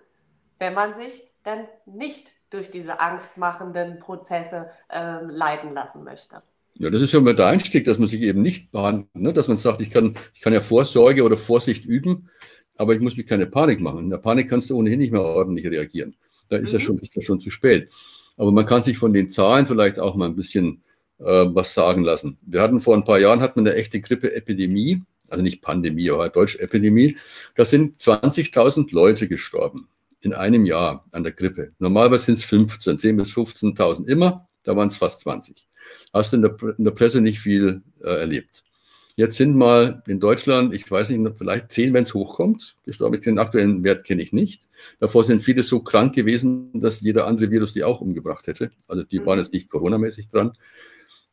wenn 0.59 0.73
man 0.73 0.95
sich 0.95 1.29
dann 1.43 1.67
nicht 1.85 2.31
durch 2.49 2.71
diese 2.71 2.99
angstmachenden 2.99 3.99
Prozesse 3.99 4.69
äh, 4.89 5.21
leiten 5.23 5.73
lassen 5.73 6.03
möchte. 6.03 6.39
Ja, 6.77 6.89
das 6.89 7.01
ist 7.01 7.13
ja 7.13 7.21
mal 7.21 7.35
der 7.35 7.47
Einstieg, 7.47 7.85
dass 7.85 7.99
man 7.99 8.07
sich 8.07 8.21
eben 8.21 8.41
nicht 8.41 8.71
behandelt, 8.71 9.13
ne? 9.15 9.33
dass 9.33 9.47
man 9.47 9.57
sagt, 9.57 9.81
ich 9.81 9.89
kann, 9.89 10.15
ich 10.33 10.41
kann 10.41 10.53
ja 10.53 10.59
Vorsorge 10.59 11.23
oder 11.23 11.38
Vorsicht 11.38 11.85
üben, 11.85 12.29
aber 12.75 12.93
ich 12.93 12.99
muss 12.99 13.15
mich 13.15 13.27
keine 13.27 13.47
Panik 13.47 13.79
machen. 13.79 13.99
In 13.99 14.09
der 14.09 14.17
Panik 14.17 14.49
kannst 14.49 14.69
du 14.69 14.77
ohnehin 14.77 14.99
nicht 14.99 15.11
mehr 15.11 15.21
ordentlich 15.21 15.67
reagieren. 15.67 16.15
Da 16.49 16.57
ist, 16.57 16.73
mhm. 16.73 16.79
ja 16.79 16.85
schon, 16.85 16.99
ist 16.99 17.15
ja 17.15 17.21
schon 17.21 17.39
zu 17.39 17.49
spät. 17.49 17.89
Aber 18.38 18.52
man 18.52 18.65
kann 18.65 18.84
sich 18.84 18.98
von 18.98 19.13
den 19.13 19.30
Zahlen 19.30 19.67
vielleicht 19.67 20.00
auch 20.00 20.15
mal 20.15 20.26
ein 20.26 20.36
bisschen 20.36 20.84
äh, 21.19 21.24
was 21.24 21.74
sagen 21.74 22.04
lassen. 22.04 22.38
Wir 22.41 22.62
hatten 22.62 22.80
vor 22.80 22.95
ein 22.95 23.04
paar 23.04 23.19
Jahren 23.19 23.41
hatten 23.41 23.63
wir 23.63 23.71
eine 23.71 23.80
echte 23.80 24.02
Grippeepidemie, 24.02 25.02
also 25.30 25.41
nicht 25.41 25.62
Pandemie, 25.62 26.12
aber 26.12 26.30
Deutsch-Epidemie. 26.30 27.17
Da 27.56 27.65
sind 27.65 28.00
20.000 28.00 28.93
Leute 28.93 29.28
gestorben 29.28 29.88
in 30.21 30.34
einem 30.34 30.65
Jahr 30.65 31.06
an 31.12 31.24
der 31.24 31.32
Grippe. 31.32 31.71
Normalerweise 31.80 32.26
sind 32.26 32.39
es 32.39 32.43
15, 32.43 32.98
10.000 32.98 33.15
bis 33.15 33.32
15.000 33.32 34.08
immer, 34.08 34.48
da 34.63 34.76
waren 34.76 34.88
es 34.88 34.98
fast 34.98 35.21
20. 35.21 35.67
Hast 36.13 36.34
du 36.34 36.38
in 36.38 36.41
der, 36.41 36.56
in 36.78 36.84
der 36.84 36.91
Presse 36.91 37.21
nicht 37.21 37.39
viel 37.39 37.84
äh, 38.02 38.10
erlebt. 38.10 38.63
Jetzt 39.17 39.38
sind 39.38 39.56
mal 39.56 40.04
in 40.08 40.19
Deutschland, 40.19 40.73
ich 40.73 40.89
weiß 40.91 41.10
nicht, 41.10 41.38
vielleicht 41.38 41.71
10, 41.71 41.93
wenn 41.93 42.04
es 42.04 42.13
hochkommt, 42.13 42.75
gestorben. 42.84 43.21
Den 43.21 43.39
aktuellen 43.39 43.82
Wert 43.86 44.04
kenne 44.04 44.21
ich 44.21 44.34
nicht. 44.34 44.67
Davor 44.99 45.23
sind 45.23 45.41
viele 45.41 45.63
so 45.63 45.80
krank 45.80 46.13
gewesen, 46.13 46.69
dass 46.73 46.99
jeder 46.99 47.25
andere 47.25 47.49
Virus 47.49 47.71
die 47.71 47.86
auch 47.86 48.01
umgebracht 48.01 48.47
hätte. 48.47 48.71
Also 48.89 49.04
die 49.04 49.21
mhm. 49.21 49.25
waren 49.25 49.39
jetzt 49.39 49.54
nicht 49.54 49.69
coronamäßig 49.69 50.30
dran. 50.30 50.51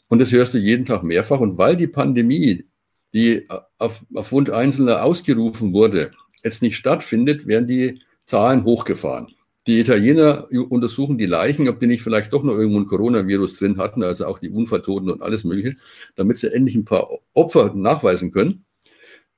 Und 0.09 0.21
das 0.21 0.31
hörst 0.31 0.55
du 0.55 0.59
jeden 0.59 0.85
Tag 0.85 1.03
mehrfach. 1.03 1.41
Und 1.41 1.59
weil 1.59 1.75
die 1.77 1.89
Pandemie, 1.89 2.67
die 3.15 3.49
auf, 3.79 4.05
auf 4.15 4.31
Wunsch 4.31 4.51
Einzelner 4.51 5.03
ausgerufen 5.03 5.73
wurde, 5.73 6.13
jetzt 6.45 6.63
nicht 6.63 6.77
stattfindet, 6.77 7.49
werden 7.49 7.67
die 7.67 8.01
Zahlen 8.25 8.63
hochgefahren. 8.63 9.35
Die 9.69 9.79
Italiener 9.79 10.49
untersuchen 10.71 11.19
die 11.19 11.27
Leichen, 11.27 11.69
ob 11.69 11.79
die 11.79 11.87
nicht 11.87 12.03
vielleicht 12.03 12.33
doch 12.33 12.43
noch 12.43 12.55
irgendwo 12.55 12.81
ein 12.81 12.87
Coronavirus 12.87 13.55
drin 13.55 13.79
hatten, 13.79 14.03
also 14.03 14.27
auch 14.27 14.41
die 14.41 14.51
Unfalltoten 14.51 15.09
und 15.09 15.23
alles 15.23 15.45
Mögliche, 15.45 15.77
damit 16.17 16.37
sie 16.39 16.53
endlich 16.53 16.75
ein 16.75 16.85
paar 16.85 17.09
Opfer 17.33 17.73
nachweisen 17.75 18.33
können. 18.33 18.65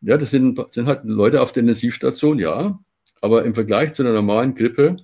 Ja, 0.01 0.17
das 0.17 0.31
sind, 0.31 0.61
sind 0.71 0.87
halt 0.87 1.05
Leute 1.05 1.43
auf 1.43 1.53
der 1.53 1.63
Intensivstation, 1.63 2.39
ja, 2.39 2.79
aber 3.21 3.45
im 3.45 3.55
Vergleich 3.55 3.93
zu 3.93 4.03
einer 4.03 4.13
normalen 4.13 4.55
Grippe 4.55 4.97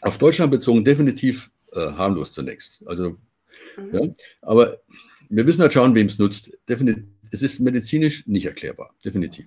auf 0.00 0.18
Deutschland 0.18 0.50
bezogen 0.50 0.84
definitiv 0.84 1.50
äh, 1.72 1.80
harmlos 1.80 2.32
zunächst. 2.32 2.82
Also, 2.86 3.16
mhm. 3.76 3.92
ja, 3.92 4.00
aber 4.42 4.78
wir 5.28 5.44
müssen 5.44 5.60
halt 5.60 5.72
schauen, 5.72 5.94
wem 5.94 6.06
es 6.06 6.18
nutzt. 6.18 6.50
Definitiv, 6.68 7.04
es 7.30 7.42
ist 7.42 7.60
medizinisch 7.60 8.26
nicht 8.26 8.46
erklärbar, 8.46 8.94
definitiv. 9.04 9.46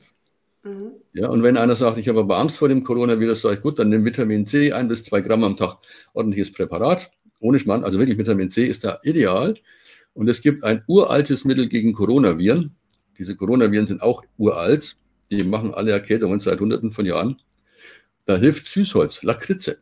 Mhm. 0.63 0.93
Ja, 1.13 1.29
und 1.29 1.43
wenn 1.43 1.57
einer 1.57 1.75
sagt, 1.75 1.97
ich 1.97 2.07
habe 2.09 2.19
aber 2.19 2.37
Angst 2.37 2.57
vor 2.57 2.67
dem 2.67 2.83
Coronavirus, 2.83 3.41
sage 3.41 3.55
ich, 3.55 3.61
gut, 3.61 3.79
dann 3.79 3.89
nimm 3.89 4.05
Vitamin 4.05 4.45
C, 4.45 4.73
ein 4.73 4.87
bis 4.87 5.03
zwei 5.03 5.21
Gramm 5.21 5.43
am 5.43 5.55
Tag, 5.55 5.77
ordentliches 6.13 6.51
Präparat, 6.51 7.11
ohne 7.39 7.59
Schmarrn, 7.59 7.83
also 7.83 7.99
wirklich 7.99 8.17
Vitamin 8.17 8.49
C 8.49 8.65
ist 8.65 8.83
da 8.83 8.99
ideal. 9.03 9.55
Und 10.13 10.27
es 10.27 10.41
gibt 10.41 10.63
ein 10.63 10.83
uraltes 10.87 11.45
Mittel 11.45 11.69
gegen 11.69 11.93
Coronaviren. 11.93 12.75
Diese 13.17 13.35
Coronaviren 13.35 13.87
sind 13.87 14.01
auch 14.01 14.23
uralt. 14.37 14.97
Die 15.31 15.43
machen 15.43 15.73
alle 15.73 15.91
Erkältungen 15.91 16.39
seit 16.39 16.59
Hunderten 16.59 16.91
von 16.91 17.05
Jahren. 17.05 17.37
Da 18.25 18.37
hilft 18.37 18.65
Süßholz, 18.65 19.23
Lakritze. 19.23 19.77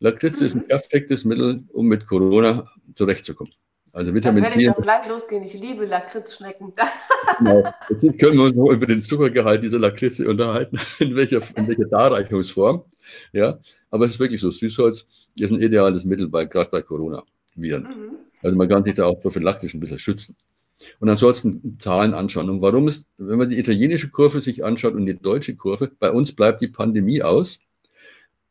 Lakritze 0.00 0.42
mhm. 0.42 0.46
ist 0.46 0.54
ein 0.54 0.62
mhm. 0.62 0.68
perfektes 0.68 1.24
Mittel, 1.24 1.64
um 1.72 1.86
mit 1.86 2.06
Corona 2.06 2.66
zurechtzukommen. 2.94 3.52
Also 3.92 4.14
Vitamin 4.14 4.44
Dann 4.44 4.52
werde 4.52 4.62
ich 4.62 4.68
doch 4.68 4.82
gleich 4.82 5.08
losgehen. 5.08 5.42
Ich 5.42 5.54
liebe 5.54 5.84
Lakritzschnecken. 5.84 6.72
genau. 7.38 7.72
Jetzt 7.88 8.18
können 8.18 8.38
wir 8.38 8.44
uns 8.44 8.54
noch 8.54 8.70
über 8.70 8.86
den 8.86 9.02
Zuckergehalt 9.02 9.64
dieser 9.64 9.78
Lakritze 9.78 10.28
unterhalten, 10.28 10.78
in 11.00 11.16
welcher, 11.16 11.42
in 11.56 11.66
welcher 11.66 11.86
Darreichungsform. 11.86 12.84
Ja, 13.32 13.58
aber 13.90 14.04
es 14.04 14.12
ist 14.12 14.20
wirklich 14.20 14.40
so. 14.40 14.50
Süßholz 14.50 15.06
ist 15.38 15.50
ein 15.50 15.60
ideales 15.60 16.04
Mittel, 16.04 16.28
bei, 16.28 16.44
gerade 16.44 16.70
bei 16.70 16.82
Coronaviren. 16.82 17.82
Mhm. 17.82 18.16
Also 18.42 18.56
man 18.56 18.68
kann 18.68 18.84
sich 18.84 18.94
da 18.94 19.06
auch 19.06 19.20
prophylaktisch 19.20 19.74
ein 19.74 19.80
bisschen 19.80 19.98
schützen. 19.98 20.36
Und 20.98 21.08
ansonsten 21.08 21.76
Zahlen 21.78 22.14
anschauen. 22.14 22.48
Und 22.48 22.62
warum 22.62 22.88
ist, 22.88 23.08
wenn 23.18 23.38
man 23.38 23.50
die 23.50 23.58
italienische 23.58 24.10
Kurve 24.10 24.40
sich 24.40 24.64
anschaut 24.64 24.94
und 24.94 25.06
die 25.06 25.18
deutsche 25.18 25.56
Kurve, 25.56 25.90
bei 25.98 26.10
uns 26.10 26.32
bleibt 26.32 26.60
die 26.60 26.68
Pandemie 26.68 27.22
aus. 27.22 27.58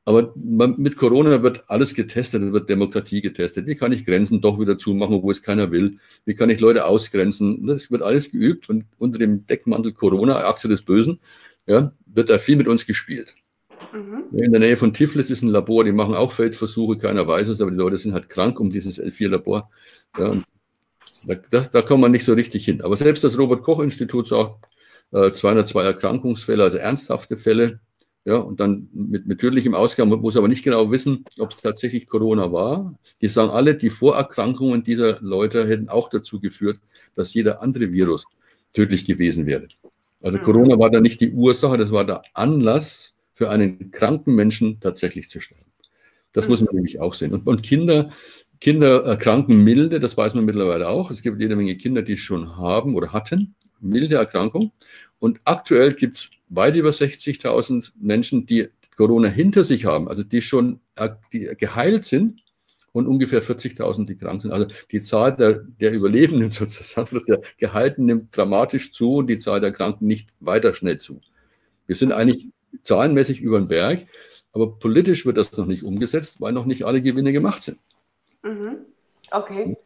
Aber 0.05 0.33
mit 0.35 0.95
Corona 0.95 1.43
wird 1.43 1.69
alles 1.69 1.93
getestet, 1.93 2.51
wird 2.51 2.69
Demokratie 2.69 3.21
getestet. 3.21 3.67
Wie 3.67 3.75
kann 3.75 3.91
ich 3.91 4.05
Grenzen 4.05 4.41
doch 4.41 4.59
wieder 4.59 4.77
zumachen, 4.77 5.21
wo 5.21 5.29
es 5.29 5.43
keiner 5.43 5.71
will? 5.71 5.97
Wie 6.25 6.33
kann 6.33 6.49
ich 6.49 6.59
Leute 6.59 6.85
ausgrenzen? 6.85 7.67
Das 7.67 7.91
wird 7.91 8.01
alles 8.01 8.31
geübt 8.31 8.69
und 8.69 8.85
unter 8.97 9.19
dem 9.19 9.45
Deckmantel 9.45 9.93
Corona, 9.93 10.45
Achse 10.45 10.67
des 10.67 10.81
Bösen, 10.81 11.19
ja, 11.67 11.93
wird 12.07 12.29
da 12.29 12.39
viel 12.39 12.55
mit 12.55 12.67
uns 12.67 12.87
gespielt. 12.87 13.35
Mhm. 13.93 14.37
In 14.37 14.51
der 14.51 14.59
Nähe 14.59 14.77
von 14.77 14.93
Tiflis 14.93 15.29
ist 15.29 15.41
ein 15.41 15.49
Labor, 15.49 15.83
die 15.83 15.91
machen 15.91 16.15
auch 16.15 16.31
Feldversuche, 16.31 16.97
keiner 16.97 17.27
weiß 17.27 17.47
es, 17.49 17.61
aber 17.61 17.71
die 17.71 17.77
Leute 17.77 17.97
sind 17.97 18.13
halt 18.13 18.29
krank 18.29 18.59
um 18.59 18.69
dieses 18.69 18.99
L4-Labor. 18.99 19.69
Ja, 20.17 20.41
da, 21.25 21.35
das, 21.51 21.69
da 21.69 21.81
kommt 21.81 22.01
man 22.01 22.11
nicht 22.11 22.25
so 22.25 22.33
richtig 22.33 22.65
hin. 22.65 22.81
Aber 22.81 22.95
selbst 22.95 23.23
das 23.23 23.37
Robert-Koch-Institut 23.37 24.27
sagt, 24.27 24.65
äh, 25.11 25.31
202 25.31 25.83
Erkrankungsfälle, 25.83 26.63
also 26.63 26.77
ernsthafte 26.77 27.37
Fälle, 27.37 27.79
ja, 28.25 28.35
und 28.35 28.59
dann 28.59 28.89
mit, 28.93 29.25
mit 29.27 29.39
tödlichem 29.39 29.73
Ausgang, 29.73 30.09
man 30.09 30.19
muss 30.19 30.37
aber 30.37 30.47
nicht 30.47 30.63
genau 30.63 30.91
wissen, 30.91 31.25
ob 31.39 31.51
es 31.51 31.61
tatsächlich 31.61 32.07
Corona 32.07 32.51
war. 32.51 32.93
Die 33.21 33.27
sagen 33.27 33.49
alle, 33.49 33.75
die 33.75 33.89
Vorerkrankungen 33.89 34.83
dieser 34.83 35.19
Leute 35.21 35.65
hätten 35.67 35.89
auch 35.89 36.09
dazu 36.09 36.39
geführt, 36.39 36.79
dass 37.15 37.33
jeder 37.33 37.61
andere 37.61 37.91
Virus 37.91 38.25
tödlich 38.73 39.05
gewesen 39.05 39.45
wäre. 39.45 39.67
Also 40.21 40.37
mhm. 40.37 40.43
Corona 40.43 40.79
war 40.79 40.91
da 40.91 40.99
nicht 40.99 41.21
die 41.21 41.31
Ursache, 41.31 41.77
das 41.77 41.91
war 41.91 42.05
der 42.05 42.21
Anlass 42.33 43.13
für 43.33 43.49
einen 43.49 43.91
kranken 43.91 44.35
Menschen 44.35 44.79
tatsächlich 44.81 45.29
zu 45.29 45.39
sterben. 45.39 45.71
Das 46.33 46.45
mhm. 46.45 46.51
muss 46.51 46.61
man 46.61 46.75
nämlich 46.75 46.99
auch 46.99 47.13
sehen. 47.13 47.33
Und, 47.33 47.47
und 47.47 47.63
Kinder, 47.63 48.09
Kinder 48.59 49.05
erkranken 49.05 49.63
milde, 49.63 50.01
das 50.01 50.17
weiß 50.17 50.33
man 50.33 50.43
mittlerweile 50.43 50.89
auch. 50.89 51.09
Es 51.09 51.21
gibt 51.21 51.39
jede 51.39 51.55
Menge 51.55 51.77
Kinder, 51.77 52.01
die 52.01 52.13
es 52.13 52.19
schon 52.19 52.57
haben 52.57 52.95
oder 52.95 53.13
hatten, 53.13 53.55
milde 53.79 54.15
Erkrankung. 54.15 54.73
Und 55.19 55.39
aktuell 55.45 55.93
gibt 55.93 56.15
es 56.15 56.29
weit 56.49 56.75
über 56.75 56.89
60.000 56.89 57.93
Menschen, 57.99 58.45
die 58.45 58.69
Corona 58.97 59.29
hinter 59.29 59.63
sich 59.63 59.85
haben, 59.85 60.09
also 60.09 60.23
die 60.23 60.41
schon 60.41 60.81
äh, 60.95 61.09
die 61.31 61.49
geheilt 61.57 62.03
sind 62.03 62.43
und 62.91 63.07
ungefähr 63.07 63.41
40.000, 63.41 64.05
die 64.05 64.17
krank 64.17 64.41
sind. 64.41 64.51
Also 64.51 64.67
die 64.91 64.99
Zahl 64.99 65.35
der, 65.35 65.53
der 65.79 65.93
Überlebenden 65.93 66.51
sozusagen, 66.51 67.21
der 67.27 67.41
Gehalten 67.57 68.05
nimmt 68.05 68.35
dramatisch 68.35 68.91
zu 68.91 69.15
und 69.15 69.27
die 69.27 69.37
Zahl 69.37 69.61
der 69.61 69.71
Kranken 69.71 70.05
nicht 70.05 70.29
weiter 70.39 70.73
schnell 70.73 70.99
zu. 70.99 71.21
Wir 71.87 71.95
sind 71.95 72.11
eigentlich 72.11 72.47
zahlenmäßig 72.81 73.41
über 73.41 73.59
den 73.59 73.67
Berg, 73.67 74.05
aber 74.51 74.77
politisch 74.77 75.25
wird 75.25 75.37
das 75.37 75.55
noch 75.57 75.65
nicht 75.65 75.83
umgesetzt, 75.83 76.41
weil 76.41 76.53
noch 76.53 76.65
nicht 76.65 76.83
alle 76.83 77.01
Gewinne 77.01 77.31
gemacht 77.31 77.61
sind. 77.61 77.79
Mhm. 78.43 78.79
Okay, 79.31 79.77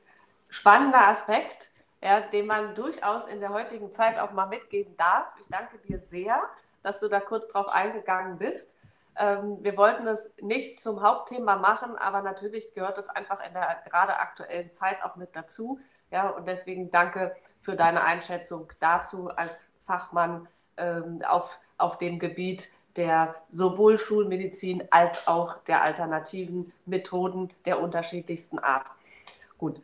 spannender 0.49 1.07
Aspekt, 1.07 1.72
ja, 2.04 2.20
den 2.20 2.47
man 2.47 2.76
durchaus 2.76 3.26
in 3.28 3.39
der 3.39 3.49
heutigen 3.49 3.91
Zeit 3.91 4.20
auch 4.20 4.32
mal 4.32 4.47
mitgeben 4.47 4.95
darf. 4.97 5.34
Ich 5.41 5.47
danke 5.49 5.78
dir 5.80 5.99
sehr, 5.99 6.41
dass 6.82 6.99
du 6.99 7.08
da 7.08 7.20
kurz 7.20 7.47
drauf 7.47 7.68
eingegangen 7.68 8.38
bist. 8.38 8.76
Ähm, 9.16 9.64
wir 9.64 9.78
wollten 9.78 10.06
es 10.08 10.34
nicht 10.41 10.82
zum 10.82 11.01
Hauptthema 11.01 11.56
machen, 11.56 11.95
aber 11.97 12.22
natürlich 12.22 12.74
gehört 12.74 12.97
es 12.97 13.10
einfach 13.10 13.45
in 13.45 13.54
der 13.54 13.82
gerade 13.89 14.18
aktuellen 14.18 14.74
Zeit 14.74 15.04
auch 15.04 15.16
mit 15.16 15.36
dazu. 15.36 15.80
Ja, 16.12 16.30
und 16.30 16.47
deswegen 16.47 16.91
danke 16.91 17.36
für 17.60 17.76
deine 17.76 18.04
Einschätzung 18.04 18.72
dazu 18.80 19.30
als 19.30 19.72
Fachmann 19.86 20.47
ähm, 20.78 21.22
auf 21.26 21.60
auf 21.78 21.97
dem 21.97 22.20
Gebiet 22.20 22.70
der 22.95 23.36
sowohl 23.51 23.97
Schulmedizin 23.97 24.84
als 24.91 25.28
auch 25.28 25.58
der 25.64 25.82
alternativen 25.82 26.72
Methoden 26.86 27.49
der 27.66 27.80
unterschiedlichsten 27.80 28.60
Art. 28.60 28.86
Gut. 29.58 29.82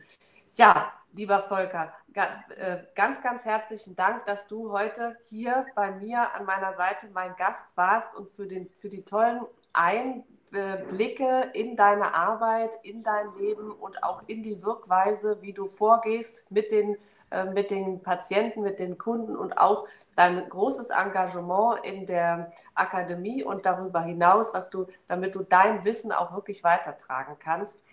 Ja, 0.55 0.93
lieber 1.13 1.39
Volker, 1.39 1.93
äh, 2.13 2.77
ganz, 2.95 3.21
ganz 3.21 3.45
herzlichen 3.45 3.95
Dank, 3.95 4.25
dass 4.25 4.47
du 4.47 4.71
heute 4.71 5.17
hier 5.25 5.65
bei 5.75 5.91
mir 5.91 6.33
an 6.33 6.45
meiner 6.45 6.73
Seite 6.73 7.07
mein 7.13 7.35
Gast 7.37 7.65
warst 7.75 8.15
und 8.15 8.29
für, 8.29 8.47
den, 8.47 8.69
für 8.79 8.89
die 8.89 9.03
tollen 9.03 9.41
Einblicke 9.73 11.49
in 11.53 11.75
deine 11.75 12.13
Arbeit, 12.13 12.71
in 12.83 13.03
dein 13.03 13.33
Leben 13.37 13.71
und 13.71 14.03
auch 14.03 14.23
in 14.27 14.43
die 14.43 14.63
Wirkweise, 14.63 15.41
wie 15.41 15.53
du 15.53 15.67
vorgehst 15.67 16.49
mit 16.49 16.71
den 16.71 16.97
äh, 17.31 17.45
mit 17.45 17.69
den 17.69 18.01
Patienten, 18.01 18.61
mit 18.63 18.79
den 18.79 18.97
Kunden 18.97 19.35
und 19.35 19.55
auch 19.57 19.87
dein 20.15 20.49
großes 20.49 20.89
Engagement 20.89 21.85
in 21.85 22.07
der 22.07 22.51
Akademie 22.73 23.43
und 23.43 23.67
darüber 23.67 24.01
hinaus, 24.01 24.51
was 24.53 24.71
du, 24.71 24.87
damit 25.07 25.35
du 25.35 25.43
dein 25.43 25.85
Wissen 25.85 26.11
auch 26.11 26.33
wirklich 26.33 26.63
weitertragen 26.63 27.35
kannst. 27.39 27.83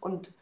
Und 0.00 0.34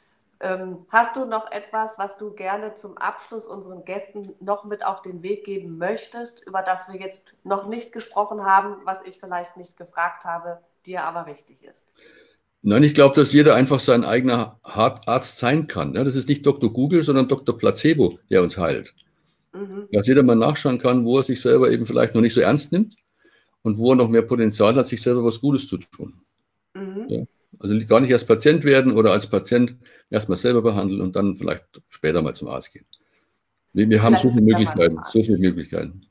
hast 0.42 1.16
du 1.16 1.26
noch 1.26 1.52
etwas, 1.52 1.98
was 1.98 2.16
du 2.16 2.32
gerne 2.32 2.74
zum 2.74 2.96
Abschluss 2.96 3.46
unseren 3.46 3.84
Gästen 3.84 4.34
noch 4.40 4.64
mit 4.64 4.84
auf 4.84 5.02
den 5.02 5.22
Weg 5.22 5.44
geben 5.44 5.76
möchtest, 5.76 6.46
über 6.46 6.62
das 6.62 6.88
wir 6.90 6.98
jetzt 6.98 7.34
noch 7.44 7.68
nicht 7.68 7.92
gesprochen 7.92 8.44
haben, 8.44 8.76
was 8.84 9.02
ich 9.04 9.20
vielleicht 9.20 9.58
nicht 9.58 9.76
gefragt 9.76 10.24
habe, 10.24 10.60
dir 10.86 11.04
aber 11.04 11.26
wichtig 11.26 11.62
ist? 11.62 11.92
Nein, 12.62 12.82
ich 12.82 12.94
glaube, 12.94 13.14
dass 13.14 13.32
jeder 13.32 13.54
einfach 13.54 13.80
sein 13.80 14.04
eigener 14.04 14.58
Arzt 14.62 15.38
sein 15.38 15.66
kann. 15.66 15.94
Das 15.94 16.14
ist 16.14 16.28
nicht 16.28 16.44
Dr. 16.44 16.72
Google, 16.72 17.02
sondern 17.02 17.28
Dr. 17.28 17.56
Placebo, 17.56 18.18
der 18.30 18.42
uns 18.42 18.56
heilt. 18.58 18.94
Mhm. 19.52 19.88
Dass 19.92 20.06
jeder 20.06 20.22
mal 20.22 20.36
nachschauen 20.36 20.78
kann, 20.78 21.04
wo 21.04 21.18
er 21.18 21.22
sich 21.22 21.40
selber 21.40 21.70
eben 21.70 21.86
vielleicht 21.86 22.14
noch 22.14 22.20
nicht 22.20 22.34
so 22.34 22.40
ernst 22.40 22.72
nimmt 22.72 22.96
und 23.62 23.78
wo 23.78 23.90
er 23.90 23.96
noch 23.96 24.08
mehr 24.08 24.22
Potenzial 24.22 24.74
hat, 24.74 24.86
sich 24.86 25.02
selber 25.02 25.24
was 25.24 25.40
Gutes 25.40 25.68
zu 25.68 25.78
tun. 25.78 26.20
Also 27.60 27.74
gar 27.86 28.00
nicht 28.00 28.12
als 28.12 28.24
Patient 28.24 28.64
werden 28.64 28.96
oder 28.96 29.12
als 29.12 29.28
Patient 29.28 29.76
erstmal 30.08 30.38
selber 30.38 30.62
behandeln 30.62 31.02
und 31.02 31.14
dann 31.14 31.36
vielleicht 31.36 31.64
später 31.90 32.22
mal 32.22 32.34
zum 32.34 32.48
Arzt 32.48 32.72
gehen. 32.72 32.86
Wir, 33.72 33.88
wir 33.88 34.02
haben 34.02 34.16
so 34.16 34.30
viele 34.30 34.40
Möglichkeiten, 34.40 34.98
so 35.04 35.22
viele 35.22 35.38
Möglichkeiten. 35.38 36.06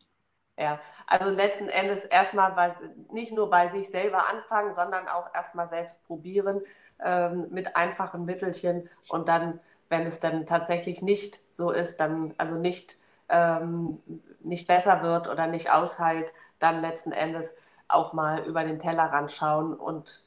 Ja, 0.58 0.80
also 1.08 1.32
letzten 1.32 1.68
Endes 1.70 2.06
erstmal 2.06 2.52
bei, 2.52 2.72
nicht 3.12 3.32
nur 3.32 3.50
bei 3.50 3.68
sich 3.68 3.90
selber 3.90 4.30
anfangen, 4.30 4.76
sondern 4.76 5.08
auch 5.08 5.34
erstmal 5.34 5.68
selbst 5.68 6.06
probieren 6.06 6.62
ähm, 7.04 7.48
mit 7.50 7.76
einfachen 7.76 8.26
Mittelchen 8.26 8.88
und 9.10 9.28
dann, 9.28 9.60
wenn 9.90 10.06
es 10.06 10.20
dann 10.20 10.46
tatsächlich 10.46 11.02
nicht 11.02 11.40
so 11.54 11.72
ist, 11.72 11.98
dann 11.98 12.36
also 12.38 12.56
nicht, 12.56 12.98
ähm, 13.28 14.04
nicht 14.42 14.68
besser 14.68 15.02
wird 15.02 15.28
oder 15.28 15.48
nicht 15.48 15.72
ausheilt, 15.72 16.32
dann 16.60 16.82
letzten 16.82 17.12
Endes 17.12 17.56
auch 17.88 18.14
mal 18.14 18.44
über 18.46 18.64
den 18.64 18.80
Tellerrand 18.80 19.32
schauen 19.32 19.74
und 19.74 20.24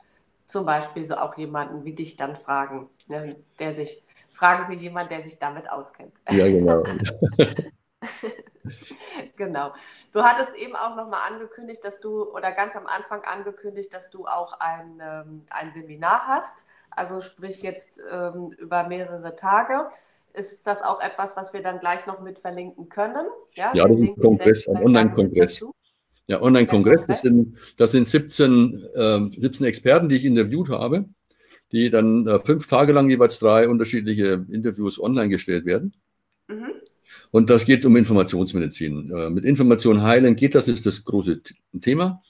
zum 0.52 0.66
Beispiel 0.66 1.04
so 1.04 1.16
auch 1.16 1.36
jemanden 1.36 1.84
wie 1.84 1.94
dich 1.94 2.16
dann 2.16 2.36
fragen, 2.36 2.88
ne, 3.08 3.36
der 3.58 3.74
sich, 3.74 4.04
fragen 4.30 4.64
Sie 4.66 4.74
jemanden, 4.74 5.14
der 5.14 5.22
sich 5.22 5.38
damit 5.38 5.68
auskennt. 5.70 6.12
Ja, 6.30 6.46
genau. 6.46 6.84
genau. 9.36 9.72
Du 10.12 10.22
hattest 10.22 10.54
eben 10.54 10.76
auch 10.76 10.94
nochmal 10.94 11.32
angekündigt, 11.32 11.84
dass 11.84 12.00
du, 12.00 12.30
oder 12.30 12.52
ganz 12.52 12.76
am 12.76 12.86
Anfang 12.86 13.22
angekündigt, 13.24 13.92
dass 13.92 14.10
du 14.10 14.26
auch 14.26 14.60
ein, 14.60 15.00
ähm, 15.02 15.46
ein 15.50 15.72
Seminar 15.72 16.26
hast, 16.26 16.66
also 16.90 17.22
sprich 17.22 17.62
jetzt 17.62 18.00
ähm, 18.10 18.52
über 18.58 18.84
mehrere 18.84 19.34
Tage. 19.34 19.88
Ist 20.34 20.66
das 20.66 20.82
auch 20.82 21.00
etwas, 21.00 21.36
was 21.36 21.52
wir 21.52 21.62
dann 21.62 21.78
gleich 21.78 22.06
noch 22.06 22.20
mit 22.20 22.38
verlinken 22.38 22.88
können? 22.88 23.26
Ja, 23.54 23.72
ja 23.74 23.88
das 23.88 23.96
ist 23.96 24.02
ein 24.02 24.16
Kongress, 24.16 24.68
ein 24.68 24.76
Online-Kongress. 24.76 25.64
Ja, 26.28 26.40
Online-Kongress, 26.40 27.06
das 27.06 27.20
sind, 27.22 27.56
das 27.76 27.92
sind 27.92 28.06
17, 28.06 28.82
äh, 28.94 29.20
17 29.38 29.66
Experten, 29.66 30.08
die 30.08 30.16
ich 30.16 30.24
interviewt 30.24 30.68
habe, 30.68 31.06
die 31.72 31.90
dann 31.90 32.26
äh, 32.26 32.38
fünf 32.38 32.66
Tage 32.66 32.92
lang 32.92 33.10
jeweils 33.10 33.38
drei 33.38 33.68
unterschiedliche 33.68 34.46
Interviews 34.50 35.00
online 35.00 35.30
gestellt 35.30 35.64
werden. 35.64 35.94
Mhm. 36.48 36.72
Und 37.30 37.50
das 37.50 37.64
geht 37.64 37.84
um 37.84 37.96
Informationsmedizin. 37.96 39.10
Äh, 39.10 39.30
mit 39.30 39.44
Information 39.44 40.02
heilen 40.02 40.36
geht 40.36 40.54
das, 40.54 40.68
ist 40.68 40.86
das 40.86 41.04
große 41.04 41.40
Thema. 41.80 42.22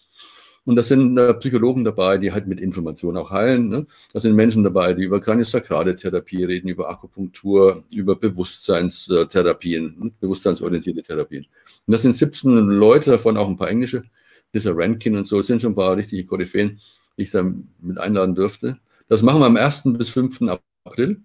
Und 0.65 0.77
da 0.77 0.83
sind 0.83 1.19
äh, 1.19 1.35
Psychologen 1.35 1.83
dabei, 1.85 2.19
die 2.19 2.31
halt 2.33 2.47
mit 2.47 2.61
Information 2.61 3.17
auch 3.17 3.31
heilen. 3.31 3.69
Ne? 3.69 3.87
Da 4.13 4.21
sind 4.21 4.37
Menschen 4.37 4.63
dabei, 4.63 4.95
die 4.95 5.03
über 5.03 5.21
kraniosakrale 5.21 5.97
Therapie 5.97 6.45
reden, 6.45 6.69
über 6.69 6.89
Akupunktur, 6.89 7.83
über 7.93 8.15
Bewusstseinstherapien, 8.15 9.97
ne? 9.99 10.13
bewusstseinsorientierte 10.21 11.03
Therapien. 11.03 11.47
Und 11.87 11.93
das 11.93 12.03
sind 12.03 12.15
17 12.15 12.53
Leute, 12.53 13.11
davon 13.11 13.37
auch 13.37 13.49
ein 13.49 13.57
paar 13.57 13.71
englische. 13.71 14.05
Lisa 14.53 14.71
Rankin 14.73 15.17
und 15.17 15.25
so, 15.25 15.41
es 15.41 15.47
sind 15.47 15.63
schon 15.63 15.73
ein 15.73 15.77
paar 15.77 15.97
richtige 15.97 16.25
Koryphäen, 16.27 16.81
die 17.17 17.23
ich 17.23 17.31
da 17.31 17.43
mit 17.81 17.99
einladen 17.99 18.35
dürfte. 18.35 18.79
Das 19.09 19.23
machen 19.23 19.41
wir 19.41 19.47
am 19.47 19.57
1. 19.57 19.85
bis 19.99 20.11
5. 20.11 20.43
April. 20.85 21.23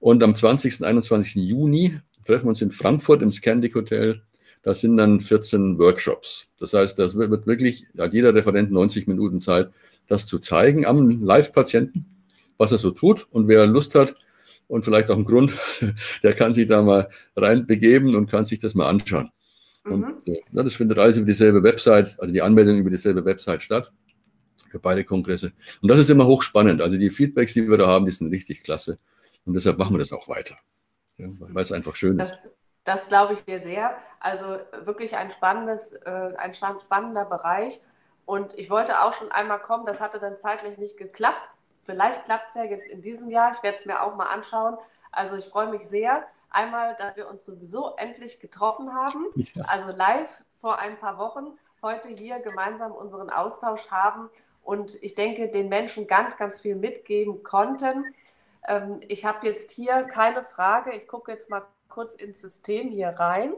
Und 0.00 0.22
am 0.22 0.34
20. 0.34 0.80
und 0.80 0.86
21. 0.86 1.36
Juni 1.36 1.98
treffen 2.24 2.46
wir 2.46 2.50
uns 2.50 2.62
in 2.62 2.70
Frankfurt 2.70 3.22
im 3.22 3.30
Scandic 3.30 3.74
Hotel. 3.74 4.22
Das 4.62 4.80
sind 4.80 4.96
dann 4.96 5.20
14 5.20 5.78
Workshops. 5.78 6.48
Das 6.58 6.74
heißt, 6.74 6.98
das 6.98 7.16
wird 7.16 7.46
wirklich, 7.46 7.84
hat 7.98 8.12
jeder 8.12 8.34
Referent 8.34 8.70
90 8.70 9.06
Minuten 9.06 9.40
Zeit, 9.40 9.70
das 10.08 10.26
zu 10.26 10.38
zeigen 10.38 10.86
am 10.86 11.22
Live-Patienten, 11.22 12.06
was 12.56 12.72
er 12.72 12.78
so 12.78 12.90
tut. 12.90 13.26
Und 13.30 13.48
wer 13.48 13.66
Lust 13.66 13.94
hat 13.94 14.16
und 14.66 14.84
vielleicht 14.84 15.10
auch 15.10 15.16
einen 15.16 15.24
Grund, 15.24 15.56
der 16.22 16.34
kann 16.34 16.52
sich 16.52 16.66
da 16.66 16.82
mal 16.82 17.08
reinbegeben 17.36 18.14
und 18.14 18.30
kann 18.30 18.44
sich 18.44 18.58
das 18.58 18.74
mal 18.74 18.88
anschauen. 18.88 19.30
Mhm. 19.84 19.92
Und 19.92 20.28
äh, 20.28 20.40
das 20.52 20.74
findet 20.74 20.98
alles 20.98 21.16
über 21.16 21.26
dieselbe 21.26 21.62
Website, 21.62 22.16
also 22.18 22.32
die 22.32 22.42
Anmeldung 22.42 22.78
über 22.78 22.90
dieselbe 22.90 23.24
Website 23.24 23.62
statt 23.62 23.92
für 24.70 24.78
beide 24.78 25.04
Kongresse. 25.04 25.52
Und 25.80 25.90
das 25.90 26.00
ist 26.00 26.10
immer 26.10 26.26
hochspannend. 26.26 26.82
Also 26.82 26.98
die 26.98 27.10
Feedbacks, 27.10 27.54
die 27.54 27.68
wir 27.68 27.78
da 27.78 27.86
haben, 27.86 28.04
die 28.04 28.12
sind 28.12 28.28
richtig 28.28 28.62
klasse. 28.62 28.98
Und 29.44 29.54
deshalb 29.54 29.78
machen 29.78 29.94
wir 29.94 29.98
das 29.98 30.12
auch 30.12 30.28
weiter. 30.28 30.56
Ja, 31.16 31.26
weil 31.38 31.64
es 31.64 31.72
einfach 31.72 31.96
schön 31.96 32.18
das, 32.18 32.30
ist. 32.30 32.38
Das 32.88 33.06
glaube 33.06 33.34
ich 33.34 33.44
dir 33.44 33.60
sehr. 33.60 33.94
Also 34.18 34.60
wirklich 34.72 35.14
ein 35.14 35.30
spannendes, 35.30 35.92
äh, 35.92 36.32
ein 36.38 36.54
spannender 36.54 37.26
Bereich. 37.26 37.82
Und 38.24 38.58
ich 38.58 38.70
wollte 38.70 39.02
auch 39.02 39.12
schon 39.12 39.30
einmal 39.30 39.58
kommen, 39.58 39.84
das 39.84 40.00
hatte 40.00 40.18
dann 40.18 40.38
zeitlich 40.38 40.78
nicht 40.78 40.96
geklappt. 40.96 41.50
Vielleicht 41.84 42.24
klappt 42.24 42.48
es 42.48 42.54
ja 42.54 42.64
jetzt 42.64 42.88
in 42.88 43.02
diesem 43.02 43.28
Jahr. 43.28 43.52
Ich 43.52 43.62
werde 43.62 43.76
es 43.76 43.84
mir 43.84 44.02
auch 44.02 44.16
mal 44.16 44.28
anschauen. 44.28 44.78
Also 45.12 45.36
ich 45.36 45.44
freue 45.44 45.66
mich 45.66 45.86
sehr. 45.86 46.26
Einmal, 46.48 46.96
dass 46.98 47.14
wir 47.14 47.28
uns 47.28 47.44
sowieso 47.44 47.94
endlich 47.96 48.40
getroffen 48.40 48.94
haben, 48.94 49.26
ja. 49.34 49.64
also 49.66 49.90
live 49.94 50.42
vor 50.54 50.78
ein 50.78 50.98
paar 50.98 51.18
Wochen, 51.18 51.58
heute 51.82 52.08
hier 52.08 52.40
gemeinsam 52.40 52.92
unseren 52.92 53.28
Austausch 53.28 53.90
haben 53.90 54.30
und 54.62 54.94
ich 55.02 55.14
denke, 55.14 55.48
den 55.48 55.68
Menschen 55.68 56.06
ganz, 56.06 56.38
ganz 56.38 56.62
viel 56.62 56.74
mitgeben 56.74 57.42
konnten. 57.42 58.14
Ähm, 58.66 59.00
ich 59.08 59.26
habe 59.26 59.46
jetzt 59.46 59.72
hier 59.72 60.04
keine 60.04 60.42
Frage. 60.42 60.92
Ich 60.94 61.06
gucke 61.06 61.30
jetzt 61.32 61.50
mal 61.50 61.66
kurz 61.88 62.14
ins 62.14 62.40
System 62.40 62.88
hier 62.88 63.08
rein. 63.08 63.52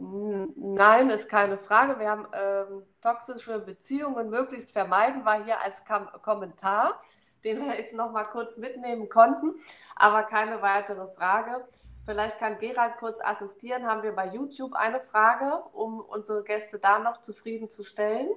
Nein, 0.00 1.10
ist 1.10 1.28
keine 1.28 1.58
Frage. 1.58 1.98
Wir 1.98 2.08
haben 2.10 2.26
ähm, 2.32 2.82
toxische 3.02 3.58
Beziehungen 3.58 4.30
möglichst 4.30 4.70
vermeiden, 4.70 5.24
war 5.24 5.44
hier 5.44 5.60
als 5.60 5.84
Kam 5.84 6.08
Kommentar, 6.22 7.02
den 7.42 7.64
wir 7.64 7.76
jetzt 7.76 7.94
noch 7.94 8.12
mal 8.12 8.24
kurz 8.24 8.56
mitnehmen 8.56 9.08
konnten, 9.08 9.54
aber 9.96 10.22
keine 10.22 10.62
weitere 10.62 11.08
Frage. 11.14 11.64
Vielleicht 12.04 12.38
kann 12.38 12.58
Gerald 12.58 12.96
kurz 12.98 13.20
assistieren. 13.20 13.86
Haben 13.86 14.02
wir 14.02 14.12
bei 14.12 14.32
YouTube 14.32 14.72
eine 14.74 15.00
Frage, 15.00 15.62
um 15.72 16.00
unsere 16.00 16.42
Gäste 16.42 16.78
da 16.78 17.00
noch 17.00 17.20
zufriedenzustellen? 17.22 18.28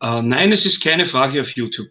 Äh, 0.00 0.22
nein, 0.22 0.52
es 0.52 0.64
ist 0.64 0.82
keine 0.82 1.04
Frage 1.04 1.40
auf 1.40 1.50
YouTube. 1.50 1.90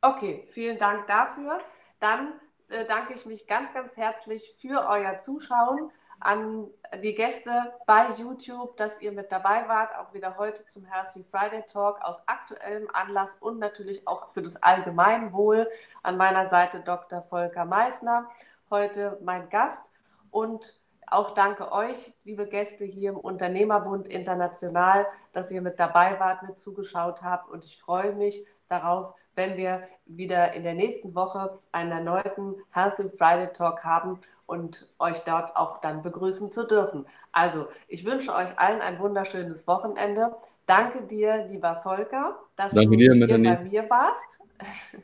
Okay, 0.00 0.46
vielen 0.52 0.78
Dank 0.78 1.06
dafür. 1.08 1.60
Dann 1.98 2.32
äh, 2.70 2.86
danke 2.86 3.14
ich 3.14 3.26
mich 3.26 3.46
ganz, 3.46 3.72
ganz 3.74 3.96
herzlich 3.96 4.54
für 4.60 4.86
euer 4.88 5.18
Zuschauen 5.18 5.90
an 6.20 6.68
die 7.02 7.14
Gäste 7.14 7.72
bei 7.86 8.10
YouTube, 8.18 8.76
dass 8.76 9.00
ihr 9.00 9.10
mit 9.12 9.32
dabei 9.32 9.66
wart, 9.68 9.96
auch 9.96 10.12
wieder 10.12 10.36
heute 10.36 10.66
zum 10.66 10.84
Healthy 10.84 11.24
Friday 11.24 11.64
Talk 11.66 11.98
aus 12.02 12.16
aktuellem 12.26 12.88
Anlass 12.92 13.36
und 13.40 13.58
natürlich 13.58 14.06
auch 14.06 14.28
für 14.28 14.42
das 14.42 14.62
Allgemeinwohl. 14.62 15.68
An 16.02 16.16
meiner 16.16 16.46
Seite 16.48 16.80
Dr. 16.80 17.22
Volker 17.22 17.64
Meissner, 17.64 18.28
heute 18.70 19.18
mein 19.22 19.48
Gast 19.48 19.90
und 20.30 20.80
auch 21.06 21.30
danke 21.30 21.72
euch, 21.72 22.14
liebe 22.24 22.46
Gäste 22.46 22.84
hier 22.84 23.10
im 23.10 23.16
Unternehmerbund 23.16 24.06
International, 24.06 25.06
dass 25.32 25.50
ihr 25.50 25.62
mit 25.62 25.80
dabei 25.80 26.20
wart, 26.20 26.42
mit 26.42 26.58
zugeschaut 26.58 27.22
habt 27.22 27.48
und 27.48 27.64
ich 27.64 27.80
freue 27.80 28.12
mich 28.12 28.46
darauf, 28.68 29.14
wenn 29.34 29.56
wir 29.56 29.82
wieder 30.06 30.52
in 30.54 30.62
der 30.62 30.74
nächsten 30.74 31.14
Woche 31.14 31.58
einen 31.72 31.92
erneuten 31.92 32.56
Healthy 32.70 33.08
Friday 33.10 33.52
Talk 33.52 33.84
haben 33.84 34.20
und 34.46 34.92
euch 34.98 35.20
dort 35.20 35.56
auch 35.56 35.80
dann 35.80 36.02
begrüßen 36.02 36.50
zu 36.50 36.66
dürfen. 36.66 37.06
Also, 37.32 37.68
ich 37.86 38.04
wünsche 38.04 38.34
euch 38.34 38.58
allen 38.58 38.80
ein 38.80 38.98
wunderschönes 38.98 39.66
Wochenende. 39.68 40.34
Danke 40.66 41.02
dir, 41.02 41.46
lieber 41.48 41.76
Volker, 41.76 42.38
dass 42.56 42.74
danke 42.74 42.90
du 42.90 42.96
dir, 42.96 43.14
hier 43.14 43.28
bei 43.28 43.60
mir 43.60 43.90
warst. 43.90 44.40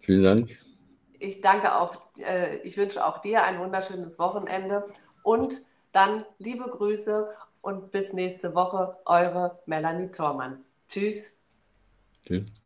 Vielen 0.00 0.22
Dank. 0.22 0.58
Ich 1.18 1.40
danke 1.40 1.74
auch, 1.74 1.96
äh, 2.18 2.58
ich 2.58 2.76
wünsche 2.76 3.04
auch 3.04 3.18
dir 3.18 3.42
ein 3.42 3.58
wunderschönes 3.58 4.18
Wochenende 4.18 4.86
und 5.22 5.66
dann 5.92 6.24
liebe 6.38 6.68
Grüße 6.68 7.28
und 7.62 7.90
bis 7.90 8.12
nächste 8.12 8.54
Woche, 8.54 8.96
eure 9.06 9.58
Melanie 9.66 10.10
Thormann. 10.12 10.64
Tschüss. 10.88 11.36
Tschüss. 12.24 12.65